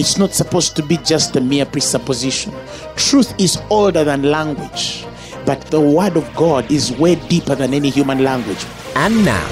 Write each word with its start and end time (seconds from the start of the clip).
It's 0.00 0.16
not 0.16 0.32
supposed 0.32 0.76
to 0.76 0.82
be 0.82 0.96
just 0.96 1.36
a 1.36 1.42
mere 1.42 1.66
presupposition. 1.66 2.54
Truth 2.96 3.38
is 3.38 3.60
older 3.68 4.02
than 4.02 4.22
language, 4.22 5.04
but 5.44 5.60
the 5.66 5.78
word 5.78 6.16
of 6.16 6.24
God 6.34 6.72
is 6.72 6.90
way 6.92 7.16
deeper 7.28 7.54
than 7.54 7.74
any 7.74 7.90
human 7.90 8.24
language. 8.24 8.64
And 8.96 9.22
now, 9.26 9.46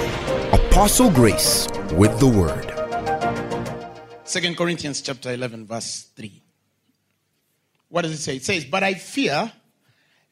Apostle 0.55 1.10
Grace 1.10 1.69
with 1.92 2.19
the 2.19 2.28
word. 2.28 2.64
Second 4.24 4.56
Corinthians 4.56 5.02
chapter 5.02 5.34
11 5.34 5.66
verse 5.66 6.08
3. 6.16 6.42
What 7.91 8.02
does 8.02 8.12
it 8.12 8.22
say? 8.22 8.36
It 8.36 8.44
says, 8.46 8.64
"But 8.64 8.83
I 8.83 8.94
fear 8.94 9.52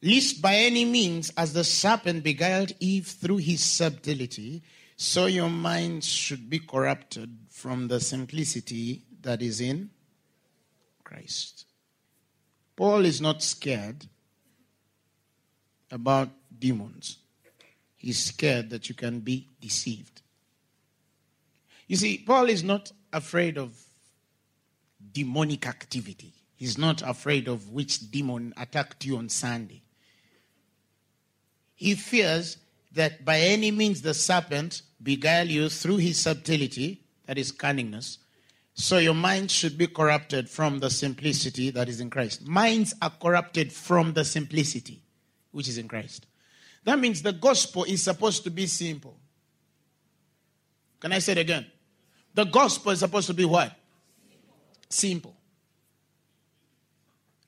lest 0.00 0.40
by 0.40 0.54
any 0.56 0.86
means 0.86 1.30
as 1.36 1.52
the 1.52 1.62
serpent 1.62 2.24
beguiled 2.24 2.72
Eve 2.80 3.06
through 3.06 3.44
his 3.44 3.62
subtlety, 3.62 4.62
so 4.96 5.26
your 5.26 5.50
minds 5.50 6.06
should 6.08 6.48
be 6.48 6.58
corrupted 6.58 7.36
from 7.50 7.88
the 7.88 8.00
simplicity 8.00 9.02
that 9.20 9.42
is 9.42 9.60
in 9.60 9.90
Christ." 11.06 11.64
Paul 12.74 13.04
is 13.06 13.20
not 13.20 13.42
scared 13.42 14.06
about 15.90 16.30
demons. 16.58 17.18
He's 17.96 18.22
scared 18.22 18.70
that 18.70 18.88
you 18.88 18.94
can 18.94 19.20
be 19.20 19.48
deceived. 19.60 20.22
You 21.86 21.96
see, 21.96 22.18
Paul 22.18 22.50
is 22.50 22.62
not 22.62 22.92
afraid 23.12 23.56
of 23.56 23.82
demonic 25.12 25.66
activity. 25.66 26.34
He's 26.56 26.76
not 26.76 27.02
afraid 27.02 27.48
of 27.48 27.70
which 27.70 28.10
demon 28.10 28.52
attacked 28.56 29.04
you 29.04 29.16
on 29.16 29.28
Sunday. 29.28 29.82
He 31.74 31.94
fears 31.94 32.56
that 32.92 33.24
by 33.24 33.40
any 33.40 33.70
means 33.70 34.02
the 34.02 34.14
serpent 34.14 34.82
beguile 35.02 35.48
you 35.48 35.68
through 35.68 35.98
his 35.98 36.18
subtlety, 36.18 37.02
that 37.26 37.38
is 37.38 37.52
cunningness, 37.52 38.18
so 38.76 38.98
your 38.98 39.14
mind 39.14 39.50
should 39.50 39.78
be 39.78 39.86
corrupted 39.86 40.50
from 40.50 40.80
the 40.80 40.90
simplicity 40.90 41.70
that 41.70 41.88
is 41.88 41.98
in 41.98 42.10
Christ. 42.10 42.46
Minds 42.46 42.94
are 43.00 43.10
corrupted 43.10 43.72
from 43.72 44.12
the 44.12 44.22
simplicity 44.22 45.02
which 45.50 45.66
is 45.66 45.78
in 45.78 45.88
Christ. 45.88 46.26
That 46.84 46.98
means 46.98 47.22
the 47.22 47.32
gospel 47.32 47.84
is 47.84 48.02
supposed 48.02 48.44
to 48.44 48.50
be 48.50 48.66
simple. 48.66 49.16
Can 51.00 51.10
I 51.10 51.20
say 51.20 51.32
it 51.32 51.38
again? 51.38 51.66
The 52.34 52.44
gospel 52.44 52.92
is 52.92 52.98
supposed 53.00 53.28
to 53.28 53.34
be 53.34 53.46
what? 53.46 53.74
Simple. 54.90 55.34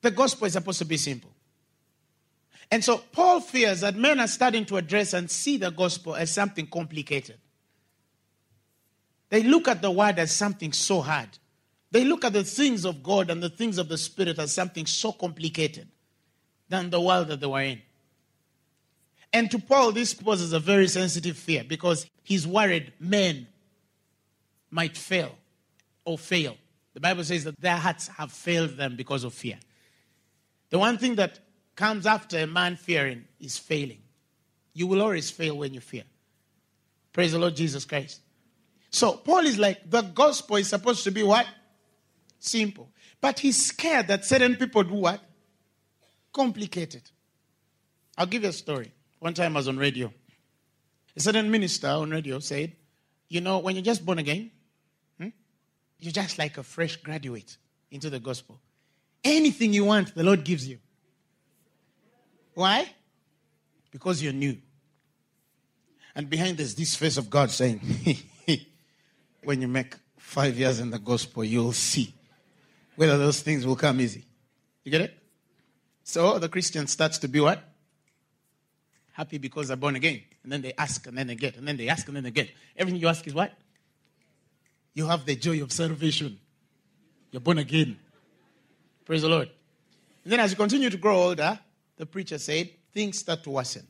The 0.01 0.11
gospel 0.11 0.47
is 0.47 0.55
supposed 0.55 0.79
to 0.79 0.87
be 0.87 0.97
simple. 0.97 1.31
And 2.71 2.83
so 2.83 2.99
Paul 3.13 3.41
fears 3.41 3.83
that 3.83 3.97
men 3.97 4.19
are 4.19 4.29
starting 4.29 4.65
to 4.67 4.79
address 4.79 5.13
and 5.13 5.31
see 5.31 5.59
the 5.59 5.71
gospel 5.71 6.17
as 6.17 6.33
something 6.33 6.67
complicated. 6.67 7.37
They 9.31 9.43
look 9.43 9.69
at 9.69 9.83
the 9.83 9.91
word 9.91 10.19
as 10.19 10.35
something 10.35 10.73
so 10.73 11.01
hard. 11.01 11.29
They 11.91 12.05
look 12.05 12.25
at 12.25 12.33
the 12.33 12.45
things 12.45 12.85
of 12.85 13.03
God 13.03 13.31
and 13.31 13.43
the 13.43 13.49
things 13.49 13.79
of 13.79 13.89
the 13.89 13.99
Spirit 13.99 14.39
as 14.39 14.53
something 14.53 14.87
so 14.87 15.13
complicated 15.13 15.89
than 16.69 16.91
the 16.91 17.01
world 17.01 17.29
that 17.29 17.41
they 17.41 17.47
were 17.47 17.63
in. 17.63 17.81
And 19.33 19.51
to 19.51 19.59
Paul, 19.59 19.93
this 19.93 20.15
poses 20.15 20.53
a 20.53 20.61
very 20.61 20.89
sensitive 20.89 21.37
fear 21.37 21.65
because 21.65 22.07
he's 22.23 22.47
worried 22.47 22.93
men 22.99 23.47
might 24.71 24.97
fail 24.97 25.35
or 26.05 26.19
fail. 26.19 26.57
The 26.95 27.01
Bible 27.01 27.25
says 27.25 27.45
that 27.45 27.61
their 27.61 27.77
hearts 27.77 28.09
have 28.09 28.33
failed 28.33 28.77
them 28.77 28.97
because 28.97 29.25
of 29.25 29.35
fear. 29.35 29.59
The 30.71 30.79
one 30.79 30.99
thing 30.99 31.15
that 31.17 31.41
comes 31.77 32.07
after 32.07 32.39
a 32.39 32.47
man 32.47 32.77
fearing 32.77 33.25
is 33.39 33.57
failing. 33.57 34.03
You 34.73 34.87
will 34.87 35.03
always 35.03 35.31
fail 35.31 35.57
when 35.57 35.75
you 35.75 35.81
fear. 35.81 36.05
Praise 37.13 37.33
the 37.33 37.39
Lord 37.39 37.57
Jesus 37.57 37.85
Christ. 37.85 38.21
So 38.91 39.13
Paul 39.13 39.47
is 39.47 39.59
like, 39.59 39.89
the 39.89 40.03
gospel 40.03 40.57
is 40.57 40.69
supposed 40.69 41.05
to 41.05 41.11
be 41.11 41.23
what? 41.23 41.47
Simple. 42.39 42.91
But 43.21 43.39
he's 43.39 43.67
scared 43.67 44.09
that 44.09 44.25
certain 44.25 44.57
people 44.57 44.83
do 44.85 44.95
what? 44.95 45.21
Complicated. 46.33 47.03
I'll 48.17 48.27
give 48.27 48.43
you 48.43 48.49
a 48.49 48.53
story. 48.53 48.93
One 49.19 49.35
time 49.35 49.57
I 49.57 49.61
was 49.61 49.69
on 49.69 49.77
radio. 49.77 50.13
A 51.17 51.21
certain 51.21 51.51
minister 51.51 51.89
on 51.89 52.11
radio 52.11 52.39
said, 52.39 52.77
You 53.29 53.41
know, 53.41 53.59
when 53.59 53.75
you're 53.75 53.85
just 53.85 54.07
born 54.07 54.19
again, 54.19 54.51
hmm, 55.19 55.29
you're 55.99 56.13
just 56.13 56.39
like 56.39 56.59
a 56.59 56.63
fresh 56.63 56.97
graduate 56.97 57.57
into 57.91 58.09
the 58.09 58.21
gospel. 58.21 58.61
Anything 59.25 59.73
you 59.73 59.85
want, 59.85 60.15
the 60.15 60.23
Lord 60.23 60.45
gives 60.45 60.67
you. 60.67 60.79
Why? 62.55 62.89
Because 63.91 64.23
you're 64.23 64.33
new. 64.33 64.57
And 66.15 66.29
behind 66.29 66.59
there's 66.59 66.75
this 66.75 66.95
face 66.95 67.17
of 67.17 67.31
God 67.31 67.51
saying, 67.51 67.81
When 69.43 69.63
you 69.63 69.69
make 69.69 69.95
five 70.17 70.59
years 70.59 70.81
in 70.81 70.91
the 70.91 70.99
gospel, 70.99 71.45
you'll 71.45 71.73
see 71.73 72.15
whether 72.97 73.17
those 73.17 73.41
things 73.41 73.67
will 73.67 73.77
come 73.77 74.01
easy. 74.01 74.25
You 74.85 74.91
get 74.91 75.01
it? 75.03 75.19
So 76.05 76.39
the 76.39 76.49
Christian 76.49 76.87
starts 76.87 77.19
to 77.19 77.29
be 77.29 77.41
what? 77.41 77.63
happy 79.19 79.39
because 79.39 79.67
they're 79.67 79.77
born 79.77 79.97
again. 79.97 80.23
And 80.45 80.53
then 80.53 80.63
they 80.63 80.73
ask 80.79 81.05
and 81.09 81.19
then 81.19 81.27
they 81.27 81.35
get. 81.35 81.57
And 81.57 81.67
then 81.67 81.77
they 81.77 81.89
ask 81.89 82.07
and 82.07 82.17
then 82.17 82.23
they 82.23 82.31
get. 82.31 82.51
Everything 82.77 83.01
you 83.01 83.09
ask 83.09 83.27
is 83.27 83.35
what? 83.35 83.53
You 84.95 85.07
have 85.09 85.27
the 85.27 85.35
joy 85.35 85.61
of 85.61 85.73
salvation. 85.73 86.39
You're 87.33 87.41
born 87.41 87.59
again. 87.59 87.99
Praise 89.05 89.23
the 89.23 89.29
Lord. 89.29 89.51
And 90.23 90.33
then 90.33 90.39
as 90.39 90.53
you 90.53 90.57
continue 90.57 90.89
to 90.89 90.97
grow 90.97 91.21
older, 91.21 91.59
the 91.97 92.07
preacher 92.07 92.39
said, 92.39 92.71
things 92.95 93.19
start 93.19 93.43
to 93.43 93.51
worsen. 93.51 93.89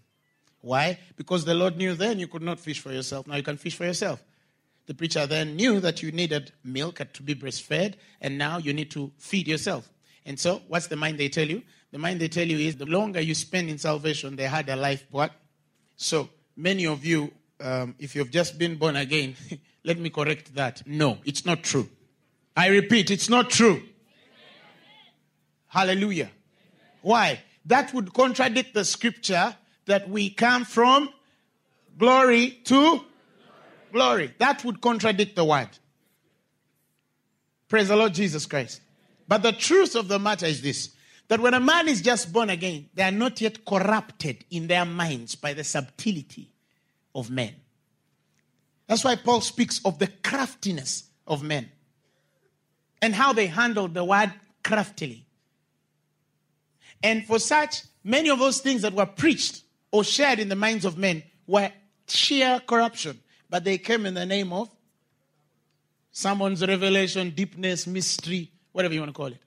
Why? 0.63 0.99
Because 1.15 1.45
the 1.45 1.55
Lord 1.55 1.77
knew 1.77 1.95
then 1.95 2.19
you 2.19 2.27
could 2.27 2.43
not 2.43 2.59
fish 2.59 2.81
for 2.81 2.91
yourself. 2.91 3.27
Now 3.27 3.37
you 3.37 3.43
can 3.43 3.59
fish 3.59 3.77
for 3.77 3.85
yourself. 3.85 4.23
The 4.89 4.95
preacher 4.95 5.27
then 5.27 5.55
knew 5.55 5.81
that 5.81 6.03
you 6.03 6.11
needed 6.13 6.51
milk 6.65 7.03
to 7.13 7.23
be 7.23 7.35
breastfed, 7.35 7.97
and 8.23 8.39
now 8.39 8.57
you 8.57 8.73
need 8.73 8.91
to 8.93 9.13
feed 9.19 9.47
yourself. 9.47 9.87
And 10.25 10.41
so, 10.41 10.63
what's 10.67 10.87
the 10.87 10.97
mind 10.97 11.19
they 11.19 11.29
tell 11.29 11.47
you? 11.47 11.63
The 11.93 11.99
mind 11.99 12.23
they 12.23 12.29
tell 12.29 12.47
you 12.47 12.57
is 12.57 12.77
the 12.77 12.87
longer 12.87 13.21
you 13.21 13.35
spend 13.35 13.69
in 13.69 13.77
salvation, 13.77 14.35
the 14.37 14.49
harder 14.49 14.73
a 14.73 14.77
life 14.77 15.07
what? 15.11 15.33
So, 15.97 16.31
many 16.57 16.87
of 16.87 17.05
you, 17.05 17.31
um, 17.61 17.97
if 17.99 18.17
you've 18.17 18.31
just 18.31 18.59
been 18.59 18.77
born 18.77 18.97
again, 18.97 19.37
let 19.85 19.99
me 19.99 20.09
correct 20.09 20.55
that. 20.55 20.83
No, 20.87 21.19
it's 21.27 21.45
not 21.45 21.63
true. 21.63 21.87
I 22.57 22.69
repeat, 22.69 23.11
it's 23.11 23.29
not 23.29 23.51
true. 23.51 23.77
Amen. 23.77 23.87
Hallelujah. 25.67 26.31
Amen. 26.31 26.33
Why? 27.03 27.41
That 27.67 27.93
would 27.93 28.15
contradict 28.15 28.73
the 28.73 28.87
scripture 28.87 29.55
that 29.85 30.09
we 30.09 30.31
come 30.31 30.65
from 30.65 31.11
glory 31.99 32.61
to 32.65 33.05
glory. 33.93 34.35
That 34.39 34.65
would 34.65 34.81
contradict 34.81 35.37
the 35.37 35.45
word. 35.45 35.69
Praise 37.69 37.89
the 37.89 37.97
Lord 37.97 38.15
Jesus 38.15 38.47
Christ. 38.47 38.81
But 39.27 39.43
the 39.43 39.53
truth 39.53 39.95
of 39.95 40.09
the 40.09 40.19
matter 40.19 40.47
is 40.47 40.63
this 40.63 40.91
that 41.29 41.41
when 41.41 41.53
a 41.53 41.61
man 41.61 41.89
is 41.89 42.01
just 42.01 42.33
born 42.33 42.49
again, 42.49 42.89
they 42.95 43.03
are 43.03 43.11
not 43.11 43.39
yet 43.41 43.65
corrupted 43.67 44.45
in 44.51 44.67
their 44.67 44.87
minds 44.87 45.35
by 45.35 45.53
the 45.53 45.63
subtlety 45.63 46.51
of 47.15 47.31
men. 47.31 47.55
That's 48.87 49.05
why 49.05 49.17
Paul 49.17 49.43
speaks 49.43 49.81
of 49.85 49.99
the 49.99 50.07
craftiness 50.07 51.05
of 51.27 51.43
men 51.43 51.71
and 53.03 53.15
how 53.15 53.35
they 53.35 53.47
handle 53.47 53.89
the 53.89 54.05
word 54.05 54.33
craftily. 54.65 55.27
And 57.03 57.27
for 57.27 57.39
such, 57.39 57.83
many 58.03 58.31
of 58.31 58.39
those 58.39 58.61
things 58.61 58.83
that 58.83 58.95
were 58.95 59.07
preached 59.07 59.63
or 59.93 60.05
shared 60.05 60.39
in 60.39 60.49
the 60.49 60.57
minds 60.57 60.87
of 60.87 60.97
men 60.97 61.23
were 61.47 61.71
sheer 62.07 62.61
corruption, 62.67 63.21
but 63.51 63.65
they 63.65 63.79
came 63.79 64.07
in 64.07 64.15
the 64.15 64.27
name 64.27 64.53
of 64.53 64.69
someone's 66.11 66.67
revelation, 66.67 67.31
deepness, 67.31 67.87
mystery, 67.87 68.51
whatever 68.73 68.95
you 68.95 69.01
want 69.01 69.11
to 69.11 69.17
call 69.17 69.27
it. 69.27 69.41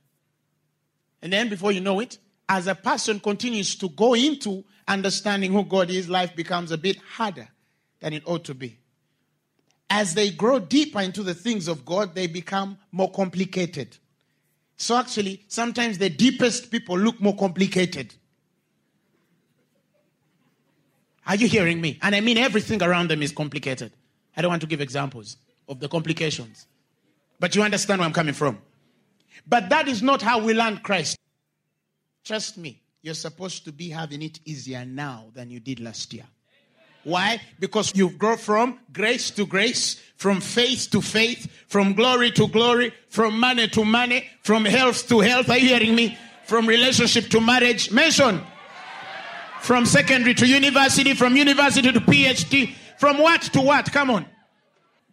And 1.22 1.32
then 1.32 1.50
before 1.50 1.72
you 1.72 1.82
know 1.82 2.00
it, 2.00 2.18
as 2.50 2.68
a 2.68 2.76
person 2.76 3.20
continues 3.20 3.76
to 3.76 3.90
go 3.90 4.14
into 4.14 4.64
understanding 4.88 5.52
who 5.54 5.64
God 5.64 5.90
is, 5.90 6.10
life 6.10 6.36
becomes 6.36 6.72
a 6.72 6.78
bit 6.78 6.98
harder 6.98 7.48
than 8.00 8.14
it 8.14 8.24
ought 8.26 8.44
to 8.46 8.54
be. 8.54 8.78
As 9.90 10.14
they 10.14 10.32
grow 10.32 10.60
deeper 10.60 11.02
into 11.02 11.24
the 11.24 11.34
things 11.34 11.68
of 11.68 11.86
God, 11.86 12.16
they 12.16 12.28
become 12.28 12.78
more 12.92 13.12
complicated. 13.12 13.98
So 14.78 14.96
actually, 14.96 15.44
sometimes 15.48 15.98
the 15.98 16.10
deepest 16.10 16.72
people 16.72 16.98
look 16.98 17.22
more 17.22 17.36
complicated. 17.36 18.16
Are 21.28 21.36
you 21.36 21.48
hearing 21.48 21.80
me? 21.80 22.00
And 22.02 22.16
I 22.16 22.22
mean 22.22 22.38
everything 22.38 22.82
around 22.82 23.10
them 23.10 23.22
is 23.22 23.32
complicated. 23.32 23.92
I 24.36 24.42
don't 24.42 24.50
want 24.50 24.62
to 24.62 24.68
give 24.68 24.82
examples 24.82 25.38
of 25.68 25.80
the 25.80 25.88
complications. 25.88 26.68
But 27.40 27.56
you 27.56 27.64
understand 27.64 28.00
where 28.00 28.08
I'm 28.08 28.14
coming 28.14 28.34
from. 28.34 28.60
But 29.48 29.70
that 29.70 29.88
is 29.88 30.02
not 30.02 30.22
how 30.22 30.44
we 30.44 30.54
learn 30.54 30.78
Christ. 30.78 31.18
Trust 32.24 32.58
me, 32.58 32.82
you're 33.02 33.14
supposed 33.14 33.66
to 33.66 33.72
be 33.72 33.90
having 33.90 34.22
it 34.22 34.40
easier 34.46 34.86
now 34.86 35.26
than 35.34 35.50
you 35.50 35.60
did 35.60 35.80
last 35.80 36.14
year. 36.14 36.26
Why? 37.04 37.42
Because 37.60 37.96
you've 37.96 38.20
grown 38.20 38.38
from 38.38 38.80
grace 38.94 39.32
to 39.32 39.48
grace, 39.48 40.00
from 40.18 40.40
faith 40.40 40.90
to 40.92 41.02
faith, 41.02 41.52
from 41.68 41.94
glory 41.94 42.30
to 42.32 42.48
glory, 42.48 42.94
from 43.10 43.40
money 43.40 43.68
to 43.70 43.84
money, 43.84 44.28
from 44.44 44.66
health 44.66 45.08
to 45.10 45.20
health. 45.20 45.50
Are 45.50 45.58
you 45.58 45.70
hearing 45.70 45.96
me? 45.96 46.18
From 46.46 46.68
relationship 46.68 47.30
to 47.30 47.42
marriage. 47.42 47.92
Mention. 47.92 48.42
From 49.62 49.86
secondary 49.86 50.34
to 50.36 50.48
university, 50.48 51.14
from 51.14 51.36
university 51.36 51.92
to 51.92 52.00
PhD, 52.00 52.74
from 52.98 53.20
what 53.20 53.42
to 53.44 53.62
what? 53.62 53.92
Come 53.92 54.10
on. 54.10 54.26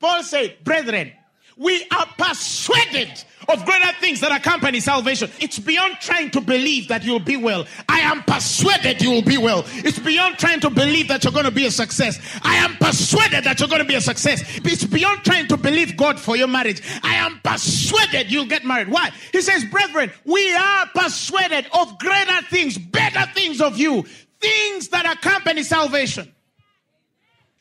Paul 0.00 0.22
said, 0.22 0.56
Brethren, 0.64 1.12
we 1.56 1.84
are 1.90 2.06
persuaded 2.16 3.24
of 3.48 3.64
greater 3.64 3.92
things 4.00 4.20
that 4.20 4.30
accompany 4.30 4.78
salvation. 4.78 5.30
It's 5.40 5.58
beyond 5.58 5.96
trying 6.00 6.30
to 6.32 6.40
believe 6.40 6.88
that 6.88 7.02
you'll 7.02 7.18
be 7.18 7.36
well. 7.36 7.66
I 7.88 8.00
am 8.00 8.22
persuaded 8.22 9.02
you 9.02 9.10
will 9.10 9.22
be 9.22 9.38
well. 9.38 9.64
It's 9.68 9.98
beyond 9.98 10.38
trying 10.38 10.60
to 10.60 10.70
believe 10.70 11.08
that 11.08 11.24
you're 11.24 11.32
going 11.32 11.46
to 11.46 11.50
be 11.50 11.66
a 11.66 11.70
success. 11.70 12.18
I 12.42 12.56
am 12.56 12.76
persuaded 12.76 13.44
that 13.44 13.58
you're 13.58 13.68
going 13.68 13.82
to 13.82 13.88
be 13.88 13.94
a 13.94 14.00
success. 14.00 14.42
It's 14.64 14.84
beyond 14.84 15.24
trying 15.24 15.48
to 15.48 15.56
believe 15.56 15.96
God 15.96 16.20
for 16.20 16.36
your 16.36 16.48
marriage. 16.48 16.82
I 17.02 17.14
am 17.14 17.40
persuaded 17.42 18.30
you'll 18.30 18.46
get 18.46 18.64
married. 18.64 18.88
Why? 18.88 19.10
He 19.32 19.40
says, 19.40 19.64
Brethren, 19.64 20.12
we 20.24 20.54
are 20.54 20.86
persuaded 20.94 21.66
of 21.72 21.98
greater 21.98 22.42
things, 22.50 22.78
better 22.78 23.24
things 23.32 23.60
of 23.60 23.78
you, 23.78 24.04
things 24.40 24.88
that 24.88 25.06
accompany 25.06 25.62
salvation. 25.62 26.32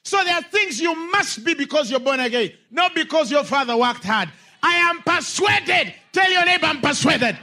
So 0.03 0.23
there 0.23 0.35
are 0.35 0.43
things 0.43 0.79
you 0.79 0.95
must 1.11 1.43
be 1.43 1.53
because 1.53 1.91
you're 1.91 1.99
born 1.99 2.19
again, 2.19 2.53
not 2.71 2.95
because 2.95 3.29
your 3.29 3.43
father 3.43 3.75
worked 3.75 4.03
hard. 4.03 4.29
I 4.63 4.75
am 4.75 5.01
persuaded. 5.01 5.93
Tell 6.11 6.31
your 6.31 6.45
neighbor, 6.45 6.65
I'm 6.65 6.81
persuaded. 6.81 7.37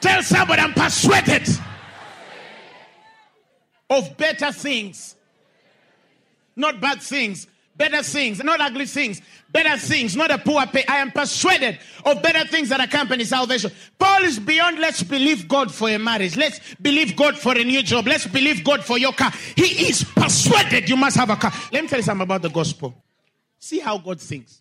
Tell 0.00 0.22
somebody, 0.22 0.62
I'm 0.62 0.72
persuaded 0.72 1.48
of 3.90 4.16
better 4.16 4.52
things, 4.52 5.16
not 6.56 6.80
bad 6.80 7.02
things 7.02 7.46
better 7.78 8.02
things, 8.02 8.42
not 8.42 8.60
ugly 8.60 8.84
things, 8.84 9.22
better 9.50 9.78
things, 9.78 10.16
not 10.16 10.30
a 10.30 10.38
poor 10.38 10.66
pay. 10.66 10.84
I 10.86 10.98
am 10.98 11.12
persuaded 11.12 11.78
of 12.04 12.20
better 12.22 12.46
things 12.46 12.68
that 12.68 12.80
accompany 12.80 13.24
salvation. 13.24 13.70
Paul 13.98 14.24
is 14.24 14.38
beyond 14.38 14.78
let's 14.78 15.02
believe 15.02 15.48
God 15.48 15.72
for 15.72 15.88
a 15.88 15.98
marriage. 15.98 16.36
Let's 16.36 16.60
believe 16.74 17.16
God 17.16 17.38
for 17.38 17.56
a 17.56 17.64
new 17.64 17.82
job. 17.82 18.06
Let's 18.06 18.26
believe 18.26 18.64
God 18.64 18.84
for 18.84 18.98
your 18.98 19.12
car. 19.12 19.32
He 19.56 19.88
is 19.88 20.04
persuaded 20.04 20.88
you 20.88 20.96
must 20.96 21.16
have 21.16 21.30
a 21.30 21.36
car. 21.36 21.52
Let 21.72 21.84
me 21.84 21.88
tell 21.88 22.00
you 22.00 22.02
something 22.02 22.24
about 22.24 22.42
the 22.42 22.50
gospel. 22.50 22.94
See 23.58 23.78
how 23.78 23.96
God 23.98 24.20
thinks. 24.20 24.60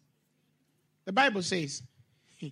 The 1.05 1.11
Bible 1.11 1.41
says, 1.41 1.81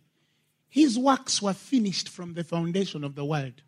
His 0.68 0.98
works 0.98 1.42
were 1.42 1.54
finished 1.54 2.10
from 2.10 2.34
the 2.34 2.44
foundation 2.44 3.04
of 3.04 3.16
the 3.16 3.24
world. 3.24 3.62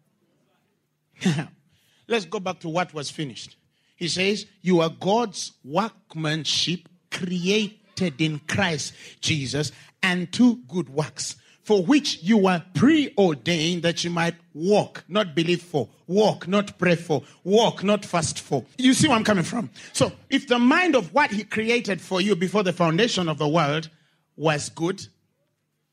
Let's 2.07 2.25
go 2.25 2.39
back 2.39 2.59
to 2.61 2.69
what 2.69 2.93
was 2.93 3.11
finished. 3.11 3.57
He 3.97 4.07
says, 4.07 4.45
You 4.61 4.79
are 4.79 4.89
God's 4.89 5.51
workmanship 5.65 6.87
created 7.11 8.21
in 8.21 8.39
Christ 8.47 8.93
Jesus 9.19 9.71
unto 10.01 10.57
good 10.67 10.87
works, 10.87 11.35
for 11.63 11.83
which 11.83 12.21
you 12.21 12.37
were 12.37 12.63
preordained 12.75 13.81
that 13.81 14.03
you 14.03 14.11
might 14.11 14.35
walk, 14.53 15.03
not 15.07 15.35
believe 15.35 15.63
for, 15.63 15.89
walk, 16.05 16.47
not 16.47 16.77
pray 16.77 16.95
for, 16.95 17.23
walk, 17.43 17.83
not 17.83 18.05
fast 18.05 18.39
for. 18.39 18.63
You 18.77 18.93
see 18.93 19.07
where 19.07 19.17
I'm 19.17 19.23
coming 19.23 19.43
from? 19.43 19.71
So, 19.93 20.11
if 20.29 20.47
the 20.47 20.59
mind 20.59 20.95
of 20.95 21.11
what 21.13 21.31
He 21.31 21.43
created 21.43 21.99
for 21.99 22.21
you 22.21 22.35
before 22.35 22.63
the 22.63 22.73
foundation 22.73 23.27
of 23.27 23.39
the 23.39 23.47
world 23.47 23.89
was 24.35 24.69
good, 24.69 25.07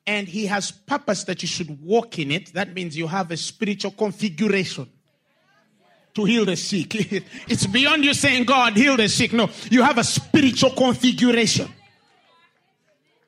and 0.06 0.28
He 0.28 0.44
has 0.44 0.70
purpose 0.70 1.24
that 1.24 1.40
you 1.40 1.48
should 1.48 1.82
walk 1.82 2.18
in 2.18 2.30
it, 2.30 2.52
that 2.52 2.74
means 2.74 2.98
you 2.98 3.06
have 3.06 3.30
a 3.30 3.36
spiritual 3.38 3.92
configuration 3.92 4.90
to 6.14 6.24
heal 6.24 6.44
the 6.44 6.56
sick. 6.56 6.94
it's 7.48 7.66
beyond 7.66 8.04
you 8.04 8.14
saying, 8.14 8.44
God, 8.44 8.76
heal 8.76 8.96
the 8.96 9.08
sick. 9.08 9.32
No, 9.32 9.50
you 9.70 9.82
have 9.82 9.98
a 9.98 10.04
spiritual 10.04 10.70
configuration 10.70 11.68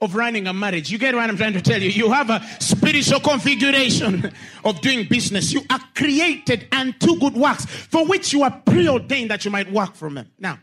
of 0.01 0.15
running 0.15 0.47
a 0.47 0.53
marriage. 0.53 0.91
You 0.91 0.99
get 0.99 1.15
what 1.15 1.29
I'm 1.29 1.37
trying 1.37 1.55
to 1.55 1.63
tell 1.63 1.81
you? 1.81 1.89
You 1.89 2.11
have 2.13 2.31
a 2.31 2.45
spiritual 2.61 3.21
configuration 3.21 4.31
of 4.65 4.81
doing 4.81 5.07
business. 5.09 5.53
You 5.53 5.63
are 5.71 5.81
created 5.95 6.69
unto 6.73 7.19
good 7.19 7.35
works 7.35 7.65
for 7.65 8.07
which 8.07 8.33
you 8.33 8.43
are 8.43 8.63
preordained 8.65 9.31
that 9.31 9.45
you 9.45 9.51
might 9.51 9.71
work 9.73 9.95
from 9.95 10.15
them. 10.15 10.31
Now, 10.39 10.59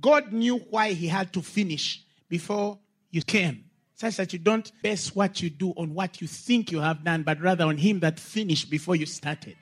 God 0.00 0.32
knew 0.32 0.58
why 0.70 0.92
He 0.92 1.06
had 1.06 1.32
to 1.34 1.42
finish 1.42 2.02
before 2.28 2.78
you 3.10 3.22
came. 3.22 3.64
Such 3.94 4.16
that 4.16 4.32
you 4.32 4.40
don't 4.40 4.70
base 4.82 5.14
what 5.14 5.40
you 5.40 5.48
do 5.48 5.70
on 5.76 5.94
what 5.94 6.20
you 6.20 6.26
think 6.26 6.72
you 6.72 6.80
have 6.80 7.04
done, 7.04 7.22
but 7.22 7.40
rather 7.40 7.64
on 7.64 7.76
Him 7.76 8.00
that 8.00 8.18
finished 8.18 8.68
before 8.68 8.96
you 8.96 9.06
started 9.06 9.56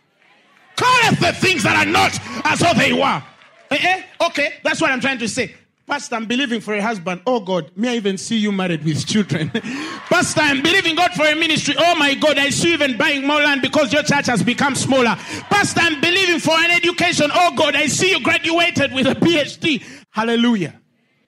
calleth 0.80 1.20
the 1.20 1.32
things 1.32 1.62
that 1.62 1.76
are 1.76 1.90
not 1.90 2.18
as 2.44 2.60
though 2.60 2.74
they 2.74 2.92
were. 2.92 3.22
Eh, 3.70 3.78
eh? 3.80 4.02
Okay, 4.28 4.54
that's 4.64 4.80
what 4.80 4.90
I'm 4.90 5.00
trying 5.00 5.18
to 5.18 5.28
say. 5.28 5.54
Pastor, 5.86 6.14
I'm 6.14 6.26
believing 6.26 6.60
for 6.60 6.72
a 6.74 6.80
husband. 6.80 7.20
Oh 7.26 7.40
God, 7.40 7.72
may 7.74 7.90
I 7.90 7.96
even 7.96 8.16
see 8.16 8.36
you 8.36 8.52
married 8.52 8.84
with 8.84 9.04
children? 9.04 9.50
Pastor, 10.08 10.40
I'm 10.40 10.62
believing 10.62 10.94
God 10.94 11.12
for 11.14 11.26
a 11.26 11.34
ministry. 11.34 11.74
Oh 11.76 11.96
my 11.96 12.14
God, 12.14 12.38
I 12.38 12.50
see 12.50 12.68
you 12.68 12.74
even 12.74 12.96
buying 12.96 13.26
more 13.26 13.40
land 13.40 13.60
because 13.60 13.92
your 13.92 14.04
church 14.04 14.26
has 14.26 14.42
become 14.44 14.76
smaller. 14.76 15.16
Pastor, 15.50 15.80
I'm 15.82 16.00
believing 16.00 16.38
for 16.38 16.54
an 16.54 16.70
education. 16.70 17.30
Oh 17.34 17.56
God, 17.56 17.74
I 17.74 17.86
see 17.86 18.10
you 18.10 18.20
graduated 18.22 18.92
with 18.92 19.08
a 19.08 19.16
PhD. 19.16 19.82
Hallelujah. 20.10 20.80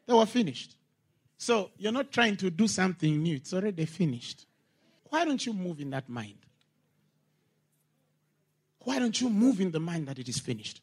They 0.07 0.13
were 0.13 0.27
finished. 0.27 0.77
So 1.37 1.71
you're 1.77 1.91
not 1.91 2.13
trying 2.13 2.37
to 2.37 2.51
do 2.51 2.69
something 2.69 3.21
new, 3.21 3.35
it's 3.35 3.53
already 3.53 3.85
finished. 3.85 4.47
Why 5.09 5.25
don't 5.25 5.45
you 5.45 5.53
move 5.53 5.81
in 5.81 5.91
that 5.91 6.09
mind? 6.09 6.42
Why 8.85 8.99
don't 8.99 9.21
you 9.21 9.29
move 9.29 9.61
in 9.61 9.71
the 9.71 9.81
mind 9.81 10.09
that 10.09 10.19
it 10.19 10.29
is 10.29 10.39
finished? 10.39 10.81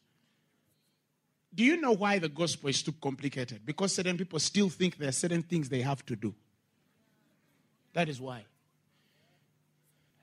Do 1.54 1.64
you 1.64 1.80
know 1.80 1.92
why 1.92 2.18
the 2.18 2.28
gospel 2.28 2.70
is 2.70 2.82
too 2.82 2.94
complicated? 3.00 3.66
Because 3.66 3.94
certain 3.94 4.16
people 4.16 4.38
still 4.38 4.68
think 4.68 4.96
there 4.96 5.08
are 5.08 5.12
certain 5.12 5.42
things 5.42 5.68
they 5.68 5.82
have 5.82 6.04
to 6.06 6.16
do. 6.16 6.34
That 7.92 8.08
is 8.08 8.20
why. 8.20 8.44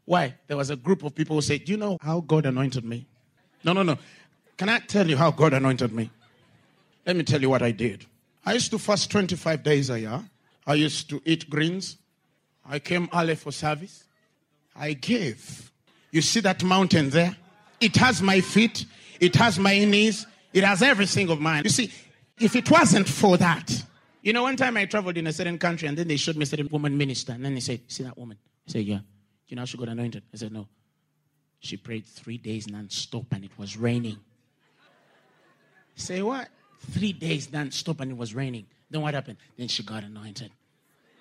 Why? 0.06 0.36
There 0.48 0.56
was 0.56 0.70
a 0.70 0.78
group 0.78 1.04
of 1.04 1.14
people 1.14 1.36
who 1.36 1.42
said, 1.42 1.66
Do 1.66 1.74
you 1.74 1.78
know 1.78 1.98
how 2.02 2.22
God 2.22 2.46
anointed 2.46 2.86
me? 2.86 3.06
No, 3.64 3.74
no, 3.74 3.84
no. 3.84 3.98
Can 4.56 4.70
I 4.70 4.80
tell 4.80 5.08
you 5.08 5.18
how 5.18 5.32
God 5.32 5.54
anointed 5.54 5.92
me? 5.92 6.10
Let 7.06 7.16
me 7.16 7.24
tell 7.24 7.42
you 7.42 7.50
what 7.50 7.62
I 7.62 7.72
did. 7.72 8.06
I 8.46 8.54
used 8.54 8.72
to 8.72 8.80
fast 8.80 9.12
25 9.12 9.64
days 9.64 9.90
a 9.90 10.00
year. 10.00 10.24
I 10.66 10.76
used 10.76 11.10
to 11.10 11.22
eat 11.26 11.50
greens. 11.50 11.98
I 12.66 12.80
came 12.80 13.10
early 13.14 13.36
for 13.36 13.52
service. 13.52 14.06
I 14.76 14.94
gave. 14.94 15.72
You 16.12 16.22
see 16.22 16.40
that 16.40 16.64
mountain 16.64 17.10
there? 17.10 17.36
It 17.80 17.96
has 17.98 18.22
my 18.22 18.42
feet, 18.42 18.86
it 19.20 19.36
has 19.36 19.60
my 19.60 19.84
knees, 19.84 20.26
it 20.54 20.64
has 20.64 20.82
everything 20.82 21.30
of 21.30 21.40
mine. 21.40 21.64
You 21.64 21.70
see, 21.70 21.92
if 22.40 22.56
it 22.56 22.70
wasn't 22.70 23.08
for 23.08 23.38
that, 23.38 23.84
you 24.22 24.34
know, 24.34 24.44
one 24.44 24.58
time 24.58 24.76
I 24.78 24.86
traveled 24.86 25.18
in 25.18 25.28
a 25.28 25.34
certain 25.34 25.58
country 25.58 25.88
and 25.88 25.98
then 25.98 26.08
they 26.08 26.18
showed 26.18 26.36
me 26.36 26.44
a 26.44 26.46
certain 26.46 26.68
woman 26.70 26.98
minister, 26.98 27.34
and 27.34 27.46
then 27.46 27.54
they 27.54 27.62
said, 27.62 27.82
See 27.88 28.04
that 28.04 28.18
woman? 28.18 28.38
I 28.68 28.72
said, 28.72 28.84
Yeah. 28.84 29.00
You 29.48 29.56
know, 29.56 29.66
she 29.66 29.78
got 29.78 29.88
anointed. 29.88 30.24
I 30.34 30.38
said, 30.38 30.52
No. 30.52 30.68
She 31.60 31.78
prayed 31.78 32.06
three 32.06 32.38
days 32.38 32.68
non-stop 32.68 33.26
and 33.32 33.44
it 33.44 33.52
was 33.58 33.78
raining. 33.78 34.18
Say 35.96 36.22
what? 36.22 36.50
Three 36.92 37.14
days 37.14 37.52
non-stop 37.52 38.02
and 38.02 38.12
it 38.12 38.18
was 38.18 38.36
raining. 38.36 38.68
Then 38.90 39.02
what 39.02 39.14
happened? 39.14 39.38
Then 39.58 39.68
she 39.68 39.84
got 39.84 40.04
anointed. 40.04 40.52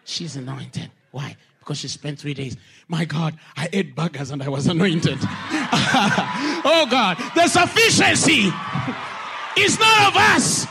She's 0.04 0.36
anointed. 0.36 0.90
Why? 1.10 1.36
Because 1.66 1.78
she 1.78 1.88
spent 1.88 2.16
three 2.16 2.32
days. 2.32 2.56
My 2.86 3.04
God, 3.04 3.36
I 3.56 3.68
ate 3.72 3.96
burgers 3.96 4.30
and 4.30 4.40
I 4.40 4.48
was 4.48 4.66
anointed. 4.74 5.18
oh 5.20 6.86
God, 6.88 7.18
the 7.34 7.48
sufficiency 7.48 8.52
is 9.58 9.78
not 9.80 10.08
of 10.08 10.16
us 10.16 10.64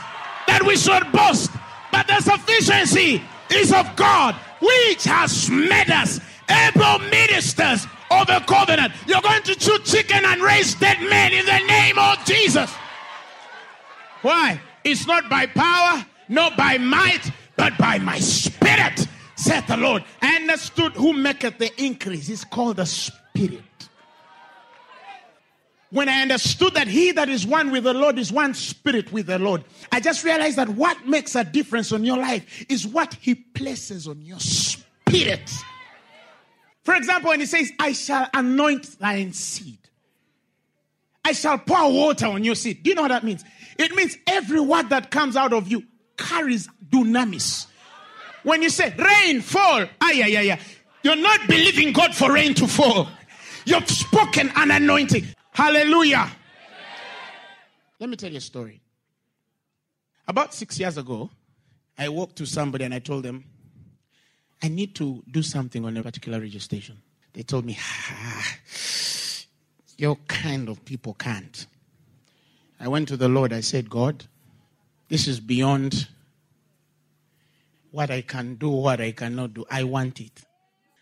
that 0.46 0.62
we 0.66 0.74
should 0.76 1.12
boast, 1.12 1.50
but 1.92 2.06
the 2.06 2.18
sufficiency 2.20 3.22
is 3.50 3.74
of 3.74 3.94
God, 3.94 4.36
which 4.60 5.04
has 5.04 5.50
made 5.50 5.90
us 5.90 6.18
able 6.48 6.98
ministers 7.10 7.86
of 8.10 8.26
the 8.28 8.42
covenant. 8.46 8.94
You're 9.06 9.20
going 9.20 9.42
to 9.42 9.54
chew 9.54 9.78
chicken 9.80 10.24
and 10.24 10.40
raise 10.40 10.74
dead 10.76 10.98
men 11.02 11.34
in 11.34 11.44
the 11.44 11.58
name 11.66 11.98
of 11.98 12.24
Jesus. 12.24 12.72
Why? 14.22 14.58
It's 14.82 15.06
not 15.06 15.28
by 15.28 15.44
power, 15.44 16.06
not 16.30 16.56
by 16.56 16.78
might, 16.78 17.30
but 17.56 17.76
by 17.76 17.98
my 17.98 18.18
spirit 18.18 19.05
saith 19.46 19.66
the 19.68 19.76
Lord. 19.76 20.04
I 20.20 20.36
understood 20.36 20.92
who 20.92 21.12
maketh 21.12 21.58
the 21.58 21.70
increase. 21.82 22.28
It's 22.28 22.44
called 22.44 22.76
the 22.76 22.86
Spirit. 22.86 23.62
When 25.90 26.08
I 26.08 26.22
understood 26.22 26.74
that 26.74 26.88
he 26.88 27.12
that 27.12 27.28
is 27.28 27.46
one 27.46 27.70
with 27.70 27.84
the 27.84 27.94
Lord 27.94 28.18
is 28.18 28.32
one 28.32 28.54
spirit 28.54 29.12
with 29.12 29.26
the 29.26 29.38
Lord, 29.38 29.62
I 29.92 30.00
just 30.00 30.24
realized 30.24 30.56
that 30.56 30.68
what 30.68 31.06
makes 31.06 31.36
a 31.36 31.44
difference 31.44 31.92
on 31.92 32.04
your 32.04 32.18
life 32.18 32.66
is 32.68 32.86
what 32.86 33.14
he 33.14 33.36
places 33.36 34.08
on 34.08 34.20
your 34.20 34.40
spirit. 34.40 35.48
For 36.82 36.94
example, 36.94 37.30
when 37.30 37.40
he 37.40 37.46
says, 37.46 37.70
I 37.78 37.92
shall 37.92 38.28
anoint 38.34 38.98
thine 38.98 39.32
seed, 39.32 39.78
I 41.24 41.32
shall 41.32 41.58
pour 41.58 41.92
water 41.92 42.26
on 42.26 42.42
your 42.42 42.56
seed. 42.56 42.82
Do 42.82 42.90
you 42.90 42.96
know 42.96 43.02
what 43.02 43.08
that 43.08 43.24
means? 43.24 43.44
It 43.78 43.94
means 43.94 44.16
every 44.26 44.60
word 44.60 44.90
that 44.90 45.12
comes 45.12 45.36
out 45.36 45.52
of 45.52 45.68
you 45.68 45.84
carries 46.16 46.68
dunamis. 46.88 47.66
When 48.46 48.62
you 48.62 48.70
say 48.70 48.94
rain 48.96 49.40
fall, 49.40 49.86
ah, 50.00 50.10
yeah, 50.12 50.28
yeah, 50.28 50.40
yeah. 50.40 50.60
You're 51.02 51.16
not 51.16 51.48
believing 51.48 51.92
God 51.92 52.14
for 52.14 52.32
rain 52.32 52.54
to 52.54 52.68
fall. 52.68 53.08
You've 53.64 53.90
spoken 53.90 54.52
an 54.54 54.70
anointing. 54.70 55.26
Hallelujah. 55.50 56.30
Let 57.98 58.08
me 58.08 58.14
tell 58.14 58.30
you 58.30 58.36
a 58.36 58.40
story. 58.40 58.80
About 60.28 60.54
six 60.54 60.78
years 60.78 60.96
ago, 60.96 61.28
I 61.98 62.08
walked 62.08 62.36
to 62.36 62.46
somebody 62.46 62.84
and 62.84 62.94
I 62.94 63.00
told 63.00 63.24
them, 63.24 63.42
I 64.62 64.68
need 64.68 64.94
to 64.94 65.24
do 65.28 65.42
something 65.42 65.84
on 65.84 65.96
a 65.96 66.04
particular 66.04 66.38
radio 66.38 66.60
station. 66.60 66.98
They 67.32 67.42
told 67.42 67.64
me, 67.64 67.76
ah, 67.80 68.56
your 69.98 70.14
kind 70.28 70.68
of 70.68 70.84
people 70.84 71.14
can't. 71.14 71.66
I 72.78 72.86
went 72.86 73.08
to 73.08 73.16
the 73.16 73.28
Lord. 73.28 73.52
I 73.52 73.60
said, 73.60 73.90
God, 73.90 74.24
this 75.08 75.26
is 75.26 75.40
beyond 75.40 76.06
what 77.96 78.10
I 78.10 78.20
can 78.20 78.56
do, 78.56 78.68
what 78.68 79.00
I 79.00 79.12
cannot 79.12 79.54
do. 79.54 79.64
I 79.70 79.84
want 79.84 80.20
it. 80.20 80.42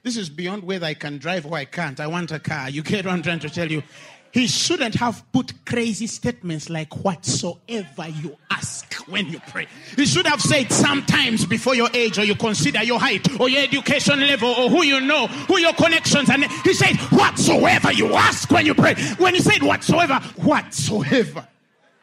This 0.05 0.17
is 0.17 0.29
beyond 0.29 0.63
whether 0.63 0.87
I 0.87 0.95
can 0.95 1.19
drive 1.19 1.45
or 1.45 1.57
I 1.57 1.65
can't. 1.65 1.99
I 1.99 2.07
want 2.07 2.31
a 2.31 2.39
car. 2.39 2.71
You 2.71 2.83
get 2.83 3.05
what 3.05 3.15
I'm 3.15 3.23
trying 3.23 3.41
to 3.41 3.51
tell 3.51 3.69
you? 3.69 3.83
He 4.31 4.47
shouldn't 4.47 4.95
have 4.97 5.25
put 5.33 5.65
crazy 5.65 6.07
statements 6.07 6.71
like 6.71 7.05
whatsoever 7.05 8.09
you 8.09 8.37
ask 8.51 8.95
when 9.09 9.27
you 9.27 9.41
pray. 9.49 9.67
He 9.97 10.07
should 10.07 10.27
have 10.27 10.41
said 10.41 10.71
sometimes 10.71 11.45
before 11.45 11.75
your 11.75 11.89
age 11.95 12.19
or 12.19 12.25
you 12.25 12.37
consider 12.37 12.85
your 12.85 13.01
height 13.01 13.41
or 13.41 13.49
your 13.49 13.63
education 13.63 14.21
level 14.21 14.51
or 14.51 14.71
who 14.71 14.85
you 14.85 15.01
know, 15.01 15.27
who 15.27 15.59
your 15.59 15.73
connections. 15.73 16.31
And 16.31 16.45
he 16.45 16.75
said 16.75 16.97
whatsoever 17.11 17.93
you 17.93 18.15
ask 18.15 18.49
when 18.53 18.67
you 18.67 18.75
pray. 18.75 18.95
When 19.19 19.35
he 19.35 19.41
said 19.41 19.65
whatsoever, 19.65 20.21
whatsoever. 20.37 21.47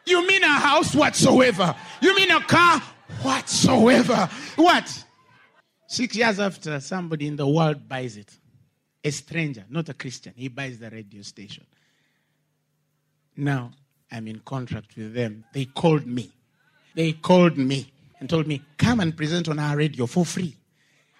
You 0.04 0.26
mean 0.26 0.42
a 0.42 0.48
house 0.48 0.94
whatsoever. 0.94 1.74
You 2.02 2.14
mean 2.14 2.30
a 2.30 2.40
car 2.40 2.82
whatsoever. 3.22 4.28
What? 4.56 5.04
Six 5.86 6.16
years 6.16 6.40
after 6.40 6.80
somebody 6.80 7.26
in 7.26 7.36
the 7.36 7.46
world 7.46 7.88
buys 7.88 8.16
it, 8.16 8.32
a 9.04 9.10
stranger, 9.10 9.64
not 9.68 9.88
a 9.88 9.94
Christian, 9.94 10.32
he 10.36 10.48
buys 10.48 10.78
the 10.78 10.88
radio 10.90 11.22
station. 11.22 11.66
Now, 13.36 13.72
I'm 14.10 14.28
in 14.28 14.40
contract 14.40 14.96
with 14.96 15.14
them. 15.14 15.44
They 15.52 15.66
called 15.66 16.06
me. 16.06 16.30
They 16.94 17.12
called 17.12 17.56
me 17.56 17.90
and 18.20 18.28
told 18.28 18.46
me, 18.46 18.62
come 18.78 19.00
and 19.00 19.16
present 19.16 19.48
on 19.48 19.58
our 19.58 19.76
radio 19.76 20.06
for 20.06 20.24
free. 20.24 20.54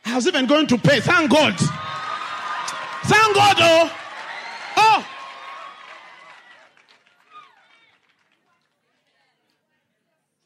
I 0.05 0.15
was 0.17 0.27
even 0.27 0.47
going 0.47 0.67
to 0.69 0.79
pay. 0.79 1.01
Thank 1.01 1.31
God. 1.31 1.55
Thank 3.05 3.35
God, 3.35 3.57
oh. 3.59 3.97
Oh. 4.77 5.07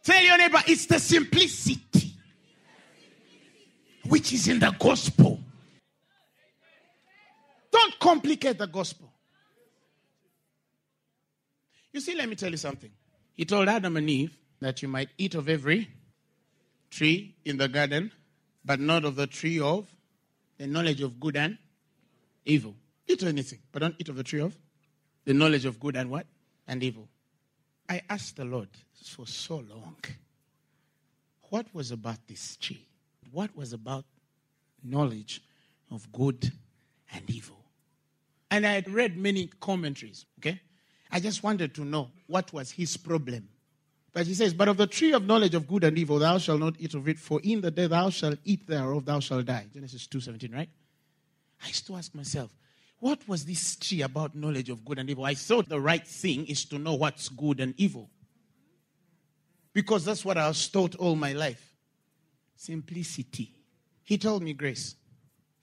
Tell 0.06 0.22
your 0.22 0.38
neighbor, 0.38 0.62
it's 0.68 0.86
the 0.86 1.00
simplicity 1.00 2.12
which 4.08 4.32
is 4.32 4.46
in 4.46 4.60
the 4.60 4.70
gospel. 4.78 5.40
Don't 7.72 7.98
complicate 7.98 8.56
the 8.56 8.68
gospel. 8.68 9.12
You 11.92 11.98
see, 11.98 12.14
let 12.14 12.28
me 12.28 12.36
tell 12.36 12.52
you 12.52 12.56
something. 12.56 12.92
He 13.34 13.44
told 13.44 13.68
Adam 13.68 13.96
and 13.96 14.08
Eve 14.08 14.38
that 14.60 14.80
you 14.80 14.86
might 14.86 15.08
eat 15.18 15.34
of 15.34 15.48
every 15.48 15.90
tree 16.88 17.34
in 17.44 17.56
the 17.56 17.66
garden, 17.66 18.12
but 18.64 18.78
not 18.78 19.04
of 19.04 19.16
the 19.16 19.26
tree 19.26 19.58
of 19.58 19.92
the 20.56 20.68
knowledge 20.68 21.00
of 21.00 21.18
good 21.18 21.36
and 21.36 21.58
evil. 22.44 22.76
Eat 23.08 23.24
anything, 23.24 23.58
but 23.72 23.80
don't 23.80 23.96
eat 23.98 24.08
of 24.08 24.14
the 24.14 24.22
tree 24.22 24.40
of 24.40 24.56
the 25.24 25.34
knowledge 25.34 25.64
of 25.64 25.80
good 25.80 25.96
and 25.96 26.10
what? 26.12 26.26
And 26.68 26.84
evil. 26.84 27.08
I 27.88 28.02
asked 28.08 28.36
the 28.36 28.44
Lord 28.44 28.68
for 29.08 29.26
so 29.26 29.56
long, 29.56 29.96
what 31.50 31.66
was 31.72 31.90
about 31.90 32.26
this 32.26 32.56
tree? 32.56 32.86
What 33.30 33.56
was 33.56 33.72
about 33.72 34.04
knowledge 34.82 35.42
of 35.90 36.10
good 36.12 36.52
and 37.12 37.28
evil? 37.28 37.58
And 38.50 38.66
I 38.66 38.72
had 38.72 38.90
read 38.90 39.16
many 39.16 39.50
commentaries, 39.60 40.26
okay? 40.38 40.60
I 41.10 41.20
just 41.20 41.42
wanted 41.42 41.74
to 41.74 41.84
know 41.84 42.10
what 42.26 42.52
was 42.52 42.70
his 42.70 42.96
problem. 42.96 43.48
But 44.12 44.26
he 44.26 44.34
says, 44.34 44.54
But 44.54 44.68
of 44.68 44.76
the 44.76 44.86
tree 44.86 45.12
of 45.12 45.26
knowledge 45.26 45.54
of 45.54 45.68
good 45.68 45.84
and 45.84 45.98
evil, 45.98 46.18
thou 46.18 46.38
shalt 46.38 46.60
not 46.60 46.74
eat 46.78 46.94
of 46.94 47.06
it, 47.08 47.18
for 47.18 47.40
in 47.42 47.60
the 47.60 47.70
day 47.70 47.86
thou 47.86 48.10
shalt 48.10 48.38
eat 48.44 48.66
thereof, 48.66 49.04
thou 49.04 49.20
shalt 49.20 49.44
die. 49.44 49.66
Genesis 49.72 50.06
2.17, 50.06 50.54
right? 50.54 50.70
I 51.62 51.68
used 51.68 51.86
to 51.86 51.96
ask 51.96 52.14
myself, 52.14 52.54
what 52.98 53.26
was 53.28 53.44
this 53.44 53.76
tree 53.76 54.02
about 54.02 54.34
knowledge 54.34 54.70
of 54.70 54.84
good 54.84 54.98
and 54.98 55.10
evil? 55.10 55.24
I 55.24 55.34
thought 55.34 55.68
the 55.68 55.80
right 55.80 56.06
thing 56.06 56.46
is 56.46 56.64
to 56.66 56.78
know 56.78 56.94
what's 56.94 57.28
good 57.28 57.60
and 57.60 57.74
evil. 57.76 58.08
Because 59.76 60.06
that's 60.06 60.24
what 60.24 60.38
I 60.38 60.48
was 60.48 60.66
taught 60.68 60.94
all 60.94 61.16
my 61.16 61.34
life. 61.34 61.74
Simplicity. 62.56 63.52
He 64.04 64.16
told 64.16 64.42
me, 64.42 64.54
Grace, 64.54 64.96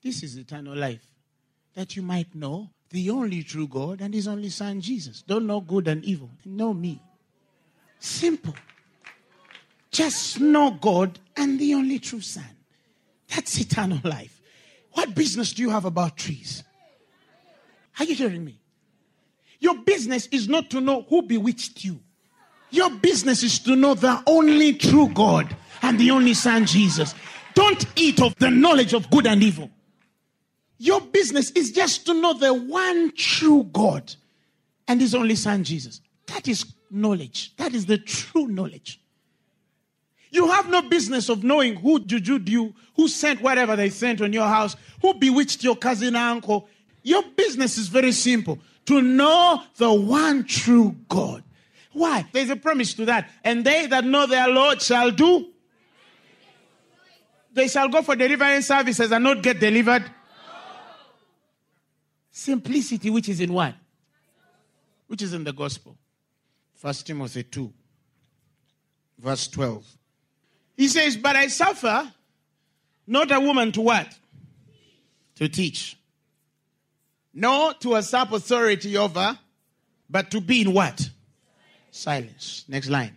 this 0.03 0.21
is 0.21 0.37
eternal 0.37 0.75
life. 0.75 1.03
That 1.73 1.95
you 1.95 2.03
might 2.03 2.35
know 2.35 2.69
the 2.91 3.09
only 3.09 3.41
true 3.41 3.67
God 3.67 4.01
and 4.01 4.13
his 4.13 4.27
only 4.27 4.49
son 4.49 4.81
Jesus. 4.81 5.23
Don't 5.23 5.47
know 5.47 5.61
good 5.61 5.87
and 5.87 6.05
evil. 6.05 6.29
Know 6.45 6.75
me. 6.75 7.01
Simple. 7.97 8.53
Just 9.89 10.39
know 10.39 10.69
God 10.69 11.17
and 11.35 11.59
the 11.59 11.73
only 11.73 11.97
true 11.97 12.21
son. 12.21 12.55
That's 13.33 13.59
eternal 13.59 13.99
life. 14.03 14.43
What 14.91 15.15
business 15.15 15.53
do 15.53 15.63
you 15.63 15.71
have 15.71 15.85
about 15.85 16.17
trees? 16.17 16.63
Are 17.97 18.05
you 18.05 18.13
hearing 18.13 18.45
me? 18.45 18.59
Your 19.59 19.79
business 19.79 20.27
is 20.27 20.47
not 20.47 20.69
to 20.69 20.81
know 20.81 21.01
who 21.01 21.23
bewitched 21.23 21.83
you. 21.83 21.99
Your 22.73 22.89
business 22.89 23.43
is 23.43 23.59
to 23.59 23.75
know 23.75 23.93
the 23.93 24.21
only 24.27 24.73
true 24.73 25.07
God 25.09 25.55
and 25.81 25.99
the 25.99 26.11
only 26.11 26.33
Son 26.33 26.65
Jesus. 26.65 27.13
Don't 27.53 27.85
eat 27.95 28.21
of 28.21 28.35
the 28.37 28.49
knowledge 28.49 28.93
of 28.93 29.09
good 29.11 29.27
and 29.27 29.43
evil. 29.43 29.69
Your 30.79 30.99
business 30.99 31.51
is 31.51 31.71
just 31.71 32.05
to 32.07 32.13
know 32.13 32.33
the 32.33 32.53
one 32.53 33.13
true 33.15 33.63
God 33.71 34.13
and 34.87 34.99
his 34.99 35.15
only 35.15 35.35
son 35.35 35.63
Jesus. 35.63 36.01
That 36.27 36.47
is 36.47 36.65
knowledge. 36.91 37.53
That 37.55 37.73
is 37.73 37.85
the 37.85 37.97
true 37.97 38.47
knowledge. 38.47 38.99
You 40.31 40.49
have 40.49 40.69
no 40.69 40.81
business 40.81 41.29
of 41.29 41.43
knowing 41.43 41.75
who 41.75 41.99
jujued 41.99 42.49
you, 42.49 42.73
who 42.95 43.07
sent 43.07 43.41
whatever 43.41 43.75
they 43.75 43.91
sent 43.91 44.19
on 44.19 44.33
your 44.33 44.47
house, 44.47 44.75
who 45.01 45.13
bewitched 45.13 45.63
your 45.63 45.75
cousin 45.75 46.15
uncle. 46.15 46.67
Your 47.03 47.23
business 47.37 47.77
is 47.77 47.87
very 47.87 48.11
simple 48.11 48.59
to 48.87 49.01
know 49.01 49.61
the 49.77 49.93
one 49.93 50.43
true 50.43 50.95
God. 51.07 51.43
Why? 51.93 52.25
There's 52.31 52.49
a 52.49 52.55
promise 52.55 52.93
to 52.95 53.05
that. 53.05 53.29
And 53.43 53.63
they 53.63 53.85
that 53.87 54.03
know 54.03 54.25
their 54.25 54.47
Lord 54.47 54.81
shall 54.81 55.11
do. 55.11 55.47
They 57.53 57.67
shall 57.67 57.87
go 57.87 58.01
for 58.01 58.15
deliverance 58.15 58.67
services 58.67 59.11
and 59.11 59.23
not 59.23 59.43
get 59.43 59.59
delivered. 59.59 60.03
Simplicity, 62.31 63.11
which 63.11 63.29
is 63.29 63.39
in 63.39 63.53
what? 63.53 63.75
Which 65.07 65.21
is 65.21 65.33
in 65.33 65.43
the 65.43 65.53
gospel. 65.53 65.95
First 66.73 67.05
Timothy 67.05 67.43
2, 67.43 67.71
verse 69.19 69.47
12. 69.47 69.85
He 70.75 70.87
says, 70.87 71.15
But 71.15 71.35
I 71.35 71.47
suffer 71.47 72.11
not 73.05 73.31
a 73.31 73.39
woman 73.39 73.71
to 73.73 73.81
what? 73.81 74.07
To 75.35 75.47
teach. 75.47 75.97
Nor 77.33 77.75
to 77.75 77.89
usurp 77.91 78.31
authority 78.31 78.97
over, 78.97 79.37
but 80.09 80.31
to 80.31 80.41
be 80.41 80.61
in 80.61 80.73
what? 80.73 81.09
Silence. 81.95 82.65
Next 82.67 82.89
line. 82.89 83.15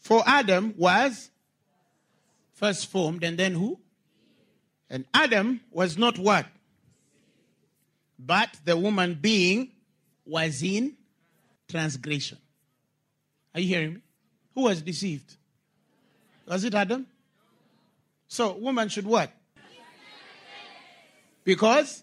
For 0.00 0.24
Adam 0.26 0.74
was 0.76 1.30
first 2.54 2.88
formed, 2.88 3.22
and 3.22 3.38
then 3.38 3.54
who? 3.54 3.78
And 4.90 5.04
Adam 5.14 5.60
was 5.70 5.96
not 5.96 6.18
what? 6.18 6.44
But 8.18 8.50
the 8.64 8.76
woman 8.76 9.16
being 9.20 9.70
was 10.26 10.60
in 10.60 10.96
transgression. 11.68 12.38
Are 13.54 13.60
you 13.60 13.68
hearing 13.68 13.94
me? 13.94 14.00
Who 14.56 14.62
was 14.62 14.82
deceived? 14.82 15.36
Was 16.46 16.64
it 16.64 16.74
Adam? 16.74 17.06
So, 18.26 18.54
woman 18.56 18.88
should 18.88 19.06
what? 19.06 19.30
Because 21.44 22.02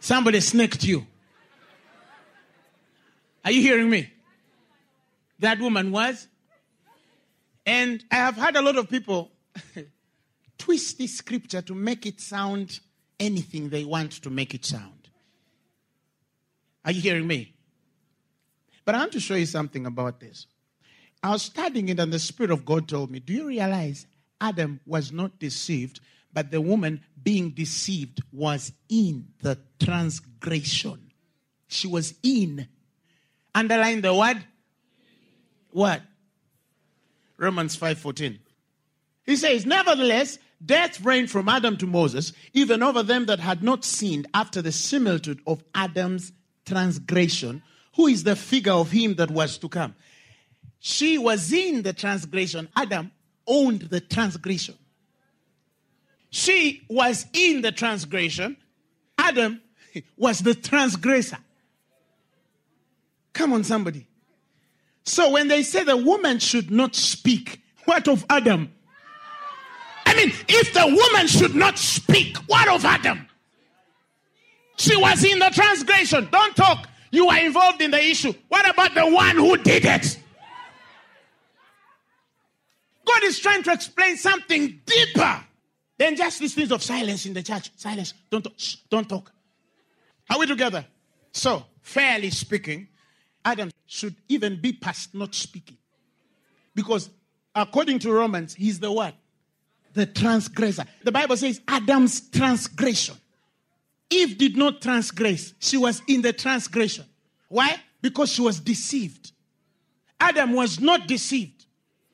somebody 0.00 0.40
snaked 0.40 0.82
you. 0.82 1.06
Are 3.44 3.50
you 3.50 3.60
hearing 3.60 3.90
me? 3.90 4.10
That 5.40 5.60
woman 5.60 5.90
was. 5.90 6.26
And 7.66 8.04
I 8.10 8.16
have 8.16 8.36
had 8.36 8.56
a 8.56 8.62
lot 8.62 8.76
of 8.76 8.88
people 8.88 9.32
twist 10.58 10.98
this 10.98 11.18
scripture 11.18 11.62
to 11.62 11.74
make 11.74 12.06
it 12.06 12.20
sound 12.20 12.80
anything 13.20 13.68
they 13.68 13.84
want 13.84 14.12
to 14.12 14.30
make 14.30 14.54
it 14.54 14.64
sound. 14.64 15.08
Are 16.84 16.92
you 16.92 17.00
hearing 17.00 17.26
me? 17.26 17.54
But 18.84 18.94
I 18.94 18.98
want 18.98 19.12
to 19.12 19.20
show 19.20 19.34
you 19.34 19.46
something 19.46 19.86
about 19.86 20.20
this. 20.20 20.46
I 21.22 21.30
was 21.30 21.42
studying 21.42 21.88
it, 21.88 21.98
and 21.98 22.12
the 22.12 22.18
Spirit 22.18 22.50
of 22.50 22.66
God 22.66 22.86
told 22.86 23.10
me, 23.10 23.18
Do 23.18 23.32
you 23.32 23.46
realize 23.46 24.06
Adam 24.40 24.80
was 24.84 25.10
not 25.10 25.38
deceived, 25.38 26.00
but 26.34 26.50
the 26.50 26.60
woman 26.60 27.00
being 27.22 27.50
deceived 27.50 28.22
was 28.30 28.72
in 28.90 29.28
the 29.40 29.58
transgression? 29.80 31.12
She 31.68 31.88
was 31.88 32.14
in. 32.22 32.68
Underline 33.54 34.00
the 34.00 34.14
word. 34.14 34.44
What? 35.70 36.02
Romans 37.36 37.76
5:14. 37.76 38.38
He 39.24 39.36
says, 39.36 39.64
Nevertheless, 39.64 40.38
death 40.64 41.00
reigned 41.04 41.30
from 41.30 41.48
Adam 41.48 41.76
to 41.78 41.86
Moses, 41.86 42.32
even 42.52 42.82
over 42.82 43.02
them 43.02 43.26
that 43.26 43.40
had 43.40 43.62
not 43.62 43.84
sinned 43.84 44.26
after 44.34 44.60
the 44.60 44.72
similitude 44.72 45.40
of 45.46 45.64
Adam's 45.74 46.32
transgression, 46.66 47.62
who 47.96 48.06
is 48.06 48.24
the 48.24 48.36
figure 48.36 48.72
of 48.72 48.90
him 48.90 49.14
that 49.14 49.30
was 49.30 49.58
to 49.58 49.68
come. 49.68 49.94
She 50.78 51.16
was 51.16 51.52
in 51.52 51.82
the 51.82 51.92
transgression. 51.92 52.68
Adam 52.76 53.10
owned 53.46 53.82
the 53.82 54.00
transgression. 54.00 54.76
She 56.30 56.82
was 56.88 57.26
in 57.32 57.62
the 57.62 57.72
transgression. 57.72 58.56
Adam 59.16 59.62
was 60.16 60.40
the 60.40 60.54
transgressor. 60.54 61.38
Come 63.34 63.52
on, 63.52 63.64
somebody. 63.64 64.06
So 65.04 65.30
when 65.30 65.48
they 65.48 65.62
say 65.62 65.84
the 65.84 65.96
woman 65.96 66.38
should 66.38 66.70
not 66.70 66.94
speak, 66.94 67.60
what 67.84 68.08
of 68.08 68.24
Adam? 68.30 68.72
I 70.06 70.14
mean, 70.14 70.32
if 70.48 70.72
the 70.72 70.86
woman 70.86 71.26
should 71.26 71.54
not 71.54 71.78
speak, 71.78 72.36
what 72.46 72.68
of 72.68 72.84
Adam? 72.84 73.26
She 74.76 74.96
was 74.96 75.22
in 75.24 75.38
the 75.38 75.50
transgression. 75.50 76.28
Don't 76.30 76.56
talk. 76.56 76.88
You 77.10 77.28
are 77.28 77.38
involved 77.38 77.80
in 77.82 77.90
the 77.90 78.02
issue. 78.02 78.32
What 78.48 78.68
about 78.68 78.94
the 78.94 79.06
one 79.06 79.36
who 79.36 79.56
did 79.58 79.84
it? 79.84 80.18
God 83.04 83.22
is 83.24 83.38
trying 83.38 83.62
to 83.64 83.72
explain 83.72 84.16
something 84.16 84.80
deeper 84.86 85.44
than 85.98 86.16
just 86.16 86.40
these 86.40 86.54
things 86.54 86.72
of 86.72 86.82
silence 86.82 87.26
in 87.26 87.34
the 87.34 87.42
church. 87.42 87.70
Silence. 87.76 88.14
Don't 88.30 88.42
talk. 88.42 88.54
Shh, 88.56 88.76
don't 88.90 89.08
talk. 89.08 89.30
Are 90.30 90.38
we 90.38 90.46
together? 90.46 90.84
So, 91.32 91.64
fairly 91.82 92.30
speaking, 92.30 92.88
Adam 93.44 93.70
should 93.86 94.16
even 94.28 94.60
be 94.60 94.72
past 94.72 95.14
not 95.14 95.34
speaking. 95.34 95.76
Because 96.74 97.10
according 97.54 97.98
to 98.00 98.12
Romans, 98.12 98.54
he's 98.54 98.80
the 98.80 98.90
what? 98.90 99.14
The 99.92 100.06
transgressor. 100.06 100.84
The 101.04 101.12
Bible 101.12 101.36
says 101.36 101.60
Adam's 101.68 102.28
transgression. 102.30 103.16
Eve 104.10 104.38
did 104.38 104.56
not 104.56 104.80
transgress, 104.80 105.54
she 105.58 105.76
was 105.76 106.02
in 106.06 106.22
the 106.22 106.32
transgression. 106.32 107.04
Why? 107.48 107.76
Because 108.00 108.30
she 108.30 108.42
was 108.42 108.60
deceived. 108.60 109.32
Adam 110.20 110.52
was 110.52 110.80
not 110.80 111.06
deceived, 111.06 111.66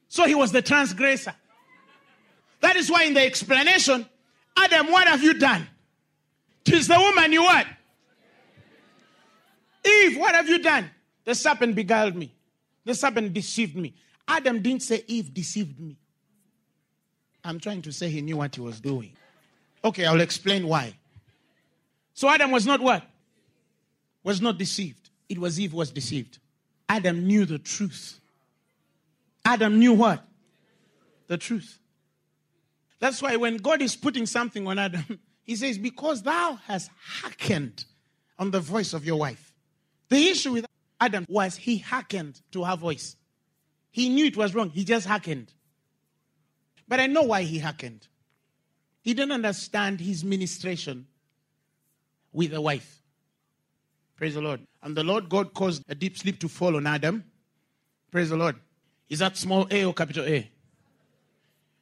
so 0.08 0.24
he 0.24 0.34
was 0.34 0.52
the 0.52 0.62
transgressor. 0.62 1.34
That 2.60 2.76
is 2.76 2.90
why 2.90 3.04
in 3.04 3.14
the 3.14 3.24
explanation, 3.24 4.06
Adam, 4.56 4.90
what 4.90 5.08
have 5.08 5.22
you 5.22 5.34
done? 5.34 5.66
Tis 6.64 6.88
the 6.88 6.98
woman 6.98 7.32
you 7.32 7.42
what? 7.42 7.66
Eve, 9.84 10.18
what 10.18 10.34
have 10.34 10.48
you 10.48 10.62
done? 10.62 10.90
The 11.24 11.34
serpent 11.34 11.74
beguiled 11.74 12.16
me. 12.16 12.32
The 12.84 12.94
serpent 12.94 13.32
deceived 13.32 13.76
me. 13.76 13.94
Adam 14.26 14.62
didn't 14.62 14.82
say 14.82 15.04
Eve 15.06 15.32
deceived 15.34 15.78
me. 15.78 15.96
I'm 17.44 17.58
trying 17.58 17.82
to 17.82 17.92
say 17.92 18.08
he 18.10 18.20
knew 18.20 18.36
what 18.36 18.54
he 18.54 18.60
was 18.60 18.80
doing. 18.80 19.12
Okay, 19.84 20.06
I'll 20.06 20.20
explain 20.20 20.66
why. 20.66 20.94
So 22.14 22.28
Adam 22.28 22.50
was 22.50 22.66
not 22.66 22.80
what? 22.80 23.02
Was 24.22 24.40
not 24.40 24.58
deceived. 24.58 25.10
It 25.28 25.38
was 25.38 25.58
Eve 25.58 25.72
was 25.72 25.90
deceived. 25.90 26.38
Adam 26.88 27.26
knew 27.26 27.44
the 27.46 27.58
truth. 27.58 28.20
Adam 29.44 29.78
knew 29.78 29.94
what? 29.94 30.22
The 31.28 31.38
truth. 31.38 31.78
That's 32.98 33.22
why 33.22 33.36
when 33.36 33.56
God 33.56 33.80
is 33.80 33.96
putting 33.96 34.26
something 34.26 34.66
on 34.66 34.78
Adam, 34.78 35.18
he 35.44 35.56
says, 35.56 35.78
Because 35.78 36.22
thou 36.22 36.58
hast 36.66 36.90
hearkened 37.22 37.84
on 38.38 38.50
the 38.50 38.60
voice 38.60 38.92
of 38.92 39.04
your 39.04 39.16
wife. 39.16 39.54
The 40.08 40.28
issue 40.28 40.52
with 40.52 40.66
Adam 41.00 41.24
was 41.28 41.56
he 41.56 41.78
hearkened 41.78 42.40
to 42.52 42.64
her 42.64 42.76
voice. 42.76 43.16
He 43.90 44.08
knew 44.08 44.26
it 44.26 44.36
was 44.36 44.54
wrong. 44.54 44.70
He 44.70 44.84
just 44.84 45.06
hearkened. 45.06 45.52
But 46.86 47.00
I 47.00 47.06
know 47.06 47.22
why 47.22 47.42
he 47.42 47.58
hearkened. 47.58 48.06
He 49.02 49.14
didn't 49.14 49.32
understand 49.32 50.00
his 50.00 50.22
ministration 50.24 51.06
with 52.32 52.52
a 52.52 52.60
wife. 52.60 53.02
Praise 54.16 54.34
the 54.34 54.42
Lord. 54.42 54.60
And 54.82 54.96
the 54.96 55.02
Lord 55.02 55.28
God 55.28 55.54
caused 55.54 55.82
a 55.88 55.94
deep 55.94 56.18
sleep 56.18 56.38
to 56.40 56.48
fall 56.48 56.76
on 56.76 56.86
Adam. 56.86 57.24
Praise 58.10 58.28
the 58.28 58.36
Lord. 58.36 58.56
Is 59.08 59.20
that 59.20 59.36
small 59.36 59.66
a 59.70 59.84
or 59.84 59.94
capital 59.94 60.24
A? 60.26 60.50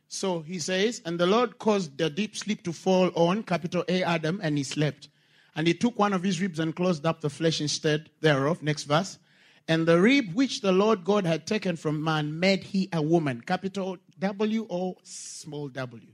So 0.09 0.41
he 0.41 0.59
says, 0.59 1.03
and 1.05 1.19
the 1.19 1.27
Lord 1.27 1.59
caused 1.59 1.99
the 1.99 2.09
deep 2.09 2.37
sleep 2.37 2.63
to 2.63 2.73
fall 2.73 3.11
on 3.15 3.43
capital 3.43 3.85
A 3.89 4.03
Adam, 4.03 4.41
and 4.43 4.57
he 4.57 4.65
slept. 4.65 5.09
And 5.57 5.67
he 5.67 5.75
took 5.75 5.99
one 5.99 6.13
of 6.13 6.23
his 6.23 6.41
ribs 6.41 6.59
and 6.59 6.75
closed 6.75 7.05
up 7.05 7.21
the 7.21 7.31
flesh 7.31 7.61
instead 7.61 8.11
thereof. 8.21 8.63
Next 8.63 8.85
verse. 8.85 9.19
And 9.67 9.87
the 9.87 10.01
rib 10.01 10.33
which 10.35 10.63
the 10.63 10.73
Lord 10.73 11.05
God 11.05 11.27
had 11.27 11.47
taken 11.47 11.77
from 11.77 12.03
man 12.03 12.41
made 12.41 12.65
he 12.65 12.89
a 12.93 13.03
woman. 13.03 13.43
Capital 13.43 13.99
W 14.19 14.67
small 15.03 15.69
w. 15.69 16.07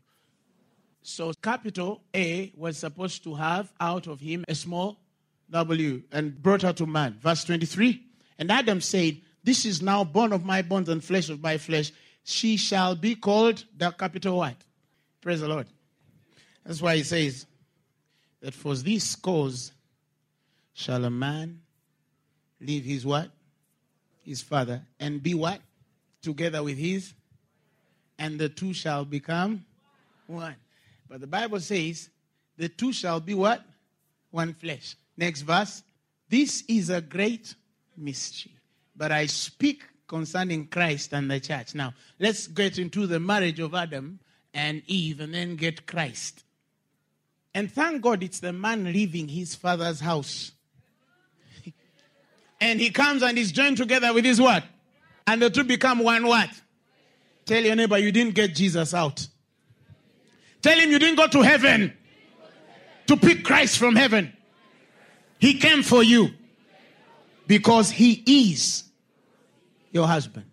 So 1.02 1.32
capital 1.34 2.02
A 2.14 2.52
was 2.56 2.78
supposed 2.78 3.22
to 3.24 3.34
have 3.34 3.72
out 3.78 4.06
of 4.06 4.20
him 4.20 4.44
a 4.48 4.54
small 4.54 4.98
w 5.50 6.02
and 6.10 6.42
brought 6.42 6.62
her 6.62 6.72
to 6.72 6.86
man. 6.86 7.18
Verse 7.20 7.44
23. 7.44 8.02
And 8.38 8.50
Adam 8.50 8.80
said, 8.80 9.20
This 9.44 9.64
is 9.64 9.82
now 9.82 10.02
bone 10.02 10.32
of 10.32 10.44
my 10.44 10.62
bones 10.62 10.88
and 10.88 11.04
flesh 11.04 11.28
of 11.28 11.40
my 11.42 11.58
flesh. 11.58 11.92
She 12.24 12.56
shall 12.56 12.96
be 12.96 13.14
called 13.14 13.64
the 13.76 13.90
capital 13.90 14.38
what? 14.38 14.56
Praise 15.20 15.40
the 15.42 15.48
Lord. 15.48 15.66
That's 16.64 16.80
why 16.80 16.96
he 16.96 17.02
says 17.02 17.46
that 18.44 18.52
for 18.52 18.74
this 18.74 19.16
cause 19.16 19.72
shall 20.74 21.06
a 21.06 21.10
man 21.10 21.62
leave 22.60 22.84
his 22.84 23.06
what? 23.06 23.30
His 24.22 24.42
father 24.42 24.82
and 25.00 25.22
be 25.22 25.32
what? 25.32 25.62
Together 26.20 26.62
with 26.62 26.76
his 26.76 27.14
and 28.18 28.38
the 28.38 28.50
two 28.50 28.74
shall 28.74 29.06
become 29.06 29.64
one. 30.26 30.56
But 31.08 31.22
the 31.22 31.26
Bible 31.26 31.58
says 31.58 32.10
the 32.58 32.68
two 32.68 32.92
shall 32.92 33.18
be 33.18 33.32
what? 33.32 33.64
One 34.30 34.52
flesh. 34.52 34.94
Next 35.16 35.40
verse. 35.40 35.82
This 36.28 36.64
is 36.68 36.90
a 36.90 37.00
great 37.00 37.54
mystery. 37.96 38.52
But 38.94 39.10
I 39.10 39.24
speak 39.24 39.84
concerning 40.06 40.66
Christ 40.66 41.14
and 41.14 41.30
the 41.30 41.40
church. 41.40 41.74
Now, 41.74 41.94
let's 42.18 42.46
get 42.46 42.78
into 42.78 43.06
the 43.06 43.20
marriage 43.20 43.60
of 43.60 43.74
Adam 43.74 44.20
and 44.52 44.82
Eve 44.86 45.20
and 45.20 45.32
then 45.32 45.56
get 45.56 45.86
Christ. 45.86 46.44
And 47.54 47.70
thank 47.70 48.02
God 48.02 48.22
it's 48.22 48.40
the 48.40 48.52
man 48.52 48.84
leaving 48.84 49.28
his 49.28 49.54
father's 49.54 50.00
house. 50.00 50.52
and 52.60 52.80
he 52.80 52.90
comes 52.90 53.22
and 53.22 53.38
is 53.38 53.52
joined 53.52 53.76
together 53.76 54.12
with 54.12 54.24
his 54.24 54.40
what? 54.40 54.64
And 55.26 55.40
the 55.40 55.50
two 55.50 55.64
become 55.64 56.00
one 56.00 56.26
what? 56.26 56.50
Tell 57.46 57.62
your 57.62 57.76
neighbor 57.76 57.98
you 57.98 58.10
didn't 58.10 58.34
get 58.34 58.54
Jesus 58.54 58.92
out. 58.92 59.26
Tell 60.62 60.78
him 60.78 60.90
you 60.90 60.98
didn't 60.98 61.16
go 61.16 61.28
to 61.28 61.42
heaven 61.42 61.92
to 63.06 63.16
pick 63.16 63.44
Christ 63.44 63.78
from 63.78 63.94
heaven. 63.94 64.32
He 65.38 65.58
came 65.58 65.82
for 65.82 66.02
you 66.02 66.30
because 67.46 67.90
he 67.90 68.22
is 68.26 68.84
your 69.92 70.06
husband. 70.06 70.46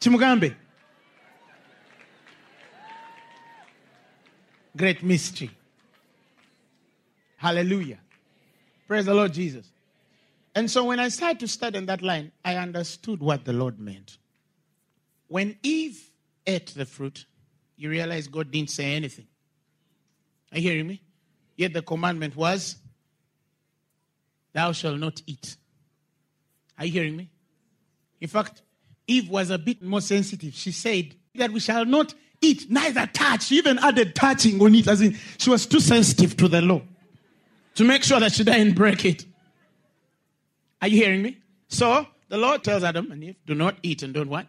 Chimugambe. 0.00 0.54
Great 4.76 5.02
mystery. 5.02 5.50
Hallelujah. 7.38 8.00
Praise 8.88 9.06
the 9.06 9.14
Lord 9.14 9.32
Jesus. 9.32 9.70
And 10.56 10.68
so 10.68 10.84
when 10.84 10.98
I 10.98 11.08
started 11.08 11.38
to 11.40 11.48
study 11.48 11.78
that 11.78 12.02
line, 12.02 12.32
I 12.44 12.56
understood 12.56 13.20
what 13.20 13.44
the 13.44 13.52
Lord 13.52 13.78
meant. 13.78 14.18
When 15.28 15.56
Eve 15.62 16.10
ate 16.44 16.74
the 16.74 16.84
fruit, 16.84 17.26
you 17.76 17.90
realize 17.90 18.26
God 18.26 18.50
didn't 18.50 18.70
say 18.70 18.92
anything. 18.92 19.28
Are 20.52 20.58
you 20.58 20.68
hearing 20.68 20.88
me? 20.88 21.00
Yet 21.56 21.74
the 21.74 21.82
commandment 21.82 22.34
was, 22.34 22.76
Thou 24.52 24.72
shalt 24.72 24.98
not 24.98 25.22
eat. 25.26 25.56
Are 26.76 26.86
you 26.86 26.92
hearing 26.92 27.16
me? 27.16 27.30
In 28.20 28.26
fact, 28.26 28.62
Eve 29.06 29.28
was 29.28 29.50
a 29.50 29.58
bit 29.58 29.80
more 29.80 30.00
sensitive. 30.00 30.54
She 30.54 30.72
said 30.72 31.14
that 31.36 31.52
we 31.52 31.60
shall 31.60 31.84
not 31.84 32.14
eat, 32.40 32.68
neither 32.68 33.06
touch. 33.06 33.44
She 33.44 33.58
even 33.58 33.78
added 33.78 34.16
touching 34.16 34.60
on 34.60 34.74
it, 34.74 34.88
as 34.88 35.02
in 35.02 35.16
she 35.36 35.50
was 35.50 35.66
too 35.66 35.78
sensitive 35.78 36.36
to 36.38 36.48
the 36.48 36.62
law 36.62 36.82
to 37.78 37.84
make 37.84 38.02
sure 38.02 38.18
that 38.18 38.32
she 38.32 38.42
didn't 38.42 38.74
break 38.74 39.04
it. 39.04 39.24
Are 40.82 40.88
you 40.88 40.96
hearing 40.96 41.22
me? 41.22 41.38
So 41.68 42.08
the 42.28 42.36
Lord 42.36 42.64
tells 42.64 42.82
Adam 42.82 43.12
and 43.12 43.22
Eve, 43.22 43.36
do 43.46 43.54
not 43.54 43.76
eat 43.84 44.02
and 44.02 44.12
don't 44.12 44.28
what? 44.28 44.48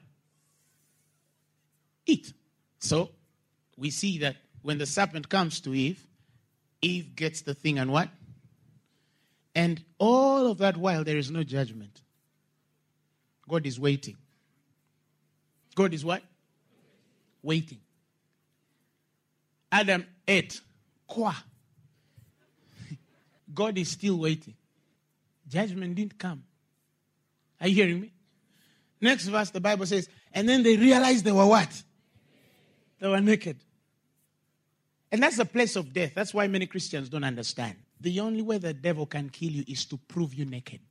Eat. 2.08 2.34
So 2.80 3.12
we 3.78 3.92
see 3.92 4.18
that 4.18 4.38
when 4.64 4.80
the 4.80 4.88
serpent 4.88 5.30
comes 5.30 5.62
to 5.62 5.76
Eve, 5.76 6.04
Eve 6.82 7.16
gets 7.16 7.42
the 7.42 7.54
thing 7.54 7.78
and 7.78 7.92
what? 7.92 8.10
And 9.54 9.80
all 10.00 10.50
of 10.50 10.58
that 10.58 10.76
while 10.76 11.04
there 11.04 11.18
is 11.18 11.30
no 11.30 11.44
judgment. 11.44 12.02
God 13.48 13.68
is 13.68 13.80
waiting. 13.80 14.18
God 15.76 15.94
is 15.94 16.04
what? 16.04 16.24
Waiting. 17.44 17.80
Adam 19.72 20.04
ate. 20.28 20.62
Qua. 21.06 21.36
God 23.54 23.78
is 23.78 23.90
still 23.90 24.18
waiting. 24.18 24.56
Judgment 25.48 25.96
didn't 25.96 26.18
come. 26.18 26.44
Are 27.60 27.68
you 27.68 27.76
hearing 27.76 28.02
me? 28.02 28.14
Next 29.02 29.26
verse, 29.26 29.50
the 29.50 29.62
Bible 29.62 29.86
says, 29.86 30.10
and 30.34 30.48
then 30.48 30.64
they 30.64 30.78
realized 30.78 31.26
they 31.26 31.32
were 31.32 31.46
what? 31.46 31.84
They 33.00 33.08
were 33.08 33.22
naked. 33.22 33.58
And 35.12 35.24
that's 35.24 35.38
the 35.38 35.46
place 35.46 35.76
of 35.76 35.92
death. 35.92 36.12
That's 36.14 36.34
why 36.34 36.48
many 36.48 36.68
Christians 36.68 37.10
don't 37.10 37.24
understand. 37.24 37.76
The 38.00 38.20
only 38.20 38.42
way 38.42 38.58
the 38.58 38.74
devil 38.74 39.06
can 39.06 39.30
kill 39.30 39.50
you 39.50 39.64
is 39.68 39.86
to 39.86 39.98
prove 39.98 40.34
you 40.34 40.46
naked. 40.46 40.82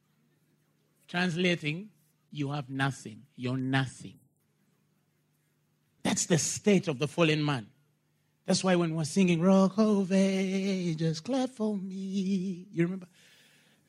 Translating, 1.07 1.89
you 2.31 2.51
have 2.51 2.69
nothing. 2.69 3.23
You're 3.37 3.57
nothing. 3.57 4.19
That's 6.03 6.27
the 6.27 6.39
state 6.39 6.89
of 6.89 6.99
the 6.99 7.07
fallen 7.07 7.45
man. 7.45 7.69
That's 8.49 8.65
why 8.65 8.77
when 8.77 8.95
we're 8.95 9.05
singing 9.05 9.43
Rock 9.43 9.75
of 9.77 10.11
Ages, 10.11 11.21
clap 11.21 11.51
for 11.51 11.77
me. 11.77 12.67
You 12.73 12.85
remember? 12.85 13.07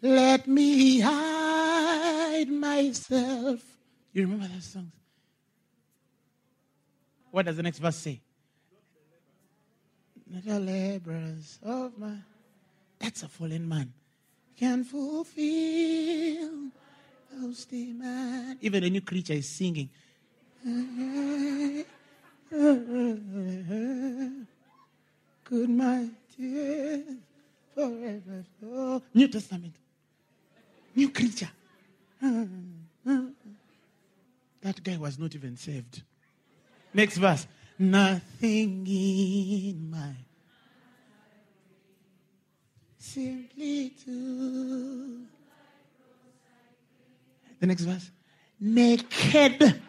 Let 0.02 0.48
me 0.48 1.00
hide 1.00 2.50
myself. 2.50 3.63
You 4.12 4.24
remember 4.24 4.50
that 4.54 4.62
song? 4.62 4.91
What 7.32 7.45
does 7.45 7.56
the 7.56 7.63
next 7.63 7.80
verse 7.80 7.95
say? 7.95 8.19
The 10.28 10.60
laborers 10.60 11.58
of 11.63 11.98
my. 11.98 12.15
That's 13.00 13.24
a 13.24 13.30
fallen 13.30 13.65
man. 13.65 13.93
Can 14.58 14.84
fulfill 14.84 16.72
those 17.32 17.63
demands. 17.63 18.60
Even 18.62 18.84
a 18.84 18.89
new 18.89 19.00
creature 19.00 19.32
is 19.32 19.48
singing. 19.48 19.89
Good 22.49 23.21
my 25.69 26.09
tears 26.35 27.05
forever 27.75 28.43
flow. 28.59 29.03
New 29.13 29.27
Testament. 29.27 29.75
New 30.95 31.12
creature. 31.12 31.51
That 34.62 34.83
guy 34.83 34.97
was 34.97 35.19
not 35.19 35.35
even 35.35 35.55
saved. 35.57 36.01
Next 36.93 37.17
verse. 37.17 37.45
Nothing 37.77 38.88
in 38.88 39.89
my 39.89 40.15
simply 42.97 43.91
to 44.05 45.25
the 47.59 47.67
next 47.67 47.83
verse. 47.83 48.09
Naked 48.59 49.81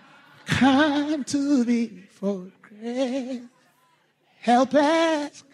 come 0.47 1.25
to 1.25 1.65
thee 1.65 2.05
for 2.21 2.47
grace. 2.61 3.41
Help 4.41 4.75
ask 4.75 5.45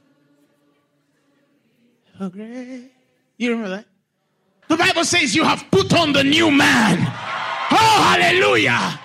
for 2.18 2.29
grace. 2.29 2.90
You 3.38 3.50
remember 3.50 3.76
that? 3.76 3.87
The 4.68 4.76
Bible 4.76 5.05
says 5.05 5.35
you 5.35 5.44
have 5.44 5.64
put 5.70 5.94
on 5.94 6.12
the 6.12 6.24
new 6.24 6.50
man. 6.50 6.98
Oh, 7.70 8.16
hallelujah. 8.18 9.00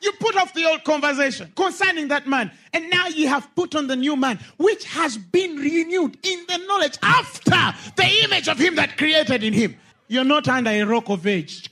You 0.00 0.12
put 0.20 0.36
off 0.36 0.54
the 0.54 0.64
old 0.66 0.84
conversation 0.84 1.52
concerning 1.56 2.08
that 2.08 2.28
man, 2.28 2.52
and 2.72 2.88
now 2.90 3.08
you 3.08 3.26
have 3.26 3.52
put 3.56 3.74
on 3.74 3.88
the 3.88 3.96
new 3.96 4.14
man, 4.14 4.38
which 4.56 4.84
has 4.84 5.18
been 5.18 5.56
renewed 5.56 6.16
in 6.22 6.44
the 6.46 6.58
knowledge 6.68 6.96
after 7.02 7.74
the 7.96 8.24
image 8.24 8.48
of 8.48 8.56
him 8.56 8.76
that 8.76 8.96
created 8.96 9.42
in 9.42 9.52
him. 9.52 9.74
You're 10.06 10.24
not 10.24 10.46
under 10.46 10.70
a 10.70 10.84
rock 10.84 11.08
of 11.08 11.26
age 11.26 11.70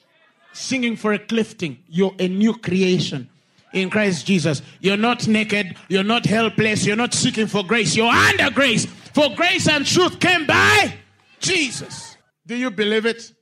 singing 0.53 0.97
for 0.97 1.13
a 1.13 1.19
clifting. 1.19 1.79
You're 1.89 2.15
a 2.19 2.27
new 2.27 2.55
creation 2.55 3.29
in 3.75 3.91
Christ 3.91 4.27
Jesus. 4.27 4.63
You're 4.81 4.97
not 4.97 5.29
naked, 5.29 5.77
you're 5.89 6.05
not 6.05 6.25
helpless, 6.25 6.87
you're 6.87 6.97
not 6.97 7.13
seeking 7.13 7.47
for 7.47 7.63
grace, 7.63 7.95
you're 7.95 8.07
under 8.11 8.51
grace. 8.51 8.87
For 8.87 9.29
grace 9.37 9.69
and 9.69 9.85
truth 9.85 10.19
came 10.19 10.47
by 10.47 10.95
Jesus. 11.41 12.17
Do 12.47 12.57
you 12.57 12.71
believe 12.71 13.05
it? 13.05 13.33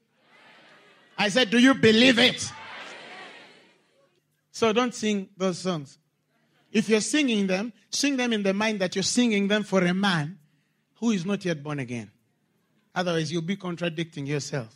I 1.17 1.29
said, 1.29 1.51
Do 1.51 1.59
you 1.59 1.75
believe 1.75 2.19
it? 2.19 2.51
So 4.51 4.73
don't 4.73 4.95
sing 4.95 5.29
those 5.37 5.59
songs. 5.59 5.99
If 6.71 6.89
you're 6.89 7.01
singing 7.01 7.47
them, 7.47 7.73
sing 7.91 8.17
them 8.17 8.33
in 8.33 8.43
the 8.43 8.55
mind 8.55 8.81
that 8.81 8.97
you're 8.97 9.03
singing 9.03 9.49
them 9.49 9.63
for 9.63 9.85
a 9.85 9.95
man 9.95 10.39
who 10.97 11.11
is 11.11 11.27
not 11.27 11.45
yet 11.45 11.63
born 11.63 11.79
again. 11.79 12.11
Otherwise, 12.95 13.33
you'll 13.33 13.43
be 13.43 13.57
contradicting 13.57 14.27
yourself 14.27 14.75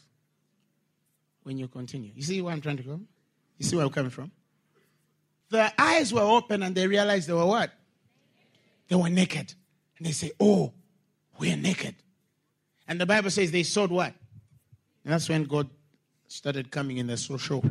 when 1.43 1.59
you 1.59 1.69
continue. 1.69 2.11
You 2.15 2.23
see 2.23 2.41
where 2.43 2.53
I'm 2.53 2.61
trying 2.61 2.79
to 2.79 2.83
go? 2.83 3.01
You 3.59 3.67
see 3.67 3.77
where 3.77 3.85
I'm 3.85 3.93
coming 3.93 4.11
from? 4.11 4.31
Their 5.51 5.73
eyes 5.79 6.13
were 6.13 6.23
open 6.23 6.63
and 6.63 6.75
they 6.75 6.87
realized 6.87 7.29
they 7.29 7.33
were 7.33 7.47
what? 7.47 7.73
They 8.89 8.97
were 8.97 9.09
naked. 9.09 9.55
And 9.99 10.07
they 10.07 10.13
say, 10.13 10.33
Oh, 10.41 10.73
we're 11.39 11.57
naked. 11.57 11.95
And 12.89 13.01
the 13.01 13.07
Bible 13.07 13.31
says 13.31 13.51
they 13.51 13.63
sowed 13.63 13.91
what? 13.91 14.15
And 15.05 15.13
that's 15.13 15.29
when 15.29 15.45
God 15.45 15.69
started 16.29 16.71
coming 16.71 16.99
in 16.99 17.07
the 17.07 17.17
social. 17.17 17.65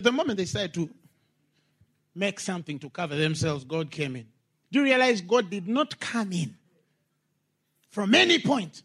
The 0.00 0.12
moment 0.12 0.38
they 0.38 0.44
started 0.44 0.74
to 0.74 0.90
make 2.14 2.40
something 2.40 2.78
to 2.80 2.90
cover 2.90 3.16
themselves, 3.16 3.64
God 3.64 3.90
came 3.90 4.16
in. 4.16 4.26
Do 4.70 4.80
you 4.80 4.84
realize 4.84 5.20
God 5.20 5.50
did 5.50 5.68
not 5.68 5.98
come 6.00 6.32
in 6.32 6.56
from 7.90 8.14
any 8.14 8.38
point 8.38 8.82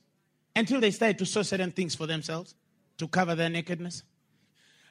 until 0.56 0.80
they 0.80 0.91
started 0.91 1.17
to 1.20 1.26
sow 1.26 1.41
certain 1.41 1.72
things 1.72 1.96
for 1.96 2.06
themselves 2.06 2.56
to 2.98 3.08
cover 3.08 3.36
their 3.36 3.50
nakedness? 3.50 4.04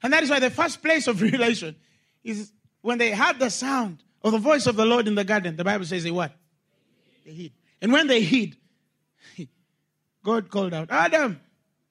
And 0.02 0.12
that 0.12 0.22
is 0.22 0.30
why 0.30 0.40
the 0.40 0.50
first 0.50 0.82
place 0.82 1.06
of 1.06 1.20
revelation 1.22 1.76
is 2.24 2.52
when 2.86 2.98
they 2.98 3.10
heard 3.10 3.40
the 3.40 3.50
sound 3.50 3.98
of 4.22 4.30
the 4.30 4.38
voice 4.38 4.66
of 4.66 4.76
the 4.76 4.84
Lord 4.84 5.08
in 5.08 5.16
the 5.16 5.24
garden. 5.24 5.56
The 5.56 5.64
Bible 5.64 5.84
says 5.84 6.04
they 6.04 6.12
what? 6.12 6.30
They 7.24 7.32
hid. 7.32 7.52
And 7.82 7.90
when 7.92 8.06
they 8.06 8.22
hid, 8.22 8.56
God 10.24 10.48
called 10.48 10.72
out, 10.72 10.88
Adam, 10.88 11.40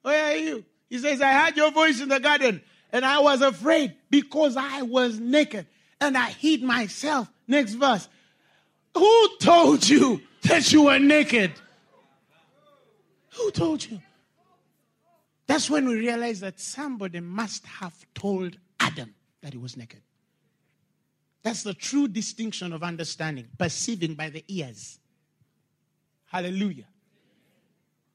where 0.00 0.32
are 0.32 0.36
you? 0.36 0.64
He 0.88 0.98
says, 0.98 1.20
I 1.20 1.32
heard 1.34 1.54
your 1.54 1.70
voice 1.70 2.00
in 2.00 2.08
the 2.08 2.18
garden 2.18 2.62
and 2.92 3.04
I 3.04 3.18
was 3.18 3.42
afraid 3.42 3.94
because 4.08 4.56
I 4.56 4.82
was 4.82 5.20
naked 5.20 5.66
and 6.00 6.16
I 6.16 6.30
hid 6.30 6.62
myself. 6.62 7.30
Next 7.46 7.74
verse. 7.74 8.08
Who 8.94 9.36
told 9.38 9.86
you 9.86 10.22
that 10.44 10.72
you 10.72 10.84
were 10.84 10.98
naked? 10.98 11.52
Who 13.34 13.50
told 13.50 13.84
you? 13.84 14.00
That's 15.46 15.68
when 15.68 15.86
we 15.86 15.96
realize 15.96 16.40
that 16.40 16.58
somebody 16.58 17.20
must 17.20 17.66
have 17.66 17.94
told 18.14 18.56
Adam 18.80 19.14
that 19.42 19.52
he 19.52 19.58
was 19.58 19.76
naked. 19.76 20.00
That's 21.46 21.62
the 21.62 21.74
true 21.74 22.08
distinction 22.08 22.72
of 22.72 22.82
understanding, 22.82 23.46
perceiving 23.56 24.14
by 24.14 24.30
the 24.30 24.44
ears. 24.48 24.98
Hallelujah. 26.24 26.86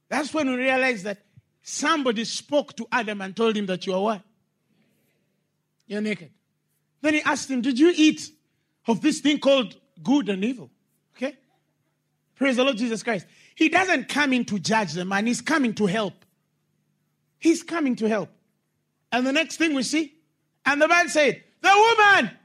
That's 0.09 0.33
when 0.33 0.49
we 0.49 0.57
realize 0.57 1.03
that 1.03 1.19
somebody 1.61 2.25
spoke 2.25 2.75
to 2.75 2.85
Adam 2.91 3.21
and 3.21 3.33
told 3.33 3.55
him 3.55 3.67
that 3.67 3.87
you 3.87 3.93
are 3.93 4.01
what? 4.01 4.21
You're 5.87 6.01
naked. 6.01 6.31
Then 6.99 7.13
he 7.13 7.21
asked 7.21 7.49
him, 7.49 7.61
Did 7.61 7.79
you 7.79 7.93
eat 7.95 8.29
of 8.85 9.01
this 9.01 9.21
thing 9.21 9.39
called 9.39 9.77
good 10.03 10.27
and 10.27 10.43
evil? 10.43 10.69
Okay? 11.15 11.37
Praise 12.35 12.57
the 12.57 12.65
Lord 12.65 12.75
Jesus 12.75 13.01
Christ. 13.01 13.27
He 13.55 13.69
doesn't 13.69 14.09
come 14.09 14.33
in 14.33 14.43
to 14.43 14.59
judge 14.59 14.91
the 14.91 15.05
man, 15.05 15.25
he's 15.25 15.39
coming 15.39 15.73
to 15.75 15.85
help. 15.85 16.25
He's 17.39 17.63
coming 17.63 17.95
to 17.95 18.09
help. 18.09 18.29
And 19.09 19.25
the 19.25 19.31
next 19.31 19.55
thing 19.55 19.73
we 19.73 19.83
see, 19.83 20.15
and 20.65 20.81
the 20.81 20.89
man 20.89 21.07
said, 21.07 21.41
The 21.61 21.95
woman, 21.97 22.37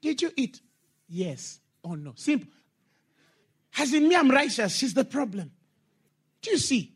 did 0.00 0.22
you 0.22 0.30
eat? 0.36 0.60
Yes 1.08 1.60
or 1.82 1.96
no. 1.96 2.12
Simple. 2.16 2.48
As 3.78 3.92
in 3.92 4.08
me, 4.08 4.16
I'm 4.16 4.30
righteous. 4.30 4.74
She's 4.74 4.94
the 4.94 5.04
problem. 5.04 5.50
Do 6.42 6.50
you 6.50 6.58
see? 6.58 6.92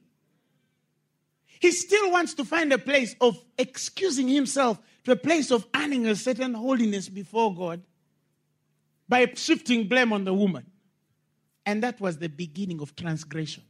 He 1.60 1.70
still 1.70 2.10
wants 2.10 2.34
to 2.34 2.44
find 2.44 2.72
a 2.72 2.78
place 2.78 3.14
of 3.20 3.42
excusing 3.56 4.28
himself 4.28 4.80
to 5.04 5.12
a 5.12 5.16
place 5.16 5.50
of 5.50 5.66
earning 5.74 6.06
a 6.06 6.16
certain 6.16 6.54
holiness 6.54 7.08
before 7.08 7.54
God 7.54 7.82
by 9.08 9.32
shifting 9.36 9.86
blame 9.86 10.12
on 10.12 10.24
the 10.24 10.34
woman. 10.34 10.66
And 11.64 11.82
that 11.82 12.00
was 12.00 12.18
the 12.18 12.28
beginning 12.28 12.80
of 12.80 12.96
transgression. 12.96 13.62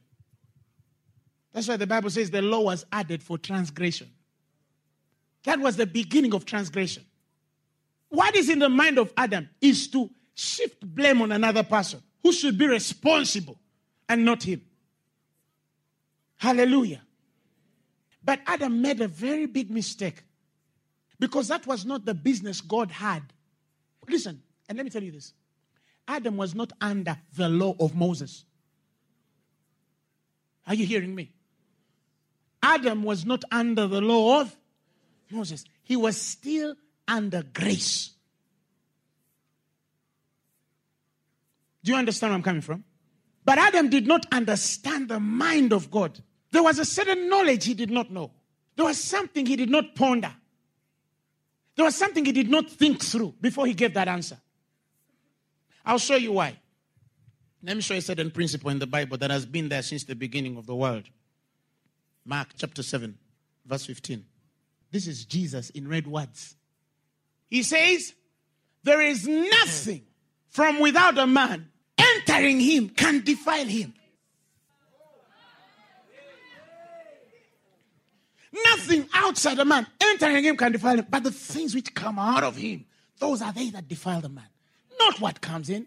That's 1.52 1.68
why 1.68 1.76
the 1.76 1.86
Bible 1.86 2.08
says 2.08 2.30
the 2.30 2.40
law 2.40 2.60
was 2.60 2.86
added 2.90 3.22
for 3.22 3.36
transgression. 3.36 4.10
That 5.44 5.60
was 5.60 5.76
the 5.76 5.86
beginning 5.86 6.32
of 6.32 6.46
transgression. 6.46 7.04
What 8.12 8.36
is 8.36 8.50
in 8.50 8.58
the 8.58 8.68
mind 8.68 8.98
of 8.98 9.10
Adam 9.16 9.48
is 9.58 9.88
to 9.88 10.10
shift 10.34 10.82
blame 10.82 11.22
on 11.22 11.32
another 11.32 11.62
person 11.62 12.02
who 12.22 12.30
should 12.30 12.58
be 12.58 12.66
responsible 12.66 13.58
and 14.06 14.22
not 14.22 14.42
him. 14.42 14.60
Hallelujah. 16.36 17.00
But 18.22 18.40
Adam 18.46 18.82
made 18.82 19.00
a 19.00 19.08
very 19.08 19.46
big 19.46 19.70
mistake 19.70 20.24
because 21.18 21.48
that 21.48 21.66
was 21.66 21.86
not 21.86 22.04
the 22.04 22.12
business 22.12 22.60
God 22.60 22.90
had. 22.90 23.22
Listen, 24.06 24.42
and 24.68 24.76
let 24.76 24.84
me 24.84 24.90
tell 24.90 25.02
you 25.02 25.12
this 25.12 25.32
Adam 26.06 26.36
was 26.36 26.54
not 26.54 26.70
under 26.82 27.16
the 27.34 27.48
law 27.48 27.74
of 27.80 27.94
Moses. 27.94 28.44
Are 30.66 30.74
you 30.74 30.84
hearing 30.84 31.14
me? 31.14 31.32
Adam 32.62 33.04
was 33.04 33.24
not 33.24 33.42
under 33.50 33.86
the 33.86 34.02
law 34.02 34.42
of 34.42 34.54
Moses. 35.30 35.64
He 35.82 35.96
was 35.96 36.20
still 36.20 36.76
under 37.12 37.42
grace. 37.42 38.10
Do 41.84 41.92
you 41.92 41.98
understand 41.98 42.30
where 42.30 42.36
I'm 42.36 42.42
coming 42.42 42.62
from? 42.62 42.84
But 43.44 43.58
Adam 43.58 43.90
did 43.90 44.06
not 44.06 44.24
understand 44.32 45.08
the 45.08 45.20
mind 45.20 45.72
of 45.72 45.90
God. 45.90 46.18
There 46.52 46.62
was 46.62 46.78
a 46.78 46.84
certain 46.84 47.28
knowledge 47.28 47.64
he 47.64 47.74
did 47.74 47.90
not 47.90 48.10
know. 48.10 48.30
There 48.76 48.86
was 48.86 49.02
something 49.02 49.44
he 49.44 49.56
did 49.56 49.68
not 49.68 49.94
ponder. 49.94 50.32
There 51.76 51.84
was 51.84 51.96
something 51.96 52.24
he 52.24 52.32
did 52.32 52.48
not 52.48 52.70
think 52.70 53.02
through 53.02 53.34
before 53.40 53.66
he 53.66 53.74
gave 53.74 53.94
that 53.94 54.08
answer. 54.08 54.38
I'll 55.84 55.98
show 55.98 56.16
you 56.16 56.32
why. 56.32 56.58
Let 57.62 57.76
me 57.76 57.82
show 57.82 57.94
you 57.94 57.98
a 57.98 58.02
certain 58.02 58.30
principle 58.30 58.70
in 58.70 58.78
the 58.78 58.86
Bible 58.86 59.18
that 59.18 59.30
has 59.30 59.44
been 59.44 59.68
there 59.68 59.82
since 59.82 60.04
the 60.04 60.14
beginning 60.14 60.56
of 60.56 60.66
the 60.66 60.74
world. 60.74 61.04
Mark 62.24 62.48
chapter 62.56 62.82
7. 62.82 63.18
verse 63.66 63.86
15. 63.86 64.24
This 64.90 65.06
is 65.06 65.24
Jesus 65.24 65.70
in 65.70 65.88
red 65.88 66.06
words. 66.06 66.56
He 67.52 67.62
says, 67.62 68.14
There 68.82 69.02
is 69.02 69.28
nothing 69.28 70.06
from 70.48 70.80
without 70.80 71.18
a 71.18 71.26
man 71.26 71.68
entering 71.98 72.58
him 72.58 72.88
can 72.88 73.20
defile 73.20 73.66
him. 73.66 73.92
Nothing 78.54 79.06
outside 79.12 79.58
a 79.58 79.66
man 79.66 79.86
entering 80.00 80.42
him 80.42 80.56
can 80.56 80.72
defile 80.72 80.96
him, 80.96 81.06
but 81.10 81.24
the 81.24 81.30
things 81.30 81.74
which 81.74 81.92
come 81.92 82.18
out 82.18 82.42
of 82.42 82.56
him, 82.56 82.86
those 83.18 83.42
are 83.42 83.52
they 83.52 83.68
that 83.68 83.86
defile 83.86 84.22
the 84.22 84.30
man, 84.30 84.48
not 84.98 85.20
what 85.20 85.42
comes 85.42 85.68
in. 85.68 85.84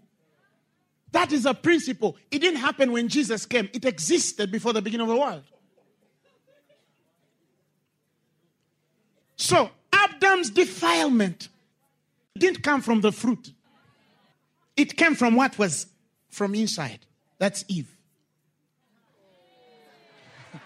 That 1.13 1.31
is 1.31 1.47
a 1.47 1.55
principle. 1.55 2.15
It 2.29 2.39
didn't 2.43 2.59
happen 2.59 2.91
when 2.91 3.07
Jesus 3.07 3.47
came, 3.47 3.69
it 3.73 3.85
existed 3.85 4.51
before 4.51 4.71
the 4.71 4.83
beginning 4.83 5.07
of 5.07 5.15
the 5.15 5.19
world. 5.19 5.43
So, 9.35 9.71
Adam's 9.91 10.51
defilement 10.51 11.49
didn't 12.37 12.61
come 12.63 12.81
from 12.81 13.01
the 13.01 13.11
fruit, 13.11 13.51
it 14.75 14.95
came 14.97 15.15
from 15.15 15.35
what 15.35 15.57
was 15.57 15.87
from 16.29 16.53
inside. 16.55 16.99
That's 17.37 17.63
Eve. 17.67 17.89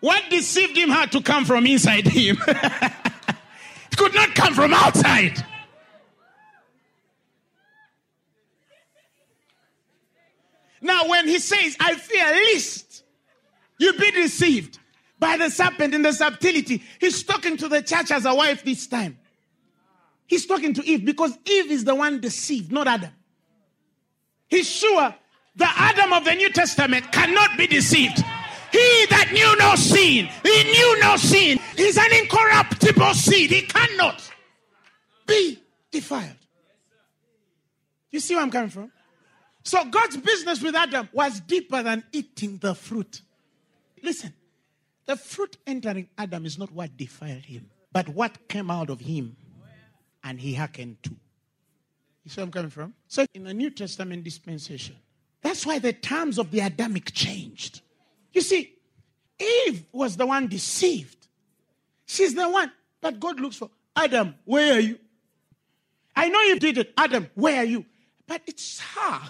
what 0.00 0.22
deceived 0.30 0.76
him 0.76 0.90
had 0.90 1.10
to 1.12 1.20
come 1.22 1.44
from 1.44 1.66
inside 1.66 2.06
him. 2.06 2.38
it 2.46 3.96
could 3.96 4.14
not 4.14 4.34
come 4.34 4.54
from 4.54 4.72
outside. 4.72 5.44
Now, 10.80 11.08
when 11.08 11.26
he 11.26 11.40
says, 11.40 11.76
I 11.80 11.96
fear 11.96 12.32
least 12.32 13.02
you 13.78 13.92
be 13.94 14.12
deceived 14.12 14.78
by 15.18 15.36
the 15.36 15.50
serpent 15.50 15.94
in 15.94 16.02
the 16.02 16.12
subtlety, 16.12 16.82
he's 17.00 17.22
talking 17.22 17.56
to 17.56 17.68
the 17.68 17.82
church 17.82 18.10
as 18.10 18.24
a 18.24 18.34
wife 18.34 18.64
this 18.64 18.86
time. 18.86 19.18
He's 20.26 20.46
talking 20.46 20.74
to 20.74 20.86
Eve 20.86 21.04
because 21.04 21.36
Eve 21.44 21.70
is 21.70 21.84
the 21.84 21.94
one 21.94 22.20
deceived, 22.20 22.70
not 22.70 22.86
Adam. 22.86 23.10
He's 24.48 24.68
sure 24.68 25.14
the 25.56 25.68
Adam 25.68 26.12
of 26.12 26.24
the 26.24 26.34
New 26.34 26.50
Testament 26.50 27.10
cannot 27.12 27.56
be 27.56 27.66
deceived. 27.66 28.18
He 28.70 29.06
that 29.08 29.30
knew 29.32 29.56
no 29.56 29.74
sin, 29.76 30.28
he 30.42 30.64
knew 30.64 31.00
no 31.00 31.16
sin. 31.16 31.58
He's 31.76 31.96
an 31.96 32.12
incorruptible 32.12 33.14
seed. 33.14 33.50
He 33.50 33.62
cannot 33.62 34.30
be 35.26 35.62
defiled. 35.90 36.36
You 38.10 38.20
see 38.20 38.34
where 38.34 38.44
I'm 38.44 38.50
coming 38.50 38.70
from? 38.70 38.92
So 39.62 39.84
God's 39.84 40.16
business 40.16 40.62
with 40.62 40.74
Adam 40.74 41.08
was 41.12 41.40
deeper 41.40 41.82
than 41.82 42.04
eating 42.12 42.58
the 42.58 42.74
fruit. 42.74 43.22
Listen, 44.02 44.32
the 45.08 45.16
fruit 45.16 45.56
entering 45.66 46.06
Adam 46.18 46.44
is 46.44 46.58
not 46.58 46.70
what 46.70 46.96
defiled 46.96 47.46
him, 47.46 47.70
but 47.92 48.10
what 48.10 48.46
came 48.46 48.70
out 48.70 48.90
of 48.90 49.00
him 49.00 49.36
and 50.22 50.38
he 50.38 50.54
hearkened 50.54 51.02
to. 51.02 51.10
You 52.24 52.30
see 52.30 52.40
where 52.40 52.44
I'm 52.44 52.52
coming 52.52 52.70
from? 52.70 52.94
So 53.08 53.24
in 53.32 53.44
the 53.44 53.54
New 53.54 53.70
Testament 53.70 54.22
dispensation, 54.22 54.96
that's 55.40 55.64
why 55.64 55.78
the 55.78 55.94
terms 55.94 56.38
of 56.38 56.50
the 56.50 56.60
Adamic 56.60 57.12
changed. 57.14 57.80
You 58.34 58.42
see, 58.42 58.74
Eve 59.40 59.86
was 59.92 60.18
the 60.18 60.26
one 60.26 60.46
deceived. 60.46 61.26
She's 62.04 62.34
the 62.34 62.46
one. 62.46 62.70
But 63.00 63.18
God 63.18 63.40
looks 63.40 63.56
for 63.56 63.70
Adam, 63.96 64.34
where 64.44 64.74
are 64.74 64.80
you? 64.80 64.98
I 66.14 66.28
know 66.28 66.40
you 66.42 66.58
did 66.58 66.76
it. 66.76 66.92
Adam, 66.98 67.30
where 67.34 67.62
are 67.62 67.64
you? 67.64 67.86
But 68.26 68.42
it's 68.46 68.80
her. 68.80 69.20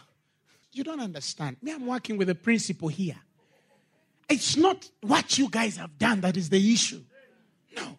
You 0.73 0.83
don't 0.83 1.01
understand. 1.01 1.59
Me, 1.62 1.73
I'm 1.73 1.87
working 1.87 2.17
with 2.17 2.31
a 2.31 2.35
principle 2.35 2.88
here. 2.88 3.21
It's 4.29 4.57
not 4.57 4.88
what 5.01 5.38
you 5.38 5.49
guys 5.49 5.77
have 5.77 5.97
done 5.99 6.21
that 6.21 6.37
is 6.37 6.51
the 6.51 6.73
issue. 6.73 7.03
No. 7.75 7.99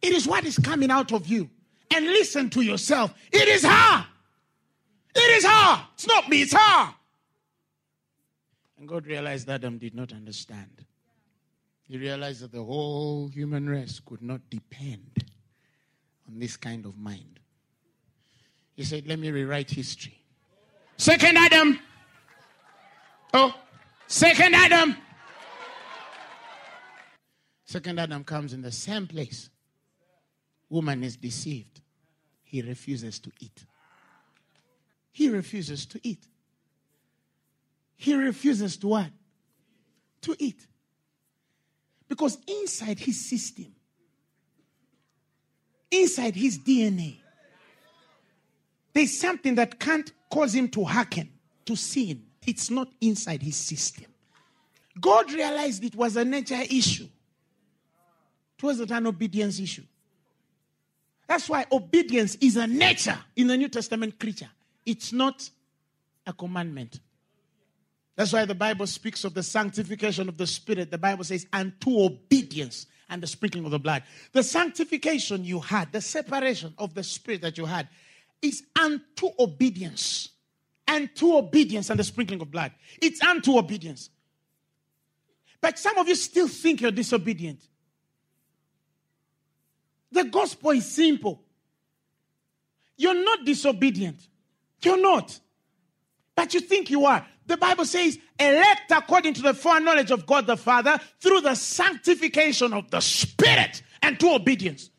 It 0.00 0.12
is 0.12 0.26
what 0.26 0.44
is 0.44 0.58
coming 0.58 0.90
out 0.90 1.12
of 1.12 1.26
you. 1.26 1.50
And 1.92 2.06
listen 2.06 2.50
to 2.50 2.60
yourself. 2.60 3.12
It 3.32 3.48
is 3.48 3.64
her. 3.64 4.06
It 5.14 5.36
is 5.36 5.44
her. 5.44 5.86
It's 5.94 6.06
not 6.06 6.28
me, 6.28 6.42
it's 6.42 6.52
her. 6.52 6.94
And 8.78 8.88
God 8.88 9.06
realized 9.06 9.50
Adam 9.50 9.76
did 9.78 9.94
not 9.94 10.12
understand. 10.12 10.84
He 11.82 11.98
realized 11.98 12.42
that 12.42 12.52
the 12.52 12.62
whole 12.62 13.28
human 13.28 13.68
race 13.68 14.00
could 14.04 14.22
not 14.22 14.40
depend 14.48 15.24
on 16.28 16.38
this 16.38 16.56
kind 16.56 16.86
of 16.86 16.96
mind. 16.96 17.40
He 18.76 18.84
said, 18.84 19.06
Let 19.08 19.18
me 19.18 19.30
rewrite 19.30 19.70
history. 19.70 20.22
Second 20.96 21.36
Adam. 21.36 21.80
Oh, 23.34 23.54
second 24.06 24.54
Adam. 24.54 24.96
Second 27.70 28.00
Adam 28.00 28.24
comes 28.24 28.52
in 28.52 28.62
the 28.62 28.72
same 28.72 29.06
place. 29.06 29.48
Woman 30.68 31.04
is 31.04 31.16
deceived. 31.16 31.80
He 32.42 32.62
refuses 32.62 33.20
to 33.20 33.30
eat. 33.38 33.64
He 35.12 35.28
refuses 35.28 35.86
to 35.86 36.00
eat. 36.02 36.26
He 37.96 38.16
refuses 38.16 38.76
to 38.78 38.88
what? 38.88 39.10
To 40.22 40.34
eat. 40.40 40.66
Because 42.08 42.38
inside 42.48 42.98
his 42.98 43.24
system, 43.24 43.72
inside 45.92 46.34
his 46.34 46.58
DNA, 46.58 47.18
there's 48.92 49.16
something 49.16 49.54
that 49.54 49.78
can't 49.78 50.10
cause 50.28 50.56
him 50.56 50.68
to 50.70 50.82
hearken, 50.82 51.30
to 51.66 51.76
sin. 51.76 52.24
It's 52.44 52.68
not 52.68 52.88
inside 53.00 53.44
his 53.44 53.54
system. 53.54 54.06
God 55.00 55.30
realized 55.30 55.84
it 55.84 55.94
was 55.94 56.16
a 56.16 56.24
nature 56.24 56.62
issue. 56.68 57.06
It 58.60 58.66
wasn't 58.66 58.90
an 58.90 59.06
obedience 59.06 59.58
issue. 59.58 59.84
That's 61.26 61.48
why 61.48 61.64
obedience 61.72 62.34
is 62.42 62.58
a 62.58 62.66
nature 62.66 63.16
in 63.34 63.46
the 63.46 63.56
New 63.56 63.70
Testament 63.70 64.20
creature. 64.20 64.50
It's 64.84 65.14
not 65.14 65.48
a 66.26 66.34
commandment. 66.34 67.00
That's 68.16 68.34
why 68.34 68.44
the 68.44 68.54
Bible 68.54 68.86
speaks 68.86 69.24
of 69.24 69.32
the 69.32 69.42
sanctification 69.42 70.28
of 70.28 70.36
the 70.36 70.46
Spirit. 70.46 70.90
The 70.90 70.98
Bible 70.98 71.24
says, 71.24 71.46
and 71.54 71.72
to 71.80 72.04
obedience 72.04 72.86
and 73.08 73.22
the 73.22 73.26
sprinkling 73.26 73.64
of 73.64 73.70
the 73.70 73.78
blood. 73.78 74.02
The 74.32 74.42
sanctification 74.42 75.42
you 75.42 75.60
had, 75.60 75.90
the 75.90 76.02
separation 76.02 76.74
of 76.76 76.92
the 76.92 77.02
Spirit 77.02 77.40
that 77.40 77.56
you 77.56 77.64
had, 77.64 77.88
is 78.42 78.62
unto 78.78 79.30
obedience. 79.38 80.28
And 80.86 81.08
to 81.16 81.38
obedience 81.38 81.88
and 81.88 81.98
the 81.98 82.04
sprinkling 82.04 82.42
of 82.42 82.50
blood. 82.50 82.72
It's 83.00 83.22
unto 83.22 83.56
obedience. 83.56 84.10
But 85.62 85.78
some 85.78 85.96
of 85.96 86.08
you 86.08 86.14
still 86.14 86.48
think 86.48 86.82
you're 86.82 86.90
disobedient. 86.90 87.62
The 90.12 90.24
gospel 90.24 90.70
is 90.70 90.90
simple. 90.90 91.42
You're 92.96 93.22
not 93.24 93.44
disobedient. 93.44 94.28
You're 94.82 95.00
not. 95.00 95.38
But 96.34 96.54
you 96.54 96.60
think 96.60 96.90
you 96.90 97.06
are. 97.06 97.26
The 97.46 97.56
Bible 97.56 97.84
says, 97.84 98.18
elect 98.38 98.90
according 98.90 99.34
to 99.34 99.42
the 99.42 99.54
foreknowledge 99.54 100.10
of 100.10 100.26
God 100.26 100.46
the 100.46 100.56
Father 100.56 100.98
through 101.20 101.40
the 101.40 101.54
sanctification 101.54 102.72
of 102.72 102.90
the 102.90 103.00
Spirit 103.00 103.82
and 104.02 104.18
to 104.20 104.34
obedience. 104.34 104.90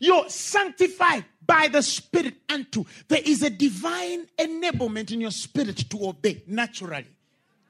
You're 0.00 0.28
sanctified 0.28 1.24
by 1.44 1.68
the 1.68 1.82
Spirit 1.82 2.34
and 2.48 2.70
to. 2.72 2.86
There 3.08 3.22
is 3.24 3.42
a 3.42 3.50
divine 3.50 4.26
enablement 4.38 5.12
in 5.12 5.20
your 5.20 5.30
spirit 5.30 5.90
to 5.90 6.08
obey 6.08 6.42
naturally. 6.46 7.06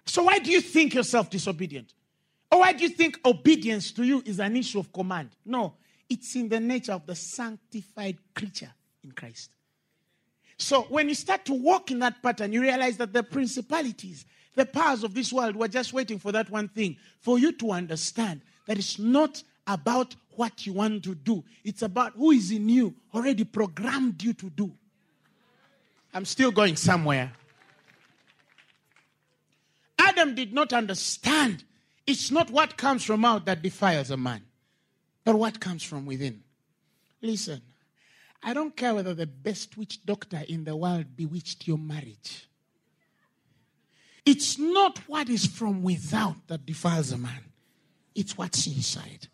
So, 0.05 0.25
why 0.25 0.39
do 0.39 0.51
you 0.51 0.61
think 0.61 0.95
yourself 0.95 1.31
disobedient? 1.31 1.95
Or 2.51 2.61
why 2.61 2.73
do 2.73 2.83
you 2.83 2.91
think 2.91 3.19
obedience 3.25 3.93
to 3.93 4.05
you 4.05 4.23
is 4.25 4.41
an 4.41 4.57
issue 4.57 4.79
of 4.79 4.93
command? 4.93 5.31
No, 5.45 5.75
it's 6.09 6.35
in 6.37 6.49
the 6.49 6.61
nature 6.61 6.93
of 6.93 7.07
the 7.07 7.15
sanctified 7.15 8.17
creature 8.35 8.73
in 9.05 9.13
Christ. 9.13 9.51
So 10.57 10.83
when 10.83 11.09
you 11.09 11.15
start 11.15 11.45
to 11.47 11.55
walk 11.55 11.91
in 11.91 12.01
that 12.01 12.23
pattern, 12.23 12.53
you 12.53 12.63
realize 12.63 12.97
that 12.97 13.13
the 13.13 13.23
principalities, 13.23 14.25
the 14.55 14.67
powers 14.67 15.05
of 15.05 15.15
this 15.15 15.33
world 15.33 15.55
were 15.55 15.69
just 15.69 15.93
waiting 15.93 16.19
for 16.19 16.33
that 16.33 16.51
one 16.51 16.69
thing 16.69 16.97
for 17.21 17.39
you 17.39 17.53
to 17.53 17.71
understand 17.71 18.41
that 18.67 18.79
it's 18.79 18.99
not 18.99 19.43
about 19.67 20.17
what 20.31 20.67
you 20.67 20.73
want 20.73 21.05
to 21.05 21.15
do, 21.15 21.45
it's 21.65 21.83
about 21.83 22.13
who 22.15 22.31
is 22.31 22.51
in 22.51 22.69
you, 22.69 22.95
already 23.15 23.45
programmed 23.45 24.23
you 24.23 24.33
to 24.33 24.51
do. 24.51 24.73
I'm 26.15 26.25
still 26.25 26.51
going 26.51 26.77
somewhere. 26.77 27.33
Adam 29.99 30.35
did 30.35 30.53
not 30.55 30.73
understand. 30.73 31.65
It's 32.07 32.31
not 32.31 32.51
what 32.51 32.77
comes 32.77 33.05
from 33.05 33.25
out 33.25 33.45
that 33.45 33.63
defiles 33.63 34.11
a 34.11 34.17
man 34.17 34.43
but 35.29 35.37
what 35.37 35.61
comes 35.61 35.83
from 35.83 36.07
within. 36.07 36.43
Listen, 37.21 37.61
I 38.43 38.55
don't 38.55 38.75
care 38.75 38.95
whether 38.95 39.13
the 39.13 39.27
best 39.27 39.77
witch 39.77 40.03
doctor 40.07 40.43
in 40.49 40.65
the 40.65 40.75
world 40.75 41.15
bewitched 41.15 41.69
your 41.69 41.77
marriage. 41.77 42.49
It's 44.25 44.59
not 44.59 45.01
what 45.07 45.29
is 45.29 45.45
from 45.45 45.83
without 45.83 46.47
that 46.47 46.65
defiles 46.65 47.13
a 47.13 47.19
man, 47.19 47.45
it's 48.15 48.39
what's 48.39 48.67
inside. 48.67 49.29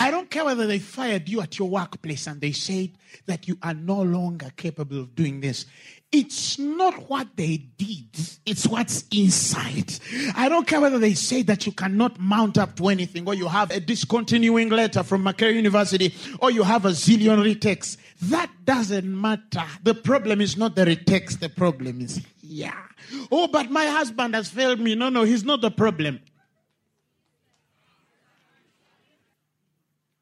I 0.00 0.10
don't 0.10 0.28
care 0.28 0.44
whether 0.44 0.66
they 0.66 0.80
fired 0.80 1.28
you 1.28 1.40
at 1.40 1.56
your 1.56 1.68
workplace 1.68 2.26
and 2.26 2.40
they 2.40 2.50
said 2.50 2.90
that 3.26 3.46
you 3.46 3.58
are 3.62 3.74
no 3.74 4.02
longer 4.02 4.50
capable 4.56 4.98
of 4.98 5.14
doing 5.14 5.40
this. 5.40 5.66
It's 6.10 6.58
not 6.58 7.10
what 7.10 7.28
they 7.36 7.58
did, 7.76 8.08
it's 8.46 8.66
what's 8.66 9.04
inside. 9.14 9.92
I 10.34 10.48
don't 10.48 10.66
care 10.66 10.80
whether 10.80 10.98
they 10.98 11.12
say 11.12 11.42
that 11.42 11.66
you 11.66 11.72
cannot 11.72 12.18
mount 12.18 12.56
up 12.56 12.76
to 12.76 12.88
anything, 12.88 13.26
or 13.26 13.34
you 13.34 13.46
have 13.46 13.70
a 13.70 13.78
discontinuing 13.78 14.70
letter 14.70 15.02
from 15.02 15.22
Makerere 15.22 15.54
University, 15.54 16.14
or 16.40 16.50
you 16.50 16.62
have 16.62 16.86
a 16.86 16.90
zillion 16.90 17.44
retakes. 17.44 17.98
That 18.22 18.50
doesn't 18.64 19.20
matter. 19.20 19.64
The 19.82 19.94
problem 19.94 20.40
is 20.40 20.56
not 20.56 20.76
the 20.76 20.86
retakes, 20.86 21.36
the 21.36 21.50
problem 21.50 22.00
is 22.00 22.24
here. 22.40 22.72
Oh, 23.30 23.46
but 23.46 23.70
my 23.70 23.86
husband 23.86 24.34
has 24.34 24.48
failed 24.48 24.80
me. 24.80 24.94
No, 24.94 25.10
no, 25.10 25.24
he's 25.24 25.44
not 25.44 25.60
the 25.60 25.70
problem. 25.70 26.20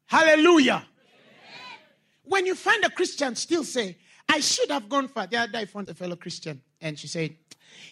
Hallelujah. 0.07 0.85
When 2.25 2.45
you 2.45 2.55
find 2.55 2.83
a 2.83 2.89
Christian 2.89 3.35
still 3.35 3.63
say, 3.63 3.97
I 4.29 4.39
should 4.39 4.69
have 4.71 4.89
gone 4.89 5.07
far. 5.07 5.27
The 5.27 5.37
other 5.37 5.51
day 5.51 5.59
I 5.59 5.65
found 5.65 5.89
a 5.89 5.93
fellow 5.93 6.15
Christian 6.15 6.61
and 6.81 6.97
she 6.97 7.07
said, 7.07 7.35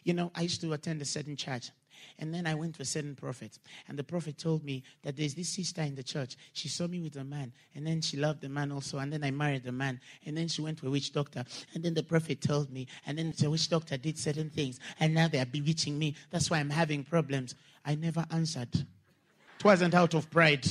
You 0.03 0.13
know, 0.13 0.31
I 0.35 0.41
used 0.41 0.61
to 0.61 0.73
attend 0.73 1.01
a 1.01 1.05
certain 1.05 1.35
church. 1.35 1.71
And 2.17 2.33
then 2.33 2.47
I 2.47 2.55
went 2.55 2.75
to 2.75 2.81
a 2.81 2.85
certain 2.85 3.15
prophet. 3.15 3.59
And 3.89 3.99
the 3.99 4.03
prophet 4.03 4.37
told 4.37 4.63
me 4.63 4.83
that 5.03 5.17
there's 5.17 5.33
this 5.33 5.49
sister 5.49 5.81
in 5.81 5.95
the 5.95 6.03
church. 6.03 6.37
She 6.53 6.69
saw 6.69 6.87
me 6.87 7.01
with 7.01 7.17
a 7.17 7.23
man. 7.23 7.51
And 7.75 7.85
then 7.85 8.01
she 8.01 8.15
loved 8.15 8.41
the 8.41 8.47
man 8.47 8.71
also. 8.71 8.99
And 8.99 9.11
then 9.11 9.23
I 9.23 9.31
married 9.31 9.63
the 9.63 9.73
man. 9.73 9.99
And 10.25 10.37
then 10.37 10.47
she 10.47 10.61
went 10.61 10.77
to 10.79 10.87
a 10.87 10.89
witch 10.89 11.11
doctor. 11.11 11.43
And 11.73 11.83
then 11.83 11.93
the 11.93 12.03
prophet 12.03 12.41
told 12.41 12.71
me. 12.71 12.87
And 13.05 13.17
then 13.17 13.33
the 13.37 13.49
witch 13.49 13.69
doctor 13.69 13.97
did 13.97 14.17
certain 14.17 14.49
things. 14.49 14.79
And 14.99 15.13
now 15.13 15.27
they 15.27 15.39
are 15.39 15.45
bewitching 15.45 15.99
me. 15.99 16.15
That's 16.29 16.49
why 16.49 16.59
I'm 16.59 16.69
having 16.69 17.03
problems. 17.03 17.55
I 17.85 17.95
never 17.95 18.25
answered. 18.31 18.73
It 18.73 19.65
wasn't 19.65 19.93
out 19.93 20.13
of 20.13 20.29
pride. 20.31 20.65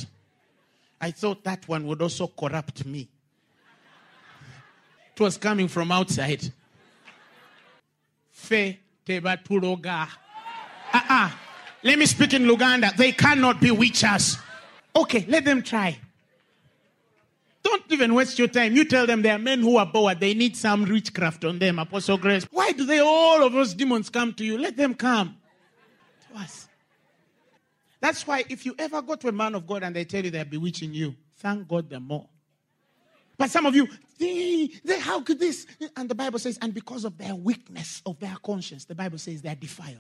I 1.01 1.11
thought 1.11 1.45
that 1.45 1.69
one 1.69 1.87
would 1.87 2.01
also 2.01 2.27
corrupt 2.27 2.87
me. 2.87 3.09
It 5.15 5.21
was 5.21 5.37
coming 5.37 5.69
from 5.69 5.93
outside. 5.93 6.53
Fe 8.31 8.81
teba 9.07 9.43
tuloga. 9.43 10.03
Uh-uh. 10.03 10.09
Ah, 10.93 11.07
ah. 11.09 11.41
Let 11.85 11.99
me 11.99 12.07
speak 12.07 12.33
in 12.33 12.45
Luganda. 12.45 12.97
They 12.97 13.13
cannot 13.13 13.61
bewitch 13.61 14.05
us. 14.05 14.39
Okay, 14.97 15.27
let 15.29 15.45
them 15.45 15.63
try. 15.63 15.99
Don't 17.63 17.83
even 17.91 18.15
waste 18.15 18.39
your 18.39 18.49
time. 18.49 18.75
You 18.75 18.85
tell 18.85 19.07
them 19.07 19.23
there 19.23 19.37
are 19.37 19.39
men 19.39 19.61
who 19.61 19.77
are 19.77 19.87
bored. 19.87 20.21
They 20.21 20.35
need 20.35 20.57
some 20.57 20.85
witchcraft 20.85 21.45
on 21.45 21.59
them, 21.59 21.79
Apostle 21.79 22.19
Grace. 22.19 22.45
Why 22.51 22.73
do 22.73 22.85
they 22.85 23.01
all 23.01 23.45
of 23.45 23.53
those 23.53 23.75
demons 23.75 24.11
come 24.11 24.33
to 24.35 24.45
you? 24.45 24.59
Let 24.59 24.77
them 24.77 24.95
come 24.95 25.37
to 26.31 26.41
us. 26.41 26.69
That's 28.01 28.27
why 28.27 28.45
if 28.49 28.67
you 28.67 28.75
ever 28.79 29.01
go 29.01 29.15
to 29.17 29.29
a 29.29 29.33
man 29.33 29.55
of 29.55 29.67
God 29.67 29.83
and 29.83 29.95
they 29.95 30.05
tell 30.05 30.25
you 30.25 30.31
they're 30.31 30.45
bewitching 30.45 30.93
you, 30.93 31.15
thank 31.37 31.67
God 31.69 31.89
the 31.89 32.01
more. 32.01 32.29
But 33.37 33.51
some 33.51 33.67
of 33.67 33.75
you, 33.75 33.89
they, 34.19 34.71
they, 34.85 35.01
how 35.01 35.21
could 35.21 35.41
this? 35.41 35.67
And 35.97 36.09
the 36.09 36.15
Bible 36.15 36.39
says, 36.39 36.59
and 36.63 36.73
because 36.73 37.05
of 37.05 37.19
their 37.19 37.35
weakness 37.35 38.01
of 38.07 38.19
their 38.21 38.37
conscience, 38.43 38.85
the 38.85 38.95
Bible 38.95 39.19
says 39.19 39.43
they're 39.43 39.55
defiled. 39.55 39.99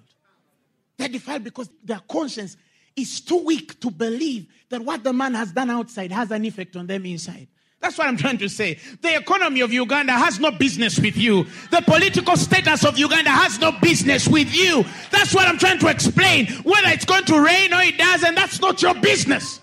They're 0.97 1.09
defiled 1.09 1.45
because 1.45 1.69
their 1.83 2.01
conscience 2.09 2.57
is 2.97 3.21
too 3.21 3.45
weak 3.45 3.81
to 3.81 3.91
believe 3.91 4.47
that 4.69 4.83
what 4.83 5.03
the 5.03 5.13
man 5.13 5.35
has 5.35 5.53
done 5.53 5.71
outside 5.71 6.13
has 6.13 6.31
an 6.31 6.45
effect 6.45 6.77
on 6.77 6.87
them 6.87 7.05
inside. 7.07 7.49
That's 7.81 7.99
what 7.99 8.07
I'm 8.07 8.17
trying 8.17 8.39
to 8.39 8.49
say. 8.49 8.79
The 9.03 9.17
economy 9.17 9.61
of 9.61 9.71
Uganda 9.71 10.13
has 10.13 10.41
no 10.41 10.51
business 10.53 10.99
with 10.99 11.19
you. 11.19 11.45
The 11.71 11.83
political 11.85 12.35
status 12.35 12.83
of 12.83 12.97
Uganda 12.97 13.29
has 13.29 13.59
no 13.61 13.73
business 13.73 14.27
with 14.27 14.55
you. 14.55 14.85
That's 15.11 15.35
what 15.35 15.47
I'm 15.47 15.59
trying 15.59 15.81
to 15.81 15.89
explain. 15.89 16.47
Whether 16.63 16.89
it's 16.89 17.05
going 17.05 17.25
to 17.25 17.39
rain 17.39 17.75
or 17.75 17.83
it 17.83 17.99
doesn't, 17.99 18.37
that's 18.37 18.59
not 18.61 18.81
your 18.81 18.95
business. 18.95 19.61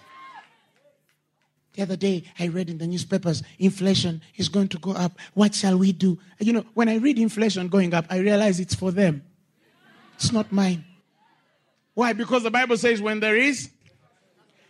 The 1.82 1.88
other 1.88 1.96
day, 1.96 2.26
I 2.38 2.46
read 2.46 2.70
in 2.70 2.78
the 2.78 2.86
newspapers, 2.86 3.41
inflation 3.58 4.22
is 4.36 4.50
going 4.50 4.67
to 4.67 4.78
go 4.78 4.91
up. 4.91 5.17
What 5.34 5.56
shall 5.56 5.80
we 5.80 5.91
do? 5.91 6.20
You 6.39 6.54
know, 6.54 6.65
when 6.76 6.88
I 6.88 6.98
read 6.98 7.17
inflation 7.17 7.70
going 7.70 7.96
up, 7.96 8.06
I 8.08 8.20
realize 8.20 8.60
it's 8.60 8.76
for 8.76 8.91
them. 8.91 9.24
It's 10.13 10.32
not 10.32 10.52
mine. 10.52 10.86
Why? 11.96 12.13
Because 12.13 12.44
the 12.44 12.52
Bible 12.52 12.78
says, 12.78 13.02
when 13.02 13.20
there 13.20 13.36
is, 13.36 13.72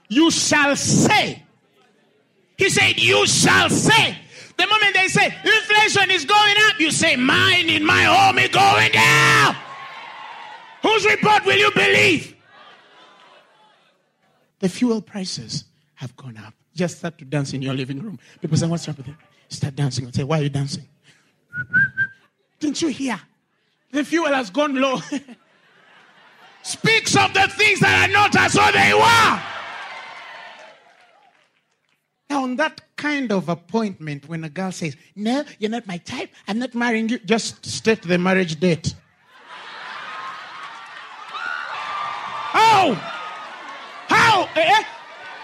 you 0.07 0.31
shall 0.31 0.73
say. 0.77 1.43
He 2.55 2.69
said, 2.69 2.97
You 2.97 3.27
shall 3.27 3.69
say. 3.69 4.17
The 4.55 4.67
moment 4.67 4.95
they 4.95 5.09
say 5.09 5.25
inflation 5.25 6.11
is 6.11 6.23
going 6.23 6.55
up, 6.69 6.79
you 6.79 6.91
say, 6.91 7.17
Mine 7.17 7.67
in 7.67 7.85
my 7.85 8.03
home 8.03 8.39
is 8.39 8.47
going 8.51 8.91
down. 8.93 9.57
Whose 10.81 11.05
report 11.05 11.45
will 11.45 11.57
you 11.57 11.71
believe? 11.75 12.37
The 14.59 14.69
fuel 14.69 15.01
prices 15.01 15.65
have 15.95 16.15
gone 16.15 16.37
up. 16.37 16.53
Just 16.73 16.99
start 16.99 17.17
to 17.17 17.25
dance 17.25 17.53
in 17.53 17.61
your 17.61 17.73
living 17.73 17.99
room. 17.99 18.19
People 18.39 18.57
say, 18.57 18.67
What's 18.67 18.87
wrong 18.87 18.97
with 18.97 19.07
you? 19.07 19.15
Start 19.49 19.75
dancing 19.75 20.05
and 20.05 20.15
say, 20.15 20.23
Why 20.23 20.39
are 20.39 20.43
you 20.43 20.49
dancing? 20.49 20.87
Didn't 22.59 22.81
you 22.81 22.89
hear? 22.89 23.19
The 23.91 24.03
fuel 24.05 24.33
has 24.33 24.49
gone 24.49 24.75
low. 24.75 24.99
Speaks 26.63 27.15
of 27.17 27.33
the 27.33 27.47
things 27.49 27.79
that 27.79 28.09
are 28.09 28.13
not 28.13 28.35
as 28.35 28.53
though 28.53 28.71
they 28.71 28.93
were. 28.93 29.41
Now, 32.29 32.43
on 32.43 32.55
that 32.55 32.79
kind 32.95 33.31
of 33.33 33.49
appointment, 33.49 34.29
when 34.29 34.45
a 34.45 34.49
girl 34.49 34.71
says, 34.71 34.95
No, 35.17 35.43
you're 35.59 35.69
not 35.69 35.85
my 35.85 35.97
type, 35.97 36.29
I'm 36.47 36.59
not 36.59 36.73
marrying 36.73 37.09
you, 37.09 37.19
just 37.19 37.65
state 37.65 38.03
the 38.03 38.17
marriage 38.17 38.57
date. 38.57 38.95
How? 42.53 42.93
How? 44.07 44.43
Eh? 44.55 44.61
eh? 44.61 44.83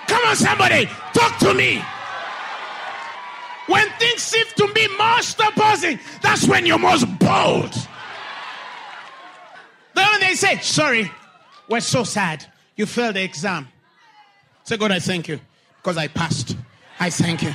Come 0.08 0.26
on, 0.28 0.36
somebody, 0.38 0.88
talk 1.18 1.38
to 1.40 1.54
me. 1.54 1.84
When 3.68 3.90
things 4.00 4.22
seem 4.22 4.46
to 4.56 4.72
be 4.74 4.88
most 4.98 5.40
opposing, 5.40 6.00
that's 6.22 6.48
when 6.48 6.66
you're 6.66 6.80
most 6.80 7.06
bold. 7.20 7.74
Then 9.94 10.20
they 10.22 10.36
say, 10.36 10.60
Sorry, 10.60 11.12
we're 11.68 11.82
so 11.82 12.04
sad, 12.04 12.46
you 12.76 12.86
failed 12.86 13.16
the 13.16 13.24
exam. 13.24 13.68
Say, 14.64 14.78
God, 14.78 14.92
I 14.92 15.00
thank 15.00 15.28
you 15.28 15.40
because 15.78 15.98
I 15.98 16.08
passed. 16.08 16.56
I 17.00 17.10
thank 17.10 17.44
you. 17.44 17.54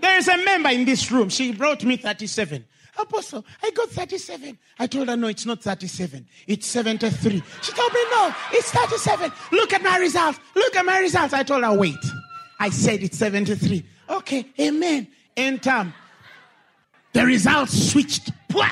There 0.00 0.16
is 0.18 0.28
a 0.28 0.36
member 0.44 0.70
in 0.70 0.84
this 0.84 1.10
room. 1.10 1.28
She 1.28 1.52
brought 1.52 1.84
me 1.84 1.96
37. 1.96 2.64
Apostle, 2.98 3.44
I 3.62 3.70
got 3.70 3.88
37. 3.90 4.58
I 4.78 4.86
told 4.86 5.08
her, 5.08 5.16
no, 5.16 5.28
it's 5.28 5.46
not 5.46 5.62
37. 5.62 6.26
It's 6.46 6.66
73. 6.66 7.42
She 7.62 7.72
told 7.72 7.92
me, 7.92 8.00
no, 8.10 8.34
it's 8.52 8.70
37. 8.70 9.32
Look 9.52 9.72
at 9.72 9.82
my 9.82 9.98
results. 9.98 10.40
Look 10.54 10.76
at 10.76 10.84
my 10.84 10.98
results. 10.98 11.32
I 11.32 11.42
told 11.42 11.64
her, 11.64 11.72
wait. 11.76 11.94
I 12.60 12.70
said 12.70 13.02
it's 13.02 13.18
73. 13.18 13.84
Okay, 14.10 14.46
amen. 14.60 15.06
In 15.36 15.58
time, 15.60 15.94
the 17.12 17.24
results 17.24 17.90
switched. 17.92 18.32
Pwah! 18.48 18.70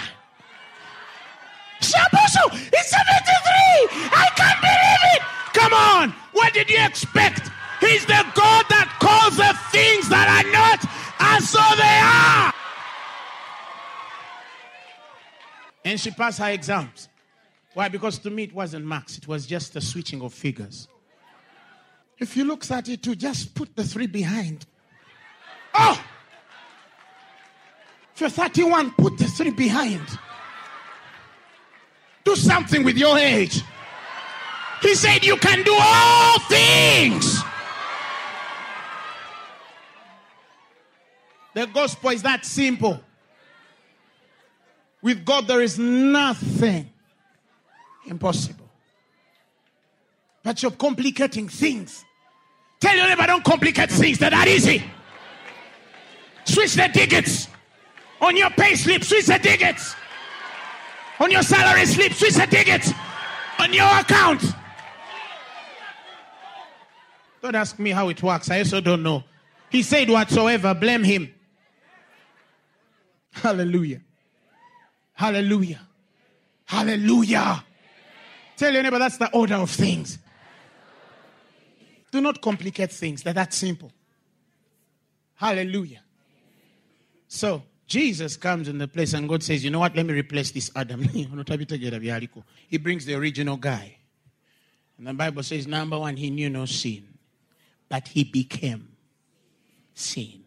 Apostle, 1.94 2.50
it's 2.52 2.90
73. 2.90 4.10
I 4.12 4.28
can't 4.34 4.60
believe 4.60 5.04
it. 5.14 5.22
Come 5.54 5.72
on. 5.72 6.10
What 6.32 6.52
did 6.52 6.68
you 6.68 6.84
expect? 6.84 7.50
He's 7.80 8.04
the 8.06 8.24
God 8.34 8.64
that 8.68 8.88
calls 9.00 9.36
the 9.36 9.52
things 9.70 10.08
that 10.08 10.28
are 10.28 10.50
not 10.52 10.80
as 11.20 11.52
though 11.52 11.74
they 11.76 11.98
are. 12.02 12.55
And 15.86 16.00
she 16.00 16.10
passed 16.10 16.40
her 16.40 16.50
exams. 16.50 17.08
Why? 17.72 17.88
Because 17.88 18.18
to 18.18 18.30
me 18.30 18.42
it 18.42 18.52
wasn't 18.52 18.84
marks, 18.84 19.18
it 19.18 19.28
was 19.28 19.46
just 19.46 19.76
a 19.76 19.80
switching 19.80 20.20
of 20.20 20.34
figures. 20.34 20.88
If 22.18 22.36
you 22.36 22.44
look 22.44 22.64
32, 22.64 23.14
just 23.14 23.54
put 23.54 23.76
the 23.76 23.84
three 23.84 24.08
behind. 24.08 24.66
Oh! 25.74 26.02
If 28.14 28.20
you're 28.20 28.30
31, 28.30 28.92
put 28.92 29.16
the 29.16 29.26
three 29.26 29.50
behind. 29.50 30.02
Do 32.24 32.34
something 32.34 32.82
with 32.82 32.96
your 32.98 33.16
age. 33.16 33.62
He 34.82 34.94
said, 34.96 35.24
You 35.24 35.36
can 35.36 35.62
do 35.62 35.76
all 35.78 36.40
things 36.40 37.42
The 41.56 41.66
gospel 41.68 42.10
is 42.10 42.22
that 42.22 42.44
simple. 42.44 43.00
With 45.06 45.24
God, 45.24 45.46
there 45.46 45.62
is 45.62 45.78
nothing 45.78 46.90
impossible. 48.06 48.68
But 50.42 50.60
you're 50.60 50.72
complicating 50.72 51.48
things. 51.48 52.04
Tell 52.80 52.96
your 52.96 53.06
neighbor, 53.06 53.24
don't 53.24 53.44
complicate 53.44 53.88
things. 53.88 54.18
That 54.18 54.48
easy. 54.48 54.82
Switch 56.44 56.74
the 56.74 56.88
digits. 56.92 57.46
On 58.20 58.36
your 58.36 58.50
pay 58.50 58.74
slip, 58.74 59.04
switch 59.04 59.26
the 59.26 59.38
digits. 59.38 59.94
On 61.20 61.30
your 61.30 61.42
salary 61.42 61.86
slip, 61.86 62.12
switch 62.12 62.34
the 62.34 62.46
digits. 62.48 62.92
On 63.60 63.72
your 63.72 63.86
account. 63.86 64.42
Don't 67.42 67.54
ask 67.54 67.78
me 67.78 67.90
how 67.90 68.08
it 68.08 68.20
works. 68.24 68.50
I 68.50 68.58
also 68.58 68.80
don't 68.80 69.04
know. 69.04 69.22
He 69.70 69.84
said 69.84 70.10
whatsoever, 70.10 70.74
blame 70.74 71.04
him. 71.04 71.32
Hallelujah. 73.34 74.00
Hallelujah. 75.16 75.80
Hallelujah. 76.66 77.64
Tell 78.56 78.72
your 78.72 78.82
neighbor 78.82 78.98
that's 78.98 79.18
the 79.18 79.30
order 79.32 79.56
of 79.56 79.70
things. 79.70 80.18
Do 82.12 82.20
not 82.20 82.40
complicate 82.40 82.92
things. 82.92 83.22
They're 83.22 83.32
that 83.32 83.52
simple. 83.52 83.92
Hallelujah. 85.34 86.02
So 87.28 87.62
Jesus 87.86 88.36
comes 88.36 88.68
in 88.68 88.78
the 88.78 88.88
place 88.88 89.12
and 89.12 89.28
God 89.28 89.42
says, 89.42 89.64
You 89.64 89.70
know 89.70 89.80
what? 89.80 89.96
Let 89.96 90.06
me 90.06 90.14
replace 90.14 90.50
this 90.52 90.70
Adam. 90.74 91.02
he 92.68 92.78
brings 92.78 93.04
the 93.04 93.14
original 93.14 93.56
guy. 93.56 93.96
And 94.98 95.06
the 95.06 95.14
Bible 95.14 95.42
says, 95.42 95.66
number 95.66 95.98
one, 95.98 96.16
he 96.16 96.30
knew 96.30 96.48
no 96.48 96.64
sin, 96.64 97.06
but 97.88 98.08
he 98.08 98.24
became 98.24 98.96
sin. 99.94 100.44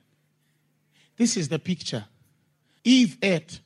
This 1.17 1.37
is 1.37 1.49
the 1.49 1.59
picture. 1.59 2.05
Eve 2.83 3.17
ate 3.21 3.59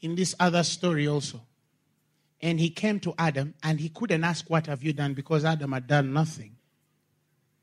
in 0.00 0.14
this 0.14 0.34
other 0.38 0.62
story 0.62 1.08
also. 1.08 1.40
And 2.40 2.60
he 2.60 2.70
came 2.70 3.00
to 3.00 3.14
Adam 3.18 3.54
and 3.62 3.80
he 3.80 3.88
couldn't 3.88 4.22
ask, 4.22 4.48
What 4.48 4.66
have 4.66 4.82
you 4.82 4.92
done? 4.92 5.14
because 5.14 5.44
Adam 5.44 5.72
had 5.72 5.86
done 5.86 6.12
nothing. 6.12 6.56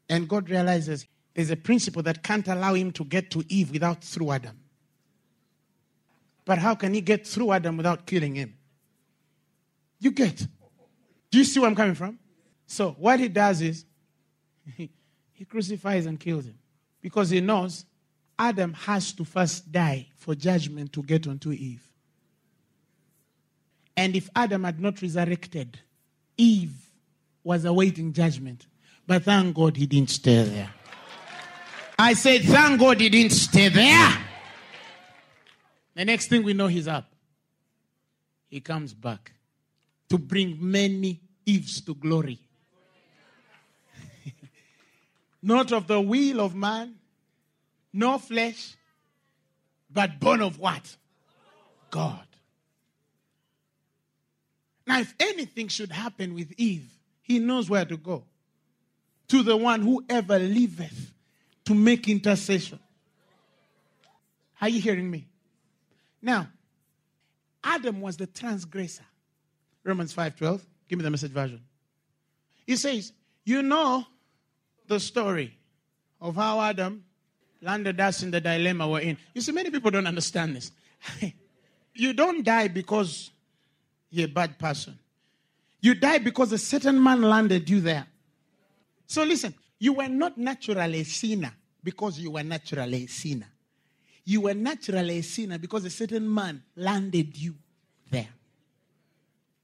And 0.09 0.27
God 0.27 0.49
realizes 0.49 1.05
there's 1.33 1.49
a 1.49 1.55
principle 1.55 2.03
that 2.03 2.23
can't 2.23 2.47
allow 2.47 2.73
him 2.73 2.91
to 2.91 3.03
get 3.03 3.31
to 3.31 3.43
Eve 3.47 3.71
without 3.71 4.03
through 4.03 4.31
Adam. 4.31 4.59
But 6.45 6.59
how 6.59 6.75
can 6.75 6.93
he 6.93 7.01
get 7.01 7.25
through 7.25 7.51
Adam 7.51 7.77
without 7.77 8.05
killing 8.05 8.35
him? 8.35 8.55
You 9.99 10.11
get. 10.11 10.45
Do 11.31 11.39
you 11.39 11.43
see 11.43 11.59
where 11.59 11.69
I'm 11.69 11.75
coming 11.75 11.95
from? 11.95 12.19
So 12.67 12.91
what 12.91 13.19
he 13.19 13.27
does 13.27 13.61
is 13.61 13.85
he, 14.75 14.89
crucifies 15.49 16.05
and 16.05 16.19
kills 16.19 16.45
him 16.45 16.57
because 17.01 17.29
he 17.29 17.41
knows 17.41 17.85
Adam 18.37 18.73
has 18.73 19.13
to 19.13 19.25
first 19.25 19.71
die 19.71 20.07
for 20.15 20.35
judgment 20.35 20.93
to 20.93 21.03
get 21.03 21.27
onto 21.27 21.51
Eve. 21.51 21.85
And 23.97 24.15
if 24.15 24.29
Adam 24.35 24.63
had 24.63 24.79
not 24.79 25.01
resurrected, 25.01 25.79
Eve 26.37 26.73
was 27.43 27.65
awaiting 27.65 28.11
judgment. 28.11 28.67
But 29.07 29.23
thank 29.23 29.55
God 29.55 29.77
he 29.77 29.85
didn't 29.85 30.09
stay 30.09 30.43
there. 30.43 30.69
I 31.97 32.13
said, 32.13 32.41
thank 32.41 32.79
God 32.79 32.99
he 32.99 33.09
didn't 33.09 33.31
stay 33.31 33.69
there. 33.69 34.17
The 35.93 36.03
next 36.03 36.27
thing 36.27 36.43
we 36.43 36.53
know, 36.53 36.67
he's 36.67 36.87
up. 36.87 37.09
He 38.49 38.59
comes 38.59 38.93
back 38.93 39.31
to 40.09 40.17
bring 40.17 40.57
many 40.59 41.21
Eves 41.45 41.81
to 41.81 41.95
glory. 41.95 42.39
Not 45.41 45.71
of 45.71 45.87
the 45.87 46.01
will 46.01 46.41
of 46.41 46.55
man, 46.55 46.95
no 47.93 48.17
flesh, 48.17 48.75
but 49.89 50.19
born 50.19 50.41
of 50.41 50.59
what? 50.59 50.97
God. 51.91 52.27
Now, 54.87 54.99
if 54.99 55.13
anything 55.19 55.67
should 55.67 55.91
happen 55.91 56.33
with 56.35 56.53
Eve, 56.57 56.87
he 57.21 57.39
knows 57.39 57.69
where 57.69 57.85
to 57.85 57.97
go. 57.97 58.23
To 59.29 59.41
the 59.41 59.57
one 59.57 59.81
who 59.81 60.05
ever 60.07 60.37
liveth 60.37 61.11
to 61.65 61.73
make 61.73 62.07
intercession. 62.07 62.79
Are 64.61 64.69
you 64.69 64.79
hearing 64.79 65.09
me? 65.09 65.27
Now, 66.21 66.47
Adam 67.63 68.01
was 68.01 68.17
the 68.17 68.27
transgressor. 68.27 69.05
Romans 69.83 70.13
5:12. 70.13 70.61
Give 70.87 70.99
me 70.99 71.03
the 71.03 71.09
message 71.09 71.31
version. 71.31 71.61
He 72.67 72.75
says, 72.75 73.11
"You 73.43 73.63
know 73.63 74.05
the 74.87 74.99
story 74.99 75.57
of 76.21 76.35
how 76.35 76.61
Adam 76.61 77.03
landed 77.61 77.99
us 77.99 78.23
in 78.23 78.31
the 78.31 78.39
dilemma 78.39 78.87
we're 78.87 78.99
in. 78.99 79.17
You 79.33 79.41
see, 79.41 79.51
many 79.51 79.71
people 79.71 79.91
don't 79.91 80.07
understand 80.07 80.55
this. 80.55 80.71
you 81.93 82.13
don't 82.13 82.43
die 82.43 82.67
because 82.67 83.31
you're 84.15 84.27
a 84.27 84.31
bad 84.31 84.57
person. 84.57 84.97
You 85.81 85.95
die 85.95 86.19
because 86.19 86.51
a 86.51 86.57
certain 86.57 87.01
man 87.01 87.21
landed 87.21 87.69
you 87.69 87.81
there. 87.81 88.07
So 89.07 89.23
listen, 89.23 89.53
you 89.79 89.93
were 89.93 90.07
not 90.07 90.37
naturally 90.37 91.01
a 91.01 91.05
sinner 91.05 91.53
because 91.83 92.19
you 92.19 92.31
were 92.31 92.43
naturally 92.43 93.03
a 93.03 93.07
sinner. 93.07 93.47
You 94.23 94.41
were 94.41 94.53
naturally 94.55 95.19
a 95.19 95.23
sinner 95.23 95.59
because 95.59 95.85
a 95.85 95.89
certain 95.89 96.33
man 96.33 96.63
landed 96.75 97.37
you 97.37 97.55
there. 98.09 98.29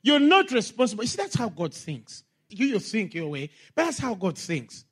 You're 0.03 0.19
not 0.19 0.51
responsible. 0.51 1.05
See, 1.05 1.17
that's 1.17 1.35
how 1.35 1.49
God 1.49 1.73
thinks. 1.73 2.23
You, 2.49 2.67
you 2.67 2.79
think 2.79 3.13
your 3.13 3.29
way, 3.29 3.49
but 3.73 3.85
that's 3.85 3.99
how 3.99 4.13
God 4.13 4.37
thinks. 4.37 4.83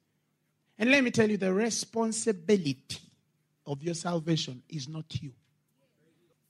And 0.78 0.90
let 0.90 1.04
me 1.04 1.12
tell 1.12 1.30
you, 1.30 1.38
the 1.38 1.54
responsibility 1.54 3.00
of 3.68 3.84
your 3.84 3.94
salvation 3.94 4.64
is 4.70 4.88
not 4.88 5.06
you. 5.22 5.34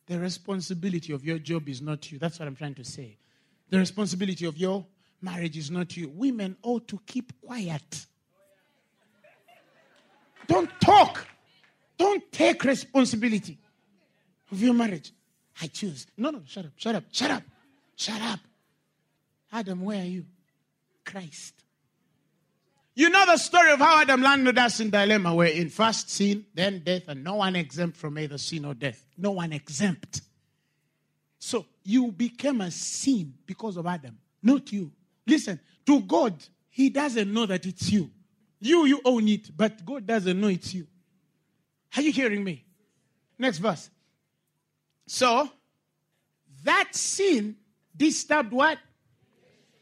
The 0.10 0.20
responsibility 0.20 1.14
of 1.14 1.24
your 1.24 1.38
job 1.38 1.70
is 1.70 1.84
not 1.84 2.12
you. 2.12 2.18
That's 2.18 2.40
what 2.40 2.48
I'm 2.48 2.56
trying 2.56 2.74
to 2.76 2.84
say. 2.84 3.16
The 3.70 3.78
responsibility 3.78 4.46
of 4.46 4.58
your 4.58 4.84
marriage 5.22 5.56
is 5.56 5.70
not 5.70 5.96
you. 5.96 6.10
Women 6.10 6.58
ought 6.64 6.88
to 6.88 7.00
keep 7.06 7.32
quiet. 7.40 8.08
Don't 10.48 10.70
talk. 10.82 11.28
Don't 11.96 12.24
take 12.32 12.64
responsibility 12.64 13.60
of 14.52 14.60
your 14.60 14.74
marriage. 14.74 15.14
I 15.62 15.68
choose. 15.68 16.08
No, 16.18 16.32
no, 16.32 16.42
shut 16.48 16.66
up, 16.66 16.72
shut 16.76 16.96
up, 16.96 17.04
shut 17.12 17.30
up, 17.30 17.44
shut 17.96 18.20
up. 18.20 18.40
Adam, 19.52 19.82
where 19.84 20.02
are 20.02 20.06
you? 20.06 20.26
Christ. 21.06 21.54
You 23.00 23.10
know 23.10 23.26
the 23.26 23.38
story 23.38 23.72
of 23.72 23.80
how 23.80 24.02
Adam 24.02 24.22
landed 24.22 24.58
us 24.58 24.82
in 24.82 24.90
dilemma. 24.90 25.34
We're 25.34 25.46
in 25.46 25.70
first 25.70 26.10
sin, 26.10 26.46
then 26.54 26.80
death, 26.80 27.04
and 27.08 27.24
no 27.24 27.36
one 27.36 27.56
exempt 27.56 27.96
from 27.96 28.20
either 28.20 28.38
sin 28.38 28.66
or 28.66 28.74
death. 28.74 29.08
No 29.18 29.32
one 29.32 29.54
exempt. 29.54 30.20
So 31.38 31.66
you 31.86 32.12
became 32.12 32.60
a 32.60 32.70
sin 32.70 33.36
because 33.46 33.78
of 33.78 33.88
Adam, 33.88 34.18
not 34.44 34.70
you. 34.74 34.92
Listen, 35.26 35.62
to 35.86 36.02
God, 36.02 36.44
He 36.70 36.90
doesn't 36.90 37.34
know 37.34 37.46
that 37.46 37.66
it's 37.66 37.90
you. 37.90 38.12
You, 38.60 38.86
you 38.86 39.00
own 39.06 39.30
it, 39.30 39.56
but 39.56 39.86
God 39.86 40.06
doesn't 40.06 40.38
know 40.38 40.50
it's 40.50 40.74
you. 40.74 40.86
Are 41.96 42.02
you 42.02 42.12
hearing 42.12 42.44
me? 42.44 42.66
Next 43.38 43.60
verse. 43.60 43.90
So, 45.08 45.50
that 46.66 46.94
sin 46.94 47.56
disturbed 47.96 48.52
what? 48.52 48.78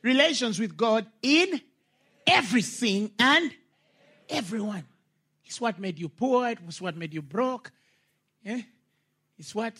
Relations 0.04 0.60
with 0.60 0.78
God 0.78 1.08
in 1.24 1.62
everything 2.28 3.12
and 3.18 3.52
everyone. 4.30 4.86
It's 5.46 5.62
what 5.62 5.80
made 5.80 5.98
you 5.98 6.10
poor. 6.10 6.50
It 6.50 6.66
was 6.66 6.82
what 6.82 6.98
made 6.98 7.14
you 7.14 7.22
broke. 7.22 7.72
Yeah? 8.44 8.62
It's 9.38 9.56
what 9.56 9.74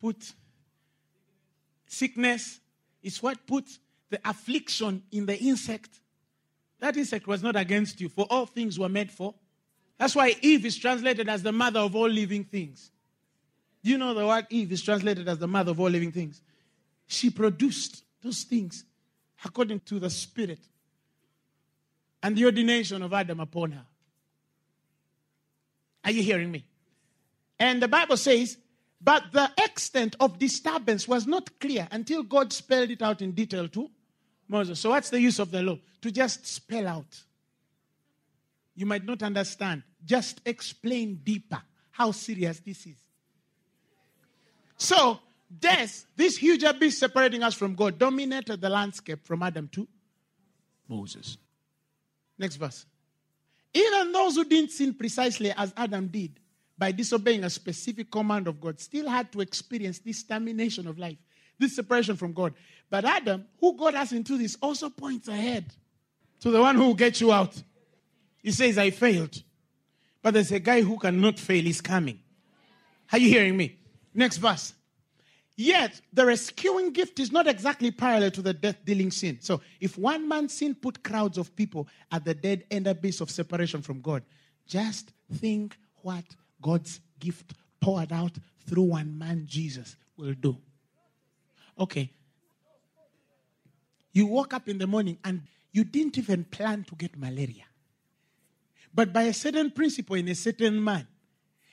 put 0.00 0.32
sickness. 1.86 2.60
It's 3.02 3.22
what 3.22 3.46
put 3.46 3.64
the 4.10 4.20
affliction 4.24 5.02
in 5.10 5.26
the 5.26 5.38
insect. 5.38 5.88
That 6.80 6.96
insect 6.96 7.26
was 7.26 7.42
not 7.42 7.56
against 7.56 8.00
you, 8.00 8.08
for 8.08 8.26
all 8.30 8.46
things 8.46 8.78
were 8.78 8.88
made 8.88 9.10
for. 9.10 9.34
That's 9.98 10.14
why 10.14 10.34
Eve 10.40 10.64
is 10.64 10.76
translated 10.76 11.28
as 11.28 11.42
the 11.42 11.52
mother 11.52 11.80
of 11.80 11.94
all 11.94 12.08
living 12.08 12.44
things. 12.44 12.90
Do 13.82 13.90
you 13.90 13.98
know 13.98 14.14
the 14.14 14.26
word 14.26 14.46
Eve 14.50 14.72
is 14.72 14.82
translated 14.82 15.28
as 15.28 15.38
the 15.38 15.48
mother 15.48 15.70
of 15.70 15.80
all 15.80 15.88
living 15.88 16.12
things? 16.12 16.42
She 17.06 17.30
produced 17.30 18.02
those 18.22 18.42
things 18.42 18.84
according 19.44 19.80
to 19.80 19.98
the 19.98 20.10
Spirit 20.10 20.60
and 22.22 22.36
the 22.36 22.44
ordination 22.44 23.02
of 23.02 23.12
Adam 23.12 23.40
upon 23.40 23.72
her. 23.72 23.86
Are 26.04 26.10
you 26.10 26.22
hearing 26.22 26.50
me? 26.50 26.64
And 27.58 27.82
the 27.82 27.88
Bible 27.88 28.16
says, 28.16 28.56
but 29.00 29.32
the 29.32 29.50
extent 29.58 30.16
of 30.20 30.38
disturbance 30.38 31.08
was 31.08 31.26
not 31.26 31.58
clear 31.58 31.88
until 31.90 32.22
God 32.22 32.52
spelled 32.52 32.90
it 32.90 33.02
out 33.02 33.22
in 33.22 33.32
detail 33.32 33.68
to 33.68 33.90
Moses. 34.48 34.78
So, 34.78 34.90
what's 34.90 35.10
the 35.10 35.20
use 35.20 35.38
of 35.38 35.50
the 35.50 35.62
law? 35.62 35.78
To 36.02 36.10
just 36.10 36.46
spell 36.46 36.86
out. 36.86 37.22
You 38.74 38.86
might 38.86 39.04
not 39.04 39.22
understand. 39.22 39.82
Just 40.04 40.40
explain 40.44 41.20
deeper 41.22 41.62
how 41.92 42.12
serious 42.12 42.60
this 42.60 42.86
is. 42.86 42.96
So, 44.76 45.20
death, 45.58 46.06
this 46.16 46.36
huge 46.36 46.62
abyss 46.62 46.98
separating 46.98 47.42
us 47.42 47.54
from 47.54 47.74
God, 47.74 47.98
dominated 47.98 48.60
the 48.60 48.68
landscape 48.68 49.24
from 49.24 49.42
Adam 49.42 49.68
to 49.72 49.88
Moses. 50.88 51.38
Next 52.40 52.56
verse. 52.56 52.86
Even 53.74 54.12
those 54.12 54.34
who 54.34 54.44
didn't 54.44 54.70
sin 54.70 54.94
precisely 54.94 55.52
as 55.52 55.74
Adam 55.76 56.06
did 56.08 56.40
by 56.76 56.90
disobeying 56.90 57.44
a 57.44 57.50
specific 57.50 58.10
command 58.10 58.48
of 58.48 58.58
God 58.58 58.80
still 58.80 59.06
had 59.10 59.30
to 59.32 59.42
experience 59.42 59.98
this 59.98 60.22
termination 60.22 60.86
of 60.86 60.98
life, 60.98 61.18
this 61.58 61.76
separation 61.76 62.16
from 62.16 62.32
God. 62.32 62.54
But 62.88 63.04
Adam, 63.04 63.44
who 63.60 63.76
got 63.76 63.94
us 63.94 64.12
into 64.12 64.38
this, 64.38 64.56
also 64.62 64.88
points 64.88 65.28
ahead 65.28 65.66
to 66.40 66.50
the 66.50 66.62
one 66.62 66.76
who 66.76 66.86
will 66.86 66.94
get 66.94 67.20
you 67.20 67.30
out. 67.30 67.62
He 68.42 68.52
says, 68.52 68.78
I 68.78 68.88
failed. 68.88 69.42
But 70.22 70.32
there's 70.32 70.50
a 70.50 70.60
guy 70.60 70.80
who 70.80 70.98
cannot 70.98 71.38
fail, 71.38 71.62
he's 71.62 71.82
coming. 71.82 72.20
Are 73.12 73.18
you 73.18 73.28
hearing 73.28 73.54
me? 73.54 73.76
Next 74.14 74.38
verse. 74.38 74.72
Yet, 75.60 76.00
the 76.10 76.24
rescuing 76.24 76.90
gift 76.90 77.20
is 77.20 77.30
not 77.30 77.46
exactly 77.46 77.90
parallel 77.90 78.30
to 78.30 78.40
the 78.40 78.54
death 78.54 78.78
dealing 78.82 79.10
sin. 79.10 79.36
So, 79.42 79.60
if 79.78 79.98
one 79.98 80.26
man's 80.26 80.54
sin 80.54 80.74
put 80.74 81.02
crowds 81.02 81.36
of 81.36 81.54
people 81.54 81.86
at 82.10 82.24
the 82.24 82.32
dead 82.32 82.64
end 82.70 82.86
abyss 82.86 83.20
of 83.20 83.30
separation 83.30 83.82
from 83.82 84.00
God, 84.00 84.22
just 84.66 85.12
think 85.34 85.76
what 86.00 86.24
God's 86.62 87.00
gift 87.18 87.52
poured 87.78 88.10
out 88.10 88.32
through 88.66 88.84
one 88.84 89.18
man, 89.18 89.44
Jesus, 89.46 89.96
will 90.16 90.32
do. 90.32 90.56
Okay. 91.78 92.10
You 94.12 94.28
woke 94.28 94.54
up 94.54 94.66
in 94.66 94.78
the 94.78 94.86
morning 94.86 95.18
and 95.22 95.42
you 95.72 95.84
didn't 95.84 96.16
even 96.16 96.44
plan 96.44 96.84
to 96.84 96.94
get 96.94 97.18
malaria. 97.18 97.66
But 98.94 99.12
by 99.12 99.24
a 99.24 99.34
certain 99.34 99.70
principle 99.72 100.16
in 100.16 100.26
a 100.28 100.34
certain 100.34 100.82
man, 100.82 101.06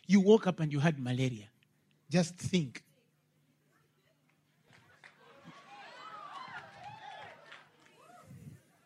you 0.06 0.20
woke 0.20 0.46
up 0.46 0.60
and 0.60 0.74
you 0.74 0.82
had 0.82 1.00
malaria. 1.00 1.48
Just 2.10 2.36
think. 2.36 2.84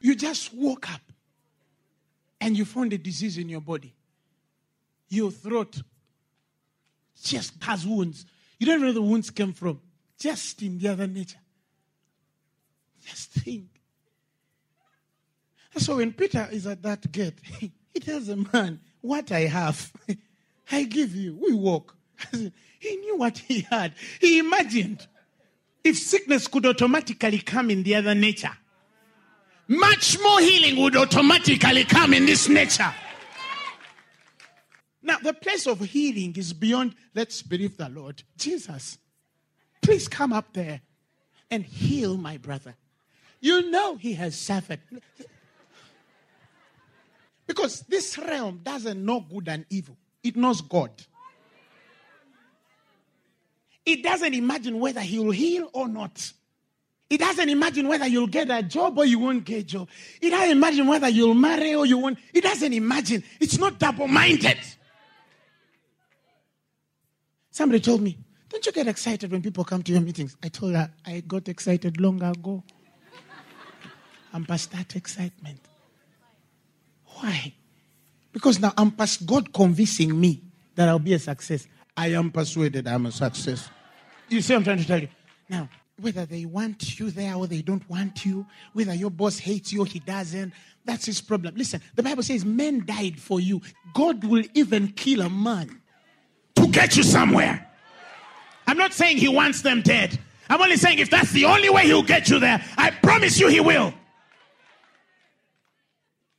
You 0.02 0.16
just 0.16 0.54
woke 0.54 0.92
up 0.92 1.02
and 2.40 2.58
you 2.58 2.66
found 2.66 2.92
a 2.94 2.98
disease 2.98 3.38
in 3.38 3.50
your 3.50 3.62
body. 3.62 3.94
Your 5.10 5.32
throat 5.32 5.82
just 7.22 7.54
has 7.64 7.86
wounds. 7.86 8.26
You 8.58 8.66
don't 8.68 8.80
know 8.80 8.88
where 8.88 8.94
the 8.94 9.02
wounds 9.02 9.30
came 9.30 9.54
from. 9.54 9.80
Just 10.18 10.62
in 10.62 10.80
the 10.80 10.90
other 10.90 11.08
nature. 11.08 11.40
Just 13.06 13.30
think. 13.32 13.66
So 15.78 15.98
when 15.98 16.14
Peter 16.14 16.48
is 16.52 16.68
at 16.68 16.82
that 16.84 17.12
gate, 17.12 17.40
he 17.60 18.00
tells 18.00 18.28
the 18.28 18.48
man, 18.54 18.80
What 19.02 19.32
I 19.32 19.42
have, 19.42 19.92
I 20.72 20.84
give 20.84 21.16
you. 21.16 21.38
We 21.42 21.54
walk. 21.54 21.96
He 22.82 22.96
knew 22.96 23.16
what 23.16 23.38
he 23.38 23.62
had. 23.70 23.94
He 24.20 24.40
imagined 24.40 25.06
if 25.84 26.00
sickness 26.00 26.48
could 26.48 26.66
automatically 26.66 27.38
come 27.38 27.70
in 27.70 27.84
the 27.84 27.94
other 27.94 28.16
nature, 28.16 28.58
much 29.72 30.20
more 30.22 30.42
healing 30.42 30.82
would 30.82 30.98
automatically 30.98 31.86
come 31.86 32.14
in 32.14 32.26
this 32.26 32.50
nature. 32.50 32.94
Now, 35.02 35.18
the 35.18 35.34
place 35.34 35.66
of 35.66 35.80
healing 35.80 36.36
is 36.36 36.52
beyond, 36.52 36.94
let's 37.16 37.42
believe 37.42 37.78
the 37.78 37.88
Lord. 37.88 38.22
Jesus, 38.38 38.98
please 39.82 40.10
come 40.10 40.34
up 40.34 40.54
there 40.54 40.82
and 41.50 41.64
heal 41.64 42.18
my 42.18 42.38
brother. 42.38 42.76
You 43.40 43.72
know 43.72 43.96
he 43.96 44.14
has 44.14 44.38
suffered. 44.38 44.82
Because 47.48 47.82
this 47.82 48.18
realm 48.18 48.60
doesn't 48.64 49.04
know 49.04 49.22
good 49.22 49.48
and 49.48 49.66
evil, 49.70 49.98
it 50.22 50.36
knows 50.36 50.60
God. 50.60 50.92
It 53.86 54.04
doesn't 54.04 54.34
imagine 54.34 54.80
whether 54.80 55.02
he 55.02 55.18
will 55.18 55.32
heal 55.32 55.70
or 55.74 55.88
not. 55.88 56.34
It 57.12 57.20
doesn't 57.20 57.50
imagine 57.50 57.90
whether 57.90 58.08
you'll 58.08 58.26
get 58.28 58.50
a 58.50 58.64
job 58.64 58.98
or 58.98 59.04
you 59.04 59.20
won't 59.20 59.44
get 59.44 59.60
a 59.60 59.64
job. 59.64 59.90
It 60.22 60.30
doesn't 60.30 60.52
imagine 60.52 60.88
whether 60.88 61.10
you'll 61.10 61.34
marry 61.34 61.76
or 61.76 61.86
you 61.86 61.98
won't. 61.98 62.18
It 62.34 62.42
doesn't 62.42 62.72
imagine. 62.72 63.22
It's 63.38 63.58
not 63.58 63.78
double 63.78 64.08
minded. 64.08 64.58
Somebody 67.50 67.82
told 67.82 68.02
me, 68.02 68.18
Don't 68.48 68.66
you 68.66 68.72
get 68.72 68.88
excited 68.88 69.30
when 69.30 69.42
people 69.42 69.66
come 69.66 69.84
to 69.84 69.92
your 69.92 70.00
meetings? 70.00 70.38
I 70.42 70.48
told 70.48 70.74
her, 70.74 70.90
I 71.06 71.20
got 71.20 71.50
excited 71.50 72.00
long 72.00 72.24
ago. 72.24 72.64
I'm 74.32 74.46
past 74.46 74.72
that 74.72 74.96
excitement. 74.96 75.60
Why? 77.08 77.54
Because 78.32 78.62
now 78.62 78.72
I'm 78.78 78.92
past 78.92 79.26
God 79.26 79.52
convincing 79.52 80.18
me 80.18 80.44
that 80.76 80.88
I'll 80.88 80.98
be 80.98 81.12
a 81.12 81.20
success. 81.20 81.68
I 81.98 82.14
am 82.14 82.32
persuaded 82.32 82.88
I'm 82.88 83.08
a 83.08 83.12
success. 83.12 83.70
You 84.30 84.40
see 84.40 84.56
I'm 84.56 84.64
trying 84.64 84.78
to 84.78 84.88
tell 84.88 85.02
you? 85.02 85.10
Now, 85.50 85.68
whether 86.02 86.26
they 86.26 86.46
want 86.46 87.00
you 87.00 87.12
there 87.12 87.36
or 87.36 87.48
they 87.48 87.62
don't 87.62 87.88
want 87.90 88.26
you, 88.26 88.46
whether 88.74 88.94
your 88.94 89.12
boss 89.12 89.38
hates 89.38 89.72
you 89.72 89.84
or 89.84 89.86
he 89.86 90.00
doesn't, 90.00 90.54
that's 90.84 91.06
his 91.06 91.22
problem. 91.22 91.56
Listen, 91.56 91.82
the 91.96 92.04
Bible 92.04 92.24
says 92.24 92.44
men 92.44 92.86
died 92.86 93.20
for 93.20 93.40
you. 93.40 93.62
God 93.94 94.24
will 94.24 94.44
even 94.54 94.90
kill 94.90 95.22
a 95.22 95.30
man 95.30 95.82
to 96.56 96.68
get 96.68 96.98
you 96.98 97.04
somewhere. 97.04 97.68
I'm 98.68 98.78
not 98.78 98.94
saying 98.94 99.18
he 99.18 99.28
wants 99.28 99.62
them 99.62 99.82
dead. 99.82 100.20
I'm 100.50 100.62
only 100.62 100.78
saying 100.78 101.00
if 101.00 101.10
that's 101.10 101.32
the 101.32 101.46
only 101.46 101.70
way 101.70 101.84
he'll 101.86 102.04
get 102.04 102.30
you 102.30 102.40
there, 102.40 102.64
I 102.78 102.92
promise 102.92 103.40
you 103.40 103.48
he 103.48 103.60
will. 103.60 103.94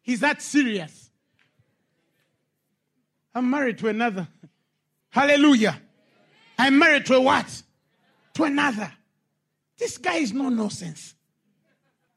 He's 0.02 0.20
that 0.20 0.42
serious. 0.42 1.10
I'm 3.34 3.48
married 3.48 3.78
to 3.78 3.88
another. 3.88 4.28
Hallelujah. 5.10 5.80
I'm 6.58 6.78
married 6.78 7.06
to 7.06 7.14
a 7.14 7.20
what? 7.20 7.62
To 8.34 8.44
another. 8.44 8.92
This 9.78 9.98
guy 9.98 10.16
is 10.16 10.32
no 10.32 10.48
nonsense. 10.48 11.14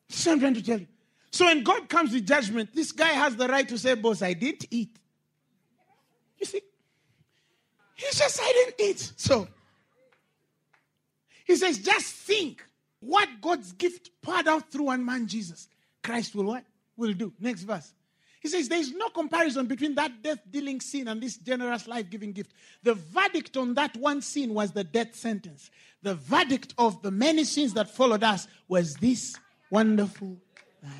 That's 0.09 0.25
what 0.25 0.33
I'm 0.33 0.39
trying 0.39 0.53
to 0.55 0.63
tell 0.63 0.79
you. 0.79 0.87
So 1.31 1.45
when 1.45 1.63
God 1.63 1.89
comes 1.89 2.13
with 2.13 2.25
judgment, 2.25 2.73
this 2.73 2.91
guy 2.91 3.09
has 3.09 3.35
the 3.35 3.47
right 3.47 3.67
to 3.67 3.77
say, 3.77 3.95
Boss, 3.95 4.21
I 4.21 4.33
didn't 4.33 4.65
eat. 4.71 4.97
You 6.39 6.45
see? 6.45 6.61
He 7.95 8.05
says, 8.11 8.39
I 8.41 8.51
didn't 8.53 8.89
eat. 8.89 9.13
So 9.15 9.47
he 11.45 11.55
says, 11.55 11.77
just 11.79 12.13
think 12.13 12.65
what 12.99 13.29
God's 13.39 13.71
gift 13.73 14.09
poured 14.21 14.47
out 14.47 14.71
through 14.71 14.85
one 14.85 15.05
man, 15.05 15.27
Jesus. 15.27 15.69
Christ 16.03 16.35
will 16.35 16.45
what? 16.45 16.63
Will 16.97 17.13
do. 17.13 17.31
Next 17.39 17.61
verse. 17.61 17.93
He 18.45 18.49
says 18.49 18.69
there 18.69 18.77
is 18.77 18.91
no 18.91 19.09
comparison 19.09 19.65
between 19.65 19.95
that 19.95 20.21
death 20.21 20.37
dealing 20.51 20.79
sin 20.79 21.07
and 21.07 21.19
this 21.19 21.35
generous 21.35 21.87
life 21.87 22.11
giving 22.11 22.31
gift. 22.31 22.51
The 22.83 22.93
verdict 22.93 23.57
on 23.57 23.73
that 23.73 23.97
one 23.97 24.21
sin 24.21 24.53
was 24.53 24.71
the 24.71 24.83
death 24.83 25.15
sentence. 25.15 25.71
The 26.03 26.13
verdict 26.13 26.75
of 26.77 27.01
the 27.01 27.09
many 27.09 27.43
sins 27.43 27.73
that 27.73 27.89
followed 27.89 28.23
us 28.23 28.47
was 28.67 28.97
this 28.97 29.35
wonderful 29.71 30.37
life. 30.83 30.93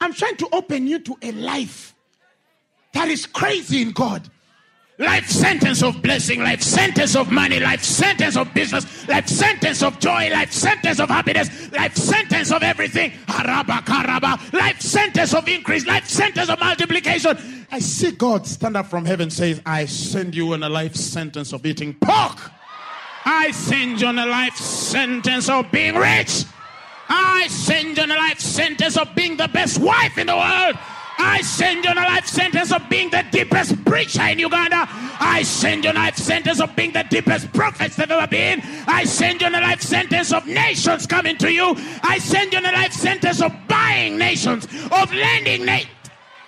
I'm 0.00 0.14
trying 0.14 0.36
to 0.36 0.48
open 0.54 0.86
you 0.86 1.00
to 1.00 1.18
a 1.20 1.32
life 1.32 1.94
that 2.94 3.08
is 3.08 3.26
crazy 3.26 3.82
in 3.82 3.90
God 3.90 4.26
life 4.98 5.28
sentence 5.28 5.82
of 5.82 6.02
blessing, 6.02 6.40
life 6.40 6.60
sentence 6.60 7.14
of 7.14 7.30
money, 7.30 7.60
life 7.60 7.82
sentence 7.82 8.36
of 8.36 8.52
business, 8.52 9.06
life 9.08 9.28
sentence 9.28 9.82
of 9.82 9.98
joy, 10.00 10.28
life 10.30 10.52
sentence 10.52 10.98
of 10.98 11.08
happiness, 11.08 11.70
life 11.72 11.96
sentence 11.96 12.50
of 12.50 12.62
everything, 12.62 13.12
haraba 13.26 13.80
karaba, 13.84 14.52
life 14.52 14.80
sentence 14.80 15.34
of 15.34 15.46
increase, 15.48 15.86
life 15.86 16.08
sentence 16.08 16.50
of 16.50 16.58
multiplication. 16.58 17.66
I 17.70 17.78
see 17.78 18.10
God 18.12 18.46
stand 18.46 18.76
up 18.76 18.86
from 18.86 19.04
heaven 19.04 19.30
says, 19.30 19.62
I 19.64 19.84
send 19.86 20.34
you 20.34 20.52
on 20.52 20.62
a 20.62 20.68
life 20.68 20.96
sentence 20.96 21.52
of 21.52 21.64
eating 21.64 21.94
pork. 21.94 22.50
I 23.24 23.50
send 23.52 24.00
you 24.00 24.08
on 24.08 24.18
a 24.18 24.26
life 24.26 24.56
sentence 24.56 25.48
of 25.48 25.70
being 25.70 25.94
rich. 25.94 26.44
I 27.08 27.46
send 27.48 27.96
you 27.96 28.02
on 28.02 28.10
a 28.10 28.16
life 28.16 28.40
sentence 28.40 28.96
of 28.96 29.14
being 29.14 29.36
the 29.36 29.48
best 29.48 29.78
wife 29.78 30.18
in 30.18 30.26
the 30.26 30.36
world. 30.36 30.76
I 31.18 31.40
send 31.42 31.84
you 31.84 31.92
a 31.92 31.94
life 31.94 32.26
sentence 32.26 32.72
of 32.72 32.88
being 32.88 33.10
the 33.10 33.24
deepest 33.30 33.84
preacher 33.84 34.22
in 34.22 34.38
Uganda. 34.38 34.86
I 35.20 35.42
send 35.42 35.84
you 35.84 35.90
a 35.90 35.92
life 35.92 36.16
sentence 36.16 36.60
of 36.60 36.74
being 36.76 36.92
the 36.92 37.04
deepest 37.10 37.52
prophet 37.52 37.92
that 37.92 38.10
ever 38.10 38.26
been. 38.28 38.62
I 38.86 39.04
send 39.04 39.40
you 39.40 39.48
a 39.48 39.50
life 39.50 39.82
sentence 39.82 40.32
of 40.32 40.46
nations 40.46 41.06
coming 41.06 41.36
to 41.38 41.52
you. 41.52 41.74
I 42.02 42.18
send 42.18 42.52
you 42.52 42.60
a 42.60 42.62
life 42.62 42.92
sentence 42.92 43.42
of 43.42 43.52
buying 43.66 44.16
nations, 44.16 44.66
of 44.92 45.12
lending 45.12 45.64
nations. 45.64 45.92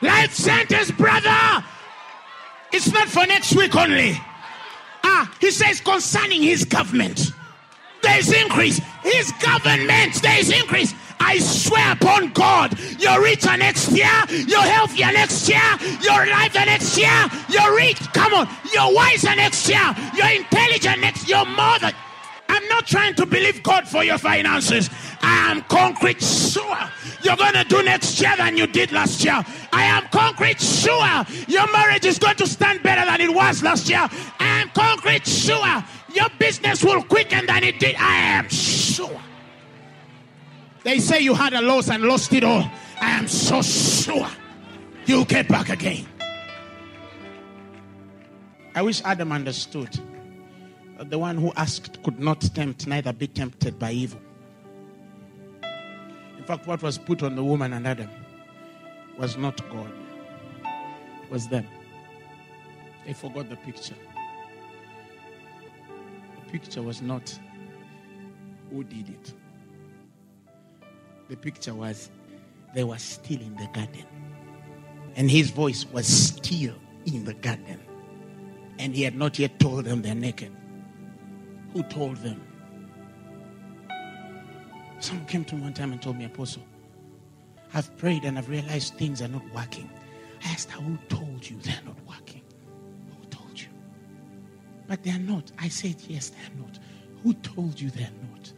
Life 0.02 0.32
sentence, 0.32 0.90
brother. 0.92 1.64
It's 2.72 2.92
not 2.92 3.08
for 3.08 3.26
next 3.26 3.54
week 3.54 3.74
only. 3.74 4.18
Ah, 5.02 5.30
he 5.40 5.50
says 5.50 5.80
concerning 5.80 6.42
his 6.42 6.64
government, 6.64 7.32
there 8.02 8.18
is 8.18 8.32
increase. 8.32 8.80
His 9.02 9.32
government, 9.42 10.22
there 10.22 10.38
is 10.38 10.50
increase. 10.50 10.94
I 11.20 11.38
swear 11.38 11.92
upon 11.92 12.32
God, 12.32 12.76
you're 12.98 13.22
richer 13.22 13.56
next 13.56 13.92
year, 13.92 14.10
you're 14.28 14.60
healthier 14.62 15.12
next 15.12 15.48
year, 15.48 15.60
you're 16.02 16.26
lighter 16.26 16.64
next 16.64 16.96
year, 16.96 17.28
you're 17.48 17.76
rich. 17.76 17.98
Come 18.12 18.34
on, 18.34 18.48
you're 18.72 18.92
wiser 18.94 19.36
next 19.36 19.68
year, 19.68 19.94
you're 20.16 20.30
intelligent 20.30 21.00
next 21.00 21.28
year, 21.28 21.44
more 21.44 21.78
than. 21.78 21.92
I'm 22.48 22.66
not 22.66 22.86
trying 22.86 23.14
to 23.14 23.26
believe 23.26 23.62
God 23.62 23.86
for 23.86 24.02
your 24.02 24.18
finances. 24.18 24.90
I 25.22 25.52
am 25.52 25.62
concrete 25.62 26.20
sure 26.20 26.78
you're 27.22 27.36
going 27.36 27.54
to 27.54 27.64
do 27.64 27.82
next 27.82 28.20
year 28.20 28.34
than 28.36 28.56
you 28.56 28.66
did 28.66 28.90
last 28.90 29.24
year. 29.24 29.44
I 29.72 29.84
am 29.84 30.08
concrete 30.08 30.60
sure 30.60 31.24
your 31.46 31.70
marriage 31.70 32.06
is 32.06 32.18
going 32.18 32.36
to 32.36 32.46
stand 32.46 32.82
better 32.82 33.04
than 33.04 33.20
it 33.20 33.32
was 33.32 33.62
last 33.62 33.88
year. 33.88 34.08
I 34.40 34.62
am 34.62 34.70
concrete 34.70 35.26
sure 35.26 35.84
your 36.12 36.28
business 36.38 36.82
will 36.82 37.02
quicken 37.04 37.46
than 37.46 37.62
it 37.62 37.78
did. 37.78 37.94
I 37.96 38.16
am 38.16 38.48
sure. 38.48 39.20
They 40.83 40.99
say 40.99 41.20
you 41.20 41.35
had 41.35 41.53
a 41.53 41.61
loss 41.61 41.91
and 41.91 42.03
lost 42.05 42.33
it 42.33 42.43
all. 42.43 42.68
I 43.01 43.11
am 43.11 43.28
so 43.28 43.61
sure 43.62 44.28
you'll 45.07 45.26
get 45.26 45.49
back 45.49 45.68
again. 45.68 46.07
I 48.74 48.83
wish 48.83 49.03
Adam 49.05 49.33
understood. 49.33 49.99
The 50.99 51.18
one 51.18 51.37
who 51.37 51.53
asked 51.57 52.03
could 52.03 52.18
not 52.18 52.41
tempt, 52.41 52.87
neither 52.87 53.12
be 53.12 53.26
tempted 53.26 53.78
by 53.78 53.93
evil. 53.93 54.20
In 56.39 56.45
fact, 56.45 56.66
what 56.66 56.83
was 56.83 56.99
put 56.99 57.22
on 57.22 57.37
the 57.37 57.45
woman 57.45 57.72
and 57.72 57.87
Adam 57.87 58.09
was 59.18 59.37
not 59.37 59.61
God, 59.70 59.93
it 61.22 61.31
was 61.31 61.49
them. 61.49 61.66
They 63.07 63.12
forgot 63.12 63.51
the 63.51 63.57
picture. 63.57 63.95
The 66.45 66.53
picture 66.53 66.83
was 66.83 67.03
not 67.03 67.39
who 68.70 68.85
did 68.85 69.09
it 69.09 69.35
the 71.31 71.37
picture 71.37 71.72
was 71.72 72.11
they 72.74 72.85
were 72.85 72.99
still 72.99 73.41
in 73.41 73.55
the 73.55 73.68
garden. 73.72 74.05
And 75.16 75.31
his 75.31 75.51
voice 75.51 75.87
was 75.87 76.07
still 76.07 76.74
in 77.07 77.24
the 77.24 77.35
garden. 77.35 77.81
And 78.78 78.95
he 78.95 79.03
had 79.03 79.16
not 79.16 79.39
yet 79.39 79.59
told 79.59 79.85
them 79.85 80.03
they're 80.03 80.14
naked. 80.14 80.53
Who 81.72 81.83
told 81.85 82.16
them? 82.18 82.43
Someone 84.99 85.26
came 85.26 85.45
to 85.47 85.55
me 85.55 85.62
one 85.62 85.72
time 85.72 85.93
and 85.93 86.03
told 86.03 86.18
me, 86.18 86.24
Apostle, 86.24 86.64
I've 87.72 87.97
prayed 87.97 88.24
and 88.24 88.37
I've 88.37 88.49
realized 88.49 88.95
things 88.95 89.22
are 89.22 89.28
not 89.28 89.43
working. 89.55 89.89
I 90.45 90.51
asked 90.51 90.70
her, 90.72 90.81
Who 90.81 90.99
told 91.09 91.49
you 91.49 91.59
they're 91.62 91.81
not 91.87 91.97
working? 92.09 92.43
Who 93.09 93.26
told 93.28 93.59
you? 93.59 93.68
But 94.89 95.05
they're 95.05 95.18
not. 95.18 95.53
I 95.59 95.68
said, 95.68 95.97
Yes, 96.09 96.31
they're 96.31 96.59
not. 96.59 96.78
Who 97.22 97.35
told 97.35 97.81
you 97.81 97.91
they're 97.91 98.11
not? 98.33 98.53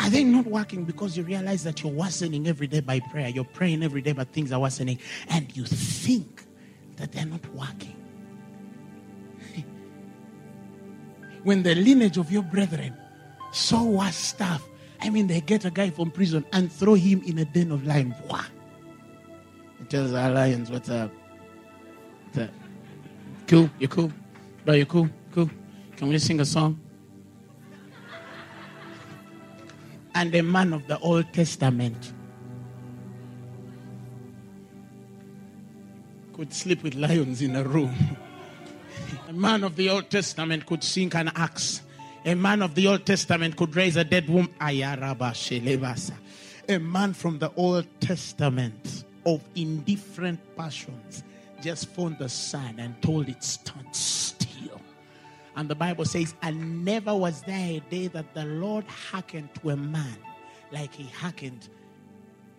Are 0.00 0.08
they 0.08 0.24
not 0.24 0.46
working 0.46 0.84
because 0.84 1.16
you 1.16 1.22
realize 1.22 1.62
that 1.64 1.82
you're 1.82 1.92
worsening 1.92 2.48
every 2.48 2.66
day 2.66 2.80
by 2.80 3.00
prayer? 3.00 3.28
You're 3.28 3.44
praying 3.44 3.82
every 3.82 4.00
day, 4.00 4.12
but 4.12 4.32
things 4.32 4.50
are 4.50 4.58
worsening, 4.58 4.98
and 5.28 5.54
you 5.54 5.64
think 5.66 6.46
that 6.96 7.12
they're 7.12 7.26
not 7.26 7.44
working. 7.54 7.96
when 11.44 11.62
the 11.62 11.74
lineage 11.74 12.16
of 12.16 12.32
your 12.32 12.42
brethren 12.42 12.96
saw 13.52 13.82
worse 13.82 14.16
stuff, 14.16 14.66
I 15.02 15.10
mean, 15.10 15.26
they 15.26 15.42
get 15.42 15.66
a 15.66 15.70
guy 15.70 15.90
from 15.90 16.10
prison 16.10 16.46
and 16.52 16.72
throw 16.72 16.94
him 16.94 17.22
in 17.26 17.38
a 17.38 17.44
den 17.44 17.70
of 17.70 17.86
lions. 17.86 18.14
What? 18.26 18.48
He 19.78 19.84
tells 19.84 20.14
our 20.14 20.30
lions, 20.30 20.70
What's 20.70 20.88
up? 20.88 21.10
What's 22.26 22.38
up? 22.38 22.50
Cool? 23.46 23.68
You 23.78 23.88
cool? 23.88 24.12
Bro, 24.64 24.74
you 24.74 24.86
cool? 24.86 25.10
Cool? 25.32 25.50
Can 25.96 26.08
we 26.08 26.18
sing 26.18 26.40
a 26.40 26.44
song? 26.44 26.80
And 30.20 30.34
a 30.34 30.42
man 30.42 30.74
of 30.74 30.86
the 30.86 30.98
Old 30.98 31.32
Testament 31.32 32.12
could 36.34 36.52
sleep 36.52 36.82
with 36.82 36.94
lions 36.94 37.40
in 37.40 37.56
a 37.56 37.64
room. 37.64 37.96
a 39.30 39.32
man 39.32 39.64
of 39.64 39.76
the 39.76 39.88
Old 39.88 40.10
Testament 40.10 40.66
could 40.66 40.84
sink 40.84 41.14
an 41.14 41.28
axe. 41.34 41.80
A 42.26 42.34
man 42.34 42.60
of 42.60 42.74
the 42.74 42.86
Old 42.86 43.06
Testament 43.06 43.56
could 43.56 43.74
raise 43.74 43.96
a 43.96 44.04
dead 44.04 44.28
woman. 44.28 44.52
A 44.60 44.74
man 46.78 47.14
from 47.14 47.38
the 47.38 47.50
Old 47.56 47.86
Testament 48.02 49.04
of 49.24 49.42
indifferent 49.54 50.38
passions 50.54 51.22
just 51.62 51.88
found 51.88 52.18
the 52.18 52.28
sun 52.28 52.74
and 52.78 53.00
told 53.00 53.30
it 53.30 53.42
still. 53.42 53.70
And 55.60 55.68
the 55.68 55.74
Bible 55.74 56.06
says, 56.06 56.34
and 56.40 56.86
never 56.86 57.14
was 57.14 57.42
there 57.42 57.72
a 57.76 57.80
day 57.90 58.06
that 58.06 58.32
the 58.32 58.46
Lord 58.46 58.86
hearkened 58.86 59.50
to 59.56 59.68
a 59.68 59.76
man 59.76 60.16
like 60.72 60.94
he 60.94 61.04
hearkened 61.04 61.68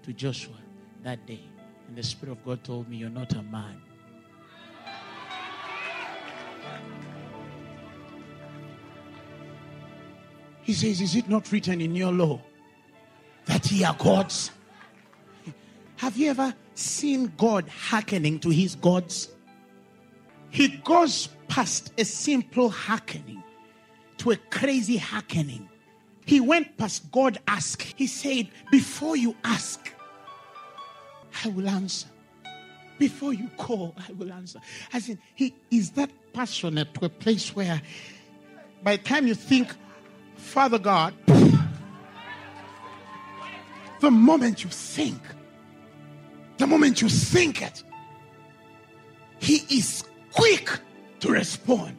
to 0.03 0.13
Joshua 0.13 0.53
that 1.01 1.25
day. 1.25 1.41
And 1.87 1.97
the 1.97 2.03
Spirit 2.03 2.33
of 2.33 2.45
God 2.45 2.63
told 2.63 2.87
me, 2.87 2.97
You're 2.97 3.09
not 3.09 3.33
a 3.33 3.41
man. 3.41 3.81
He 10.61 10.73
says, 10.73 11.01
Is 11.01 11.15
it 11.15 11.27
not 11.27 11.51
written 11.51 11.81
in 11.81 11.95
your 11.95 12.11
law 12.11 12.39
that 13.45 13.71
ye 13.71 13.83
are 13.83 13.95
gods? 13.95 14.51
Have 15.95 16.17
you 16.17 16.29
ever 16.29 16.53
seen 16.75 17.33
God 17.35 17.67
hearkening 17.67 18.39
to 18.41 18.49
his 18.49 18.75
gods? 18.75 19.31
He 20.51 20.67
goes 20.67 21.29
past 21.51 21.91
a 21.97 22.05
simple 22.05 22.69
hearkening 22.69 23.43
to 24.17 24.31
a 24.31 24.37
crazy 24.37 24.95
hearkening. 24.95 25.67
He 26.25 26.39
went 26.39 26.77
past 26.77 27.11
God 27.11 27.39
ask. 27.45 27.81
He 27.97 28.07
said, 28.07 28.47
Before 28.71 29.17
you 29.17 29.35
ask, 29.43 29.93
I 31.43 31.49
will 31.49 31.67
answer. 31.67 32.07
Before 32.97 33.33
you 33.33 33.49
call, 33.57 33.93
I 34.07 34.13
will 34.13 34.31
answer. 34.31 34.61
As 34.93 35.09
in, 35.09 35.19
he 35.35 35.53
is 35.69 35.91
that 35.91 36.09
passionate 36.31 36.93
to 36.93 37.05
a 37.05 37.09
place 37.09 37.53
where 37.53 37.81
by 38.81 38.95
the 38.95 39.03
time 39.03 39.27
you 39.27 39.35
think, 39.35 39.75
Father 40.37 40.79
God, 40.79 41.13
the 43.99 44.09
moment 44.09 44.63
you 44.63 44.69
think, 44.69 45.19
the 46.59 46.67
moment 46.67 47.01
you 47.01 47.09
think 47.09 47.61
it, 47.61 47.83
he 49.39 49.55
is 49.69 50.05
quick 50.31 50.79
to 51.21 51.31
respond. 51.31 51.97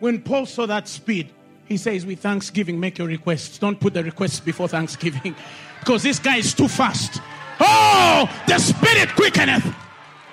When 0.00 0.20
Paul 0.20 0.46
saw 0.46 0.66
that 0.66 0.88
speed, 0.88 1.30
he 1.66 1.76
says, 1.76 2.04
With 2.04 2.20
thanksgiving, 2.20 2.80
make 2.80 2.98
your 2.98 3.06
requests. 3.06 3.58
Don't 3.58 3.78
put 3.78 3.94
the 3.94 4.02
requests 4.02 4.40
before 4.40 4.68
thanksgiving 4.68 5.34
because 5.80 6.02
this 6.02 6.18
guy 6.18 6.36
is 6.38 6.54
too 6.54 6.68
fast. 6.68 7.20
Oh, 7.60 8.28
the 8.46 8.58
spirit 8.58 9.10
quickeneth. 9.10 9.74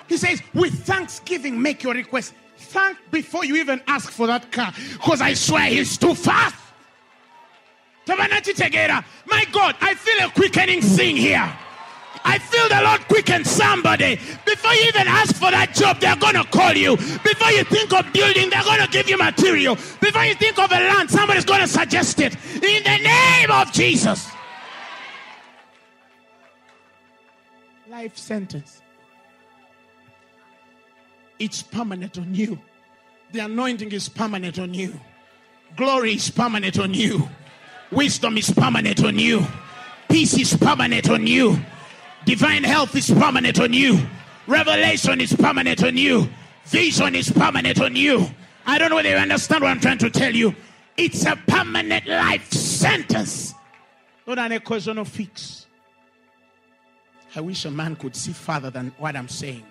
He 0.07 0.17
says, 0.17 0.41
With 0.53 0.73
thanksgiving, 0.85 1.61
make 1.61 1.83
your 1.83 1.93
request. 1.93 2.33
Thank 2.57 2.97
before 3.11 3.45
you 3.45 3.57
even 3.57 3.81
ask 3.87 4.11
for 4.11 4.27
that 4.27 4.51
car 4.51 4.73
because 4.93 5.21
I 5.21 5.33
swear 5.33 5.67
he's 5.67 5.97
too 5.97 6.15
fast. 6.15 6.55
My 8.07 9.45
God, 9.51 9.75
I 9.81 9.95
feel 9.95 10.27
a 10.27 10.31
quickening 10.31 10.81
thing 10.81 11.17
here. 11.17 11.51
I 12.27 12.39
feel 12.39 12.67
the 12.67 12.81
Lord 12.81 13.07
quicken 13.07 13.45
somebody. 13.45 14.15
Before 14.45 14.73
you 14.73 14.87
even 14.87 15.07
ask 15.07 15.35
for 15.35 15.51
that 15.51 15.75
job, 15.75 15.99
they're 15.99 16.15
going 16.15 16.33
to 16.33 16.43
call 16.45 16.73
you. 16.73 16.97
Before 16.97 17.51
you 17.51 17.63
think 17.63 17.93
of 17.93 18.11
building, 18.11 18.49
they're 18.49 18.63
going 18.63 18.81
to 18.81 18.87
give 18.87 19.07
you 19.07 19.17
material. 19.17 19.75
Before 20.01 20.25
you 20.25 20.33
think 20.33 20.57
of 20.57 20.71
a 20.71 20.75
land, 20.75 21.11
somebody's 21.11 21.45
going 21.45 21.61
to 21.61 21.67
suggest 21.67 22.19
it. 22.19 22.35
In 22.55 22.83
the 22.83 22.97
name 22.97 23.51
of 23.51 23.71
Jesus. 23.71 24.27
Life 27.87 28.17
sentence. 28.17 28.81
It's 31.37 31.61
permanent 31.61 32.17
on 32.17 32.33
you. 32.33 32.59
The 33.33 33.39
anointing 33.39 33.91
is 33.91 34.09
permanent 34.09 34.57
on 34.57 34.73
you. 34.73 34.99
Glory 35.75 36.13
is 36.13 36.31
permanent 36.31 36.79
on 36.79 36.93
you. 36.95 37.29
Wisdom 37.91 38.37
is 38.37 38.49
permanent 38.49 39.03
on 39.03 39.19
you. 39.19 39.45
Peace 40.09 40.37
is 40.39 40.57
permanent 40.57 41.09
on 41.09 41.27
you. 41.27 41.59
Divine 42.25 42.63
health 42.63 42.95
is 42.95 43.11
permanent 43.11 43.59
on 43.59 43.71
you. 43.71 43.99
Revelation 44.47 45.21
is 45.21 45.33
permanent 45.33 45.83
on 45.83 45.95
you. 45.95 46.27
Vision 46.65 47.13
is 47.13 47.31
permanent 47.31 47.79
on 47.79 47.95
you. 47.95 48.27
I 48.65 48.79
don't 48.79 48.89
know 48.89 48.95
whether 48.95 49.09
you 49.09 49.15
understand 49.15 49.63
what 49.63 49.69
I'm 49.69 49.79
trying 49.79 49.99
to 49.99 50.09
tell 50.09 50.33
you. 50.33 50.55
It's 50.97 51.25
a 51.25 51.35
permanent 51.35 52.07
life 52.07 52.51
sentence, 52.51 53.53
not 54.25 54.39
an 54.39 54.97
of 54.97 55.07
fix. 55.07 55.67
I 57.35 57.41
wish 57.41 57.65
a 57.65 57.71
man 57.71 57.95
could 57.95 58.15
see 58.15 58.31
farther 58.31 58.69
than 58.69 58.93
what 58.97 59.15
I'm 59.15 59.27
saying. 59.27 59.63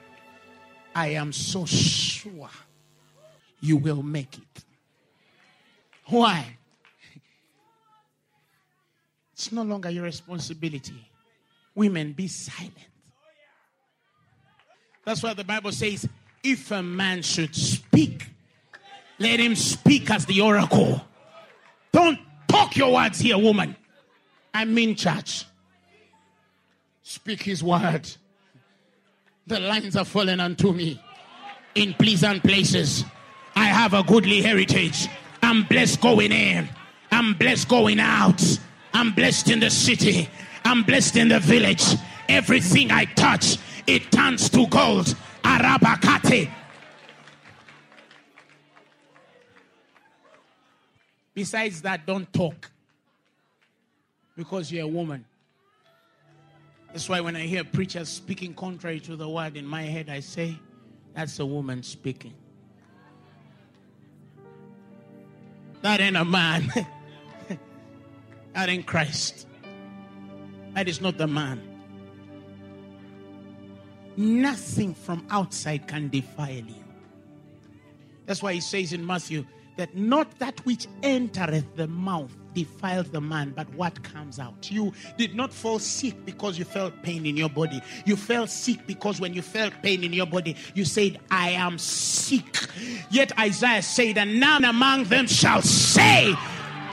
I 0.94 1.09
am 1.09 1.32
so 1.32 1.64
sure 1.64 2.50
you 3.61 3.78
will 3.78 4.02
make 4.02 4.36
it. 4.38 4.64
Why? 6.07 6.57
It's 9.32 9.50
no 9.50 9.62
longer 9.62 9.90
your 9.90 10.05
responsibility. 10.05 11.09
Women, 11.74 12.12
be 12.12 12.28
silent. 12.28 12.72
That's 15.04 15.22
why 15.22 15.34
the 15.34 15.44
Bible 15.44 15.72
says, 15.72 16.08
if 16.42 16.70
a 16.70 16.82
man 16.82 17.22
should 17.22 17.54
speak, 17.54 18.26
let 19.18 19.40
him 19.40 19.54
speak 19.54 20.10
as 20.10 20.26
the 20.26 20.40
oracle. 20.40 21.04
Don't 21.92 22.18
talk 22.48 22.76
your 22.76 22.92
words 22.94 23.18
here, 23.18 23.38
woman. 23.38 23.76
I 24.52 24.64
mean, 24.64 24.94
church. 24.94 25.44
Speak 27.02 27.42
his 27.42 27.62
word. 27.62 28.08
The 29.46 29.60
lines 29.60 29.96
are 29.96 30.04
falling 30.04 30.40
unto 30.40 30.72
me 30.72 31.00
in 31.74 31.92
pleasant 31.94 32.42
places. 32.42 33.04
I 33.54 33.66
have 33.66 33.94
a 33.94 34.02
goodly 34.02 34.40
heritage. 34.40 35.08
I'm 35.42 35.64
blessed 35.64 36.00
going 36.00 36.32
in. 36.32 36.68
I'm 37.10 37.34
blessed 37.34 37.68
going 37.68 38.00
out. 38.00 38.42
I'm 38.92 39.12
blessed 39.12 39.50
in 39.50 39.60
the 39.60 39.70
city. 39.70 40.28
I'm 40.64 40.82
blessed 40.82 41.16
in 41.16 41.28
the 41.28 41.40
village. 41.40 41.84
Everything 42.28 42.90
I 42.90 43.04
touch, 43.04 43.58
it 43.86 44.10
turns 44.10 44.48
to 44.50 44.66
gold. 44.66 45.14
Arabakate. 45.42 46.50
Besides 51.34 51.82
that, 51.82 52.06
don't 52.06 52.32
talk 52.32 52.70
because 54.36 54.70
you're 54.70 54.84
a 54.84 54.88
woman. 54.88 55.24
That's 56.92 57.08
why 57.08 57.20
when 57.20 57.34
I 57.34 57.40
hear 57.40 57.64
preachers 57.64 58.08
speaking 58.08 58.54
contrary 58.54 59.00
to 59.00 59.16
the 59.16 59.28
word 59.28 59.56
in 59.56 59.66
my 59.66 59.82
head, 59.82 60.08
I 60.08 60.20
say, 60.20 60.56
that's 61.12 61.40
a 61.40 61.46
woman 61.46 61.82
speaking. 61.82 62.34
That 65.82 66.00
ain't 66.00 66.16
a 66.16 66.24
man. 66.24 66.72
that 68.54 68.68
ain't 68.68 68.86
Christ. 68.86 69.46
That 70.74 70.88
is 70.88 71.00
not 71.00 71.18
the 71.18 71.26
man. 71.26 71.60
Nothing 74.16 74.94
from 74.94 75.26
outside 75.30 75.88
can 75.88 76.08
defile 76.08 76.52
you. 76.54 76.84
That's 78.26 78.42
why 78.42 78.54
he 78.54 78.60
says 78.60 78.92
in 78.92 79.04
Matthew 79.04 79.44
that 79.76 79.96
not 79.96 80.38
that 80.38 80.64
which 80.64 80.86
entereth 81.02 81.76
the 81.76 81.88
mouth 81.88 82.34
defiles 82.54 83.10
the 83.10 83.20
man, 83.20 83.52
but 83.54 83.68
what 83.74 84.02
comes 84.04 84.38
out. 84.38 84.70
You 84.70 84.92
did 85.18 85.34
not 85.34 85.52
fall 85.52 85.80
sick 85.80 86.24
because 86.24 86.58
you 86.58 86.64
felt 86.64 87.02
pain 87.02 87.26
in 87.26 87.36
your 87.36 87.48
body. 87.48 87.82
You 88.04 88.14
felt 88.16 88.50
sick 88.50 88.86
because 88.86 89.20
when 89.20 89.34
you 89.34 89.42
felt 89.42 89.74
pain 89.82 90.04
in 90.04 90.12
your 90.12 90.26
body, 90.26 90.56
you 90.74 90.84
said, 90.84 91.18
I 91.30 91.50
am 91.50 91.78
sick. 91.78 92.68
Yet 93.10 93.36
Isaiah 93.38 93.82
said, 93.82 94.16
And 94.18 94.38
none 94.38 94.64
among 94.64 95.04
them 95.04 95.26
shall 95.26 95.62
say, 95.62 96.32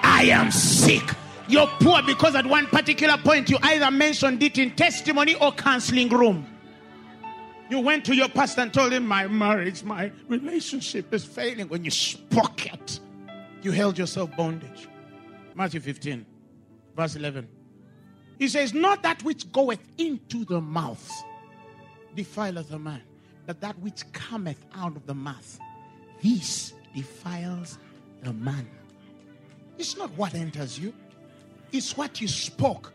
I 0.03 0.29
am 0.31 0.51
sick. 0.51 1.03
You're 1.51 1.67
poor 1.81 2.01
because 2.01 2.33
at 2.35 2.45
one 2.45 2.67
particular 2.67 3.17
point 3.17 3.49
you 3.49 3.57
either 3.61 3.91
mentioned 3.91 4.41
it 4.41 4.57
in 4.57 4.71
testimony 4.71 5.35
or 5.35 5.51
counseling 5.51 6.07
room. 6.07 6.47
You 7.69 7.81
went 7.81 8.05
to 8.05 8.15
your 8.15 8.29
pastor 8.29 8.61
and 8.61 8.73
told 8.73 8.93
him, 8.93 9.05
My 9.05 9.27
marriage, 9.27 9.83
my 9.83 10.13
relationship 10.29 11.13
is 11.13 11.25
failing. 11.25 11.67
When 11.67 11.83
you 11.83 11.91
spoke 11.91 12.67
it, 12.67 13.01
you 13.61 13.71
held 13.71 13.97
yourself 13.97 14.35
bondage. 14.37 14.87
Matthew 15.53 15.81
15, 15.81 16.25
verse 16.95 17.17
11. 17.17 17.49
He 18.39 18.47
says, 18.47 18.73
Not 18.73 19.03
that 19.03 19.21
which 19.25 19.51
goeth 19.51 19.85
into 19.97 20.45
the 20.45 20.61
mouth 20.61 21.11
defileth 22.15 22.71
a 22.71 22.79
man, 22.79 23.01
but 23.45 23.59
that 23.59 23.77
which 23.79 24.09
cometh 24.13 24.63
out 24.73 24.95
of 24.95 25.05
the 25.05 25.13
mouth, 25.13 25.59
this 26.23 26.73
defiles 26.95 27.77
a 28.23 28.31
man. 28.31 28.69
It's 29.77 29.97
not 29.97 30.11
what 30.11 30.33
enters 30.33 30.79
you, 30.79 30.93
it's 31.71 31.95
what 31.97 32.21
you 32.21 32.27
spoke. 32.27 32.93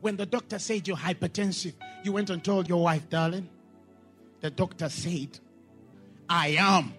When 0.00 0.16
the 0.16 0.26
doctor 0.26 0.58
said 0.58 0.86
you're 0.86 0.96
hypertensive, 0.96 1.74
you 2.04 2.12
went 2.12 2.30
and 2.30 2.42
told 2.42 2.68
your 2.68 2.82
wife, 2.82 3.08
darling, 3.08 3.48
the 4.40 4.50
doctor 4.50 4.88
said, 4.88 5.38
I 6.28 6.48
am 6.58 6.94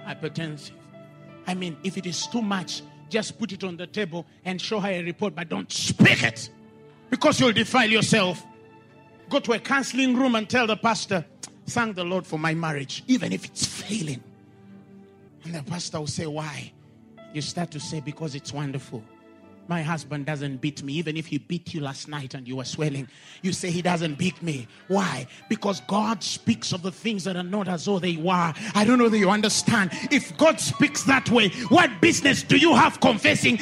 hypertensive. 0.00 0.72
I 1.46 1.54
mean, 1.54 1.76
if 1.84 1.96
it 1.96 2.06
is 2.06 2.26
too 2.26 2.42
much, 2.42 2.82
just 3.08 3.38
put 3.38 3.52
it 3.52 3.64
on 3.64 3.76
the 3.76 3.86
table 3.86 4.26
and 4.44 4.60
show 4.60 4.80
her 4.80 4.90
a 4.90 5.02
report, 5.02 5.34
but 5.34 5.48
don't 5.48 5.70
speak 5.70 6.22
it 6.22 6.50
because 7.10 7.40
you'll 7.40 7.52
defile 7.52 7.88
yourself. 7.88 8.44
Go 9.28 9.40
to 9.40 9.52
a 9.52 9.58
counseling 9.58 10.16
room 10.16 10.34
and 10.34 10.48
tell 10.48 10.66
the 10.66 10.76
pastor, 10.76 11.24
Thank 11.66 11.96
the 11.96 12.04
Lord 12.04 12.26
for 12.26 12.38
my 12.38 12.54
marriage, 12.54 13.04
even 13.08 13.30
if 13.30 13.44
it's 13.44 13.66
failing. 13.66 14.22
And 15.44 15.54
the 15.54 15.62
pastor 15.62 16.00
will 16.00 16.06
say, 16.06 16.26
Why? 16.26 16.72
You 17.34 17.42
start 17.42 17.70
to 17.72 17.80
say, 17.80 18.00
Because 18.00 18.34
it's 18.34 18.52
wonderful. 18.52 19.04
My 19.68 19.82
husband 19.82 20.24
doesn't 20.24 20.62
beat 20.62 20.82
me, 20.82 20.94
even 20.94 21.18
if 21.18 21.26
he 21.26 21.36
beat 21.36 21.74
you 21.74 21.82
last 21.82 22.08
night 22.08 22.32
and 22.32 22.48
you 22.48 22.56
were 22.56 22.64
swelling. 22.64 23.06
You 23.42 23.52
say 23.52 23.70
he 23.70 23.82
doesn't 23.82 24.16
beat 24.16 24.42
me. 24.42 24.66
Why? 24.88 25.26
Because 25.50 25.82
God 25.82 26.22
speaks 26.22 26.72
of 26.72 26.80
the 26.80 26.90
things 26.90 27.24
that 27.24 27.36
are 27.36 27.42
not 27.42 27.68
as 27.68 27.84
though 27.84 27.98
they 27.98 28.16
were. 28.16 28.54
I 28.74 28.84
don't 28.86 28.96
know 28.96 29.04
whether 29.04 29.18
you 29.18 29.28
understand. 29.28 29.90
If 30.10 30.34
God 30.38 30.58
speaks 30.58 31.02
that 31.04 31.30
way, 31.30 31.50
what 31.68 31.90
business 32.00 32.42
do 32.42 32.56
you 32.56 32.74
have 32.74 32.98
confessing? 33.00 33.58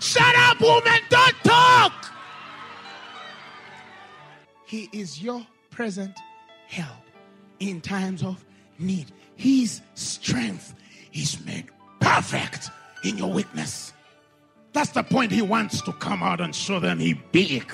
shut 0.00 0.34
up 0.36 0.60
woman 0.60 1.00
don't 1.08 1.36
talk 1.44 2.15
he 4.66 4.88
is 4.92 5.22
your 5.22 5.46
present 5.70 6.18
help 6.66 6.98
in 7.60 7.80
times 7.80 8.22
of 8.22 8.44
need. 8.78 9.06
His 9.36 9.80
strength 9.94 10.74
is 11.12 11.44
made 11.44 11.66
perfect 12.00 12.68
in 13.04 13.16
your 13.16 13.32
weakness. 13.32 13.92
That's 14.72 14.90
the 14.90 15.02
point 15.02 15.32
he 15.32 15.40
wants 15.40 15.80
to 15.82 15.92
come 15.92 16.22
out 16.22 16.40
and 16.40 16.54
show 16.54 16.80
them 16.80 16.98
he 16.98 17.14
big. 17.14 17.72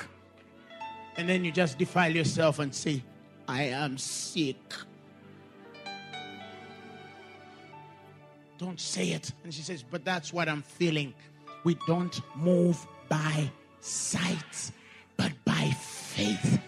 And 1.17 1.27
then 1.27 1.43
you 1.43 1.51
just 1.51 1.77
defile 1.77 2.15
yourself 2.15 2.59
and 2.59 2.73
say, 2.73 3.03
I 3.47 3.63
am 3.63 3.97
sick. 3.97 4.57
Don't 8.57 8.79
say 8.79 9.09
it. 9.09 9.33
And 9.43 9.53
she 9.53 9.61
says, 9.61 9.83
But 9.83 10.05
that's 10.05 10.31
what 10.31 10.47
I'm 10.47 10.61
feeling. 10.61 11.13
We 11.63 11.75
don't 11.87 12.21
move 12.35 12.85
by 13.09 13.51
sight, 13.81 14.71
but 15.17 15.31
by 15.43 15.71
faith. 15.79 16.61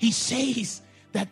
He 0.00 0.12
says 0.12 0.80
that 1.12 1.28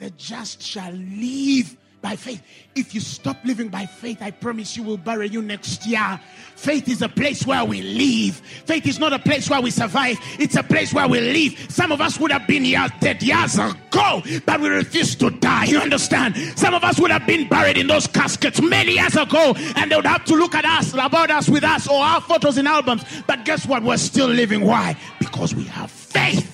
the 0.00 0.10
just 0.10 0.60
shall 0.60 0.90
live 0.92 1.76
by 2.02 2.16
faith. 2.16 2.42
If 2.74 2.92
you 2.92 3.00
stop 3.00 3.36
living 3.44 3.68
by 3.68 3.86
faith, 3.86 4.20
I 4.20 4.32
promise 4.32 4.76
you 4.76 4.82
will 4.82 4.96
bury 4.96 5.28
you 5.28 5.42
next 5.42 5.86
year. 5.86 6.18
Faith 6.56 6.88
is 6.88 7.02
a 7.02 7.08
place 7.08 7.46
where 7.46 7.64
we 7.64 7.82
live. 7.82 8.34
Faith 8.34 8.88
is 8.88 8.98
not 8.98 9.12
a 9.12 9.18
place 9.20 9.48
where 9.48 9.60
we 9.60 9.70
survive. 9.70 10.18
It's 10.40 10.56
a 10.56 10.64
place 10.64 10.92
where 10.92 11.06
we 11.06 11.20
live. 11.20 11.70
Some 11.70 11.92
of 11.92 12.00
us 12.00 12.18
would 12.18 12.32
have 12.32 12.48
been 12.48 12.64
here 12.64 12.84
dead 12.98 13.22
years 13.22 13.56
ago, 13.58 14.22
but 14.44 14.60
we 14.60 14.70
refuse 14.70 15.14
to 15.16 15.30
die. 15.30 15.66
You 15.66 15.78
understand? 15.78 16.36
Some 16.58 16.74
of 16.74 16.82
us 16.82 16.98
would 16.98 17.12
have 17.12 17.28
been 17.28 17.48
buried 17.48 17.76
in 17.76 17.86
those 17.86 18.08
caskets 18.08 18.60
many 18.60 18.94
years 18.94 19.14
ago, 19.14 19.54
and 19.76 19.88
they 19.88 19.94
would 19.94 20.06
have 20.06 20.24
to 20.24 20.34
look 20.34 20.56
at 20.56 20.64
us, 20.64 20.94
about 20.94 21.30
us 21.30 21.48
with 21.48 21.62
us, 21.62 21.86
or 21.86 22.02
our 22.02 22.20
photos 22.20 22.58
in 22.58 22.66
albums. 22.66 23.04
But 23.28 23.44
guess 23.44 23.66
what? 23.66 23.84
We're 23.84 23.98
still 23.98 24.28
living. 24.28 24.62
Why? 24.62 24.96
Because 25.20 25.54
we 25.54 25.62
have 25.64 25.92
faith. 25.92 26.49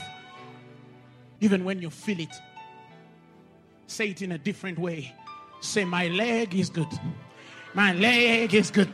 Even 1.47 1.65
when 1.65 1.81
you 1.81 1.91
feel 1.91 2.19
it, 2.19 2.35
say 3.87 4.09
it 4.09 4.21
in 4.21 4.33
a 4.33 4.39
different 4.39 4.81
way. 4.81 5.15
Say, 5.61 5.85
My 5.85 6.09
leg 6.09 6.57
is 6.57 6.71
good. 6.71 6.89
My 7.73 7.93
leg 7.93 8.53
is 8.53 8.73
good. 8.73 8.93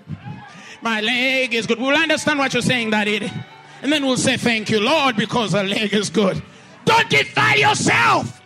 My 0.82 1.00
leg 1.00 1.54
is 1.54 1.66
good. 1.66 1.80
We'll 1.80 1.96
understand 1.96 2.38
what 2.38 2.52
you're 2.52 2.60
saying, 2.60 2.90
Daddy. 2.90 3.32
And 3.80 3.90
then 3.90 4.04
we'll 4.04 4.18
say, 4.18 4.36
Thank 4.36 4.68
you, 4.68 4.80
Lord, 4.80 5.16
because 5.16 5.52
the 5.52 5.64
leg 5.64 5.94
is 5.94 6.10
good. 6.10 6.42
Don't 6.84 7.08
defy 7.08 7.54
yourself. 7.54 8.42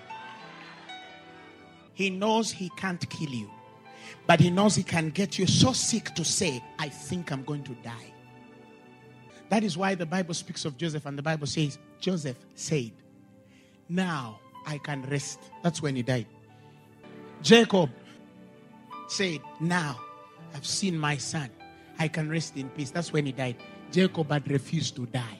He 1.93 2.09
knows 2.09 2.53
he 2.53 2.71
can't 2.77 3.11
kill 3.11 3.31
you, 3.31 3.51
but 4.29 4.39
he 4.39 4.51
knows 4.51 4.77
he 4.77 4.85
can 4.85 5.11
get 5.11 5.37
you 5.37 5.49
so 5.49 5.73
sick 5.73 6.15
to 6.15 6.25
say, 6.25 6.63
I 6.79 6.91
think 6.91 7.33
I'm 7.33 7.43
going 7.43 7.65
to 7.65 7.75
die. 7.83 8.13
That 9.49 9.65
is 9.65 9.77
why 9.77 9.97
the 9.97 10.07
Bible 10.07 10.35
speaks 10.35 10.65
of 10.65 10.79
Joseph, 10.79 11.07
and 11.07 11.19
the 11.19 11.25
Bible 11.25 11.49
says, 11.49 11.81
Joseph 11.99 12.37
said, 12.55 12.93
now 13.89 14.41
I 14.67 14.79
can 14.79 15.03
rest. 15.03 15.41
That's 15.63 15.81
when 15.81 15.97
he 15.97 16.03
died. 16.03 16.27
Jacob 17.43 17.91
said, 19.09 19.41
Now 19.61 19.99
I've 20.55 20.67
seen 20.67 20.99
my 20.99 21.17
son. 21.17 21.51
I 21.99 22.09
can 22.09 22.29
rest 22.29 22.57
in 22.57 22.69
peace. 22.71 22.91
That's 22.91 23.13
when 23.13 23.27
he 23.27 23.33
died. 23.33 23.57
Jacob 23.93 24.31
had 24.31 24.51
refused 24.51 24.97
to 24.97 25.07
die. 25.07 25.39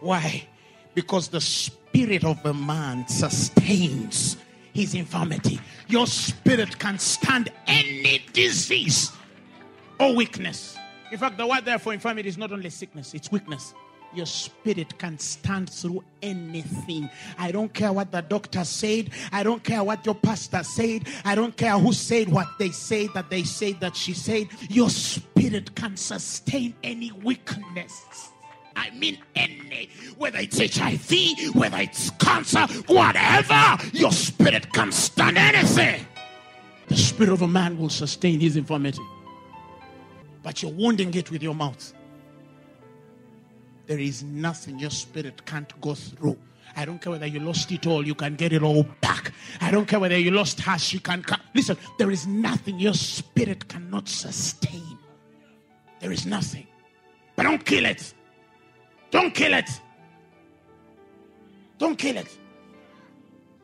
Why? 0.00 0.46
Because 0.94 1.28
the 1.28 1.40
spirit 1.40 2.24
of 2.24 2.44
a 2.44 2.52
man 2.52 3.08
sustains 3.08 4.36
his 4.72 4.94
infirmity. 4.94 5.60
Your 5.88 6.06
spirit 6.06 6.78
can 6.78 6.98
stand 6.98 7.50
any 7.66 8.22
disease 8.32 9.12
or 9.98 10.14
weakness. 10.14 10.76
In 11.10 11.18
fact, 11.18 11.38
the 11.38 11.46
word 11.46 11.64
there 11.64 11.78
for 11.78 11.92
infirmity 11.92 12.28
is 12.28 12.36
not 12.36 12.52
only 12.52 12.70
sickness, 12.70 13.14
it's 13.14 13.30
weakness 13.30 13.72
your 14.16 14.26
spirit 14.26 14.98
can 14.98 15.18
stand 15.18 15.70
through 15.70 16.04
anything. 16.22 17.08
I 17.38 17.52
don't 17.52 17.72
care 17.72 17.92
what 17.92 18.12
the 18.12 18.22
doctor 18.22 18.64
said. 18.64 19.10
I 19.32 19.42
don't 19.42 19.62
care 19.62 19.82
what 19.82 20.04
your 20.06 20.14
pastor 20.14 20.62
said. 20.62 21.08
I 21.24 21.34
don't 21.34 21.56
care 21.56 21.78
who 21.78 21.92
said 21.92 22.28
what 22.28 22.48
they 22.58 22.70
said 22.70 23.10
that 23.14 23.30
they 23.30 23.44
said 23.44 23.80
that 23.80 23.96
she 23.96 24.12
said. 24.14 24.48
Your 24.68 24.90
spirit 24.90 25.74
can 25.74 25.96
sustain 25.96 26.74
any 26.82 27.12
weakness. 27.12 28.30
I 28.76 28.90
mean, 28.90 29.18
any, 29.36 29.90
whether 30.18 30.38
it's 30.38 30.58
HIV, 30.58 31.54
whether 31.54 31.78
it's 31.78 32.10
cancer, 32.10 32.66
whatever, 32.86 33.76
your 33.92 34.12
spirit 34.12 34.72
can 34.72 34.90
stand 34.90 35.38
anything. 35.38 36.06
The 36.88 36.96
spirit 36.96 37.32
of 37.32 37.42
a 37.42 37.48
man 37.48 37.78
will 37.78 37.88
sustain 37.88 38.40
his 38.40 38.56
infirmity, 38.56 39.00
but 40.42 40.62
you're 40.62 40.72
wounding 40.72 41.14
it 41.14 41.30
with 41.30 41.42
your 41.42 41.54
mouth. 41.54 41.94
There 43.86 43.98
is 43.98 44.22
nothing 44.22 44.78
your 44.78 44.90
spirit 44.90 45.44
can't 45.44 45.78
go 45.80 45.94
through. 45.94 46.38
I 46.76 46.84
don't 46.84 47.00
care 47.00 47.12
whether 47.12 47.26
you 47.26 47.40
lost 47.40 47.70
it 47.70 47.86
all, 47.86 48.04
you 48.06 48.14
can 48.14 48.34
get 48.34 48.52
it 48.52 48.62
all 48.62 48.84
back. 49.00 49.32
I 49.60 49.70
don't 49.70 49.86
care 49.86 50.00
whether 50.00 50.18
you 50.18 50.30
lost 50.30 50.60
hash, 50.60 50.92
you 50.92 51.00
can. 51.00 51.22
Come. 51.22 51.40
Listen, 51.54 51.76
there 51.98 52.10
is 52.10 52.26
nothing 52.26 52.80
your 52.80 52.94
spirit 52.94 53.68
cannot 53.68 54.08
sustain. 54.08 54.98
There 56.00 56.10
is 56.10 56.26
nothing. 56.26 56.66
But 57.36 57.44
don't 57.44 57.64
kill 57.64 57.84
it. 57.84 58.12
Don't 59.10 59.32
kill 59.32 59.54
it. 59.54 59.70
Don't 61.78 61.96
kill 61.96 62.16
it. 62.16 62.38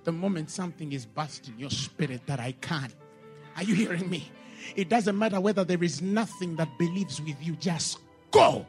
The 0.05 0.13
moment 0.13 0.51
something 0.51 0.93
is 0.93 1.05
busting 1.05 1.55
your 1.59 1.71
spirit 1.71 2.23
that 2.27 2.41
I 2.41 2.53
can, 2.53 2.93
are 3.57 3.63
you 3.63 3.75
hearing 3.75 4.09
me? 4.09 4.31
It 4.77 4.89
doesn't 4.89 5.19
matter 5.19 5.41
whether 5.41 5.65
there 5.65 5.83
is 5.83 6.01
nothing 6.01 6.57
that 6.57 6.69
believes 6.79 7.21
with 7.21 7.37
you, 7.41 7.57
just 7.57 7.99
go. 8.31 8.67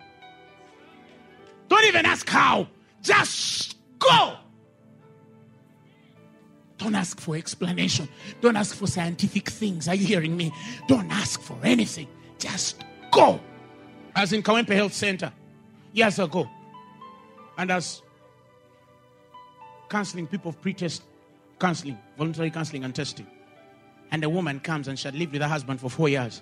Don't 1.71 1.85
even 1.85 2.05
ask 2.05 2.27
how. 2.27 2.67
Just 3.01 3.77
go. 3.97 4.33
Don't 6.77 6.95
ask 6.95 7.17
for 7.21 7.37
explanation. 7.37 8.09
Don't 8.41 8.57
ask 8.57 8.75
for 8.75 8.87
scientific 8.87 9.49
things. 9.49 9.87
Are 9.87 9.95
you 9.95 10.05
hearing 10.05 10.35
me? 10.35 10.51
Don't 10.89 11.09
ask 11.09 11.41
for 11.41 11.57
anything. 11.63 12.09
Just 12.37 12.83
go. 13.09 13.39
As 14.17 14.33
in 14.33 14.43
Kawempe 14.43 14.75
Health 14.75 14.91
Center 14.91 15.31
years 15.93 16.19
ago. 16.19 16.45
And 17.57 17.71
as 17.71 18.01
counseling 19.87 20.27
people 20.27 20.49
of 20.49 20.59
pre-test 20.59 21.03
counseling, 21.57 21.97
voluntary 22.17 22.51
counseling 22.51 22.83
and 22.83 22.93
testing. 22.93 23.27
And 24.11 24.25
a 24.25 24.29
woman 24.29 24.59
comes 24.59 24.89
and 24.89 24.99
she 24.99 25.07
had 25.07 25.15
lived 25.15 25.31
with 25.31 25.41
her 25.41 25.47
husband 25.47 25.79
for 25.79 25.89
four 25.89 26.09
years. 26.09 26.41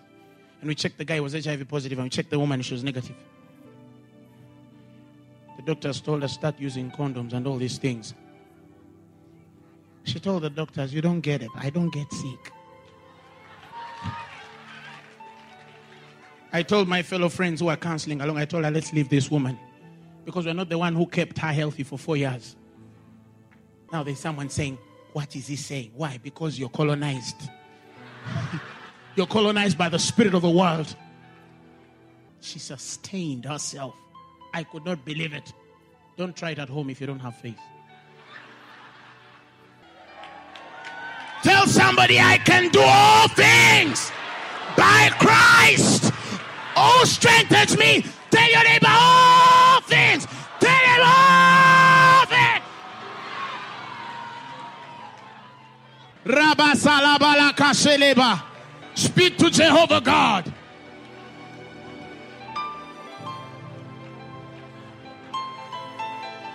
And 0.62 0.68
we 0.68 0.74
checked 0.74 0.98
the 0.98 1.06
guy 1.06 1.20
was 1.20 1.34
HIV 1.34 1.68
positive 1.68 2.00
and 2.00 2.08
we 2.08 2.10
checked 2.10 2.32
the 2.32 2.40
woman 2.40 2.64
she 2.64 2.74
was 2.74 2.84
negative. 2.84 3.16
The 5.60 5.66
doctors 5.66 5.99
told 5.99 6.22
her 6.22 6.28
start 6.30 6.57
using 6.57 6.89
condoms 6.89 7.34
and 7.34 7.45
all 7.45 7.57
these 7.57 7.78
things. 7.78 8.14
She 10.05 10.18
told 10.18 10.43
the 10.43 10.49
doctors, 10.49 10.93
You 10.93 11.01
don't 11.01 11.20
get 11.20 11.43
it. 11.43 11.49
I 11.53 11.70
don't 11.70 11.89
get 11.89 12.10
sick. 12.14 12.53
I 16.53 16.64
told 16.64 16.88
my 16.88 17.03
fellow 17.03 17.28
friends 17.28 17.60
who 17.60 17.68
are 17.68 17.76
counseling 17.76 18.22
along, 18.22 18.38
I 18.38 18.45
told 18.45 18.64
her, 18.64 18.72
Let's 18.72 18.93
leave 18.93 19.10
this 19.10 19.30
woman 19.30 19.60
because 20.24 20.45
we're 20.45 20.53
not 20.53 20.70
the 20.70 20.78
one 20.78 20.95
who 20.95 21.05
kept 21.05 21.38
her 21.39 21.51
healthy 21.51 21.84
for 21.84 21.99
four 21.99 22.16
years. 22.16 22.55
Now 23.91 24.03
there's 24.03 24.20
someone 24.20 24.49
saying, 24.49 24.78
What 25.12 25.36
is 25.36 25.47
he 25.47 25.57
saying? 25.57 25.91
Why? 25.93 26.22
Because 26.24 26.57
you're 26.57 26.70
colonized. 26.70 27.49
you're 29.18 29.28
colonized 29.28 29.78
by 29.78 29.89
the 29.89 29.99
spirit 29.99 30.34
of 30.34 30.41
the 30.41 30.49
world. 30.49 30.95
She 32.39 32.60
sustained 32.60 33.43
herself 33.43 33.93
I 34.54 34.64
could 34.64 34.86
not 34.86 35.04
believe 35.06 35.34
it. 35.34 35.54
Don't 36.18 36.36
try 36.36 36.52
it 36.52 36.60
at 36.60 36.70
home 36.70 36.89
if 36.89 37.00
you 37.00 37.08
don't 37.08 37.20
have 37.20 37.36
faith. 37.38 37.60
Tell 41.43 41.66
somebody 41.68 42.20
I 42.20 42.38
can 42.38 42.70
do 42.70 42.82
all 42.82 43.28
things 43.30 44.12
by 44.76 45.10
Christ 45.20 46.12
who 46.76 47.06
strengthens 47.06 47.78
me. 47.78 48.04
Tell 48.30 48.50
your 48.50 48.64
neighbor 48.64 48.88
all 48.89 49.82
things. 49.82 50.28
Tell 50.60 50.72
him 50.72 51.02
all 51.04 52.26
things. 52.26 52.64
Speak 58.95 59.38
to 59.38 59.50
Jehovah 59.50 60.02
God. 60.02 60.54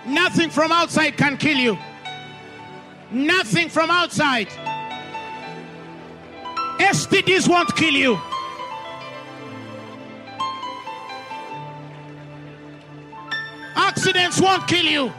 Nothing 0.07 0.49
from 0.49 0.71
outside 0.71 1.17
can 1.17 1.37
kill 1.37 1.57
you. 1.57 1.77
Nothing 3.11 3.69
from 3.69 3.89
outside. 3.89 4.47
STDs 6.79 7.47
won't 7.47 7.75
kill 7.75 7.93
you. 7.93 8.19
Accidents 13.75 14.39
won't 14.39 14.67
kill 14.67 14.85
you. 14.85 15.11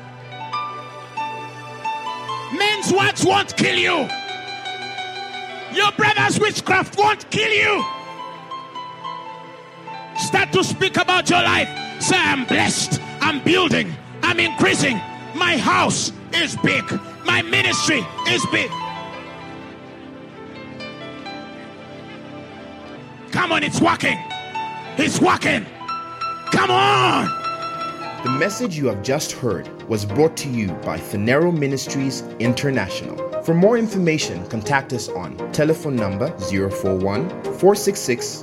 Men's 2.56 2.92
words 2.92 3.24
won't 3.24 3.56
kill 3.56 3.76
you. 3.76 4.08
Your 5.72 5.92
brother's 5.92 6.38
witchcraft 6.38 6.96
won't 6.96 7.28
kill 7.30 7.50
you. 7.50 7.84
Start 10.18 10.52
to 10.52 10.62
speak 10.62 10.96
about 10.96 11.28
your 11.28 11.42
life. 11.42 11.68
Say, 12.00 12.16
I'm 12.16 12.44
blessed. 12.44 13.00
I'm 13.20 13.42
building. 13.42 13.94
I'm 14.28 14.40
increasing. 14.40 14.96
My 15.36 15.56
house 15.56 16.10
is 16.34 16.56
big. 16.56 16.82
My 17.24 17.42
ministry 17.42 18.04
is 18.26 18.44
big. 18.46 18.68
Come 23.30 23.52
on, 23.52 23.62
it's 23.62 23.80
working. 23.80 24.18
It's 24.98 25.20
working. 25.20 25.64
Come 26.50 26.72
on. 26.72 27.26
The 28.24 28.30
message 28.30 28.76
you 28.76 28.86
have 28.88 29.00
just 29.04 29.30
heard 29.30 29.68
was 29.88 30.04
brought 30.04 30.36
to 30.38 30.48
you 30.48 30.72
by 30.82 30.98
Phaneroo 30.98 31.56
Ministries 31.56 32.22
International. 32.40 33.16
For 33.44 33.54
more 33.54 33.78
information, 33.78 34.44
contact 34.48 34.92
us 34.92 35.08
on 35.08 35.36
telephone 35.52 35.94
number 35.94 36.36
041 36.38 37.30
466 37.44 38.42